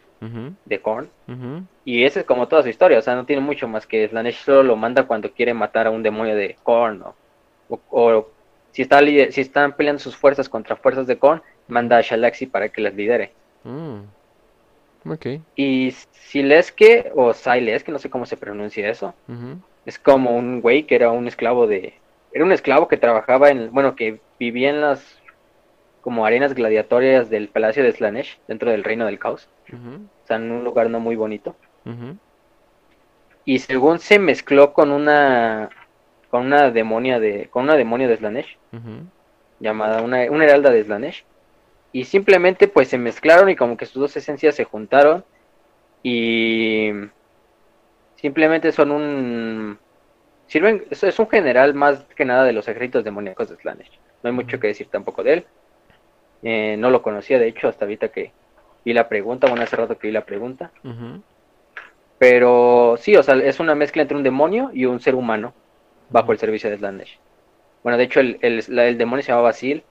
[0.66, 1.10] de Korn.
[1.86, 4.44] Y esa es como toda su historia, o sea, no tiene mucho más que Slanesh
[4.44, 7.04] solo lo manda cuando quiere matar a un demonio de Korn.
[7.68, 8.28] O,
[8.74, 12.68] si, está, si están peleando sus fuerzas contra fuerzas de Korn, manda a Shalaxi para
[12.70, 13.32] que las lidere.
[13.64, 14.00] Mm.
[15.06, 15.42] Okay.
[15.56, 19.14] Y Sileske, o Sileske, no sé cómo se pronuncia eso,
[19.86, 21.94] es como un güey que era un esclavo de...
[22.32, 25.22] Era un esclavo que trabajaba en, bueno, que vivía en las
[26.02, 29.48] como arenas gladiatorias del Palacio de Slanesh, dentro del Reino del Caos.
[29.72, 31.56] O sea, en un lugar no muy bonito.
[33.46, 35.70] Y según se mezcló con una
[36.30, 38.58] con una demonia de con una demonia de Slanesh,
[39.60, 41.24] llamada una, una heralda de Slanesh,
[41.92, 45.24] y simplemente pues se mezclaron y como que sus dos esencias se juntaron
[46.02, 46.92] y
[48.16, 49.78] simplemente son un
[50.48, 54.00] sirven es, es un general más que nada de los ejércitos demoníacos de Slanesh.
[54.22, 55.46] No hay mucho que decir tampoco de él.
[56.44, 58.32] Eh, no lo conocía, de hecho, hasta ahorita que
[58.84, 60.72] vi la pregunta, bueno, hace rato que vi la pregunta.
[62.18, 65.54] Pero sí, o sea, es una mezcla entre un demonio y un ser humano
[66.10, 67.20] bajo el servicio de Slanesh.
[67.84, 69.84] Bueno, de hecho, el, el, demonio se llamaba Seal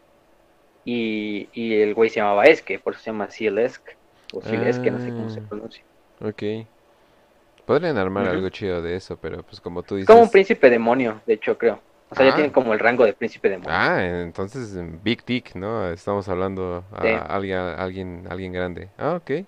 [0.85, 3.82] y, y, el güey se llamaba Eske, por eso se llama Sealesk
[4.32, 5.85] o Sealeske, no sé cómo se ah, pronuncia.
[6.20, 6.43] Ok.
[7.66, 10.06] Podrían armar algo chido de eso, pero pues como tú dices.
[10.06, 11.81] Como un príncipe demonio, de hecho, creo.
[12.10, 12.55] O sea, ya tienen ah.
[12.55, 15.90] como el rango de príncipe de Ah, entonces Big Dick, ¿no?
[15.90, 16.98] Estamos hablando a
[17.35, 18.89] alguien, alguien, alguien grande.
[18.98, 19.47] Ah, ok.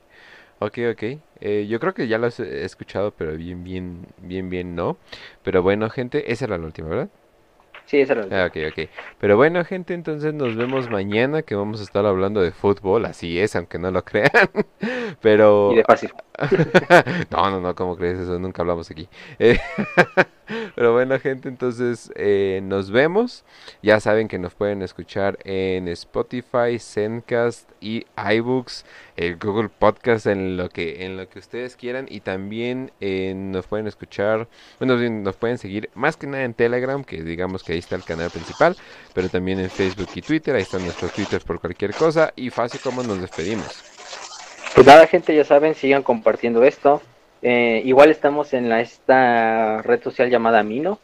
[0.61, 1.03] Ok, ok.
[1.41, 4.97] Eh, yo creo que ya lo he escuchado, pero bien, bien, bien, bien no.
[5.43, 7.09] Pero bueno, gente, esa era la última, ¿verdad?
[7.87, 8.45] Sí, esa era la.
[8.45, 8.89] Ah, ok, ok.
[9.19, 13.05] Pero bueno, gente, entonces nos vemos mañana que vamos a estar hablando de fútbol.
[13.05, 14.31] Así es, aunque no lo crean.
[15.21, 15.73] Pero...
[15.73, 16.13] Y de fácil.
[17.31, 18.39] no, no, no, ¿cómo crees eso?
[18.39, 19.09] Nunca hablamos aquí.
[20.75, 23.45] Pero bueno, gente, entonces eh, nos vemos.
[23.83, 28.85] Ya saben que nos pueden escuchar en Spotify, Zencast y iBooks,
[29.17, 32.07] el Google Podcast, en lo que en lo que ustedes quieran.
[32.09, 34.49] Y también eh, nos pueden escuchar,
[34.79, 38.05] bueno, nos pueden seguir más que nada en Telegram, que digamos que ahí está el
[38.05, 38.77] canal principal,
[39.15, 40.55] pero también en Facebook y Twitter.
[40.55, 42.33] Ahí están nuestros Twitters por cualquier cosa.
[42.37, 43.85] Y fácil como nos despedimos.
[44.75, 47.01] Pues nada, gente, ya saben, sigan compartiendo esto.
[47.47, 50.99] Eh, igual estamos en la, esta red social llamada Mino.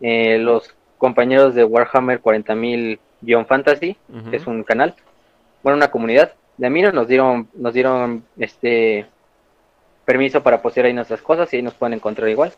[0.00, 3.96] Eh, los compañeros de Warhammer 40.000-Fantasy,
[4.30, 4.94] que es un canal,
[5.62, 9.06] bueno, una comunidad de Amino, nos dieron, nos dieron este
[10.06, 12.54] permiso para postear ahí nuestras cosas y ahí nos pueden encontrar igual.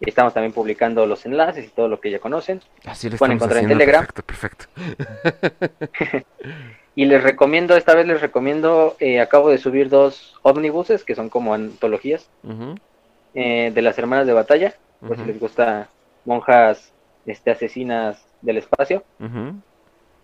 [0.00, 2.60] Y estamos también publicando los enlaces y todo lo que ya conocen.
[2.84, 4.04] Así lo pueden encontrar en Telegram.
[4.04, 6.26] Perfecto, perfecto.
[6.98, 11.28] Y les recomiendo, esta vez les recomiendo, eh, acabo de subir dos ómnibuses que son
[11.28, 12.28] como antologías
[13.34, 14.74] eh, de las hermanas de batalla,
[15.06, 15.88] por si les gusta
[16.24, 16.92] monjas
[17.24, 19.04] este, asesinas del espacio.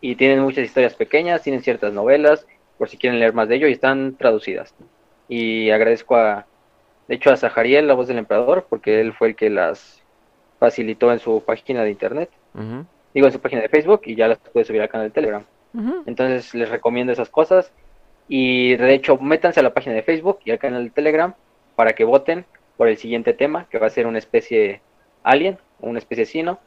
[0.00, 2.44] Y tienen muchas historias pequeñas, tienen ciertas novelas,
[2.76, 4.74] por si quieren leer más de ello, y están traducidas.
[5.28, 6.44] Y agradezco a,
[7.06, 10.02] de hecho, a Zahariel, la voz del emperador, porque él fue el que las
[10.58, 12.30] facilitó en su página de internet.
[13.14, 15.44] Digo, en su página de Facebook, y ya las puede subir al canal de Telegram.
[16.06, 17.72] Entonces les recomiendo esas cosas.
[18.28, 21.34] Y de hecho, métanse a la página de Facebook y al canal de Telegram
[21.76, 22.46] para que voten
[22.76, 24.80] por el siguiente tema, que va a ser una especie
[25.22, 26.58] alien, una especie sino.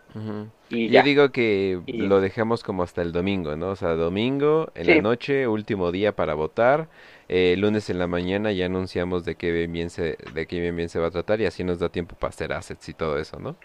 [0.70, 3.70] y Yo digo que lo dejemos como hasta el domingo, ¿no?
[3.70, 6.88] O sea, domingo en la noche, último día para votar.
[7.30, 10.90] Eh, lunes en la mañana ya anunciamos de qué bien, se, de qué bien, bien
[10.90, 13.40] se va a tratar y así nos da tiempo para hacer assets y todo eso,
[13.40, 13.56] ¿no?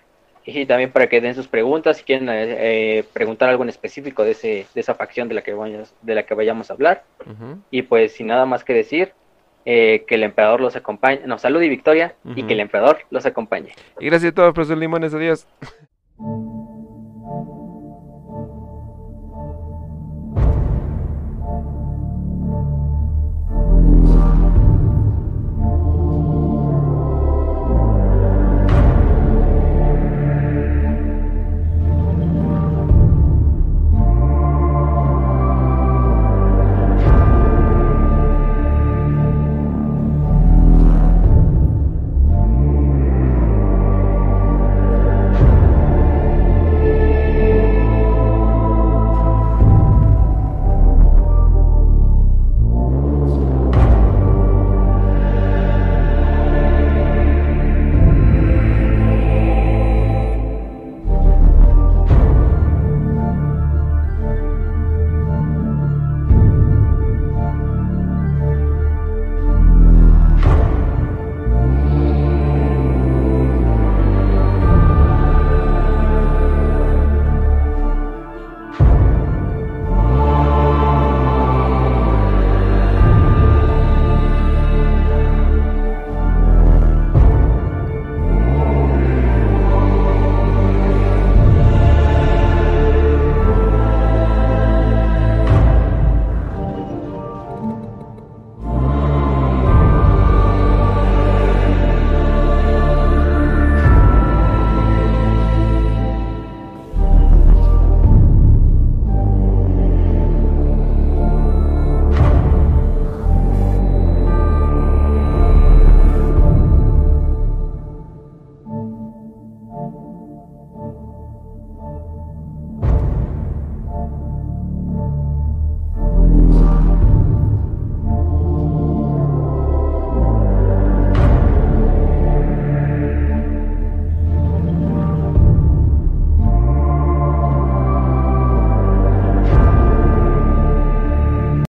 [0.44, 4.24] Y también para que den sus preguntas si quieren eh, eh, preguntar algo en específico
[4.24, 7.04] de, ese, de esa facción de la que vayamos, de la que vayamos a hablar.
[7.70, 9.12] Y pues sin nada más que decir,
[9.64, 11.20] eh, que el emperador los acompañe.
[11.26, 13.72] No, salud y victoria y que el emperador los acompañe.
[14.00, 15.14] Y gracias a todos, profesor Limones.
[15.14, 15.46] Adiós.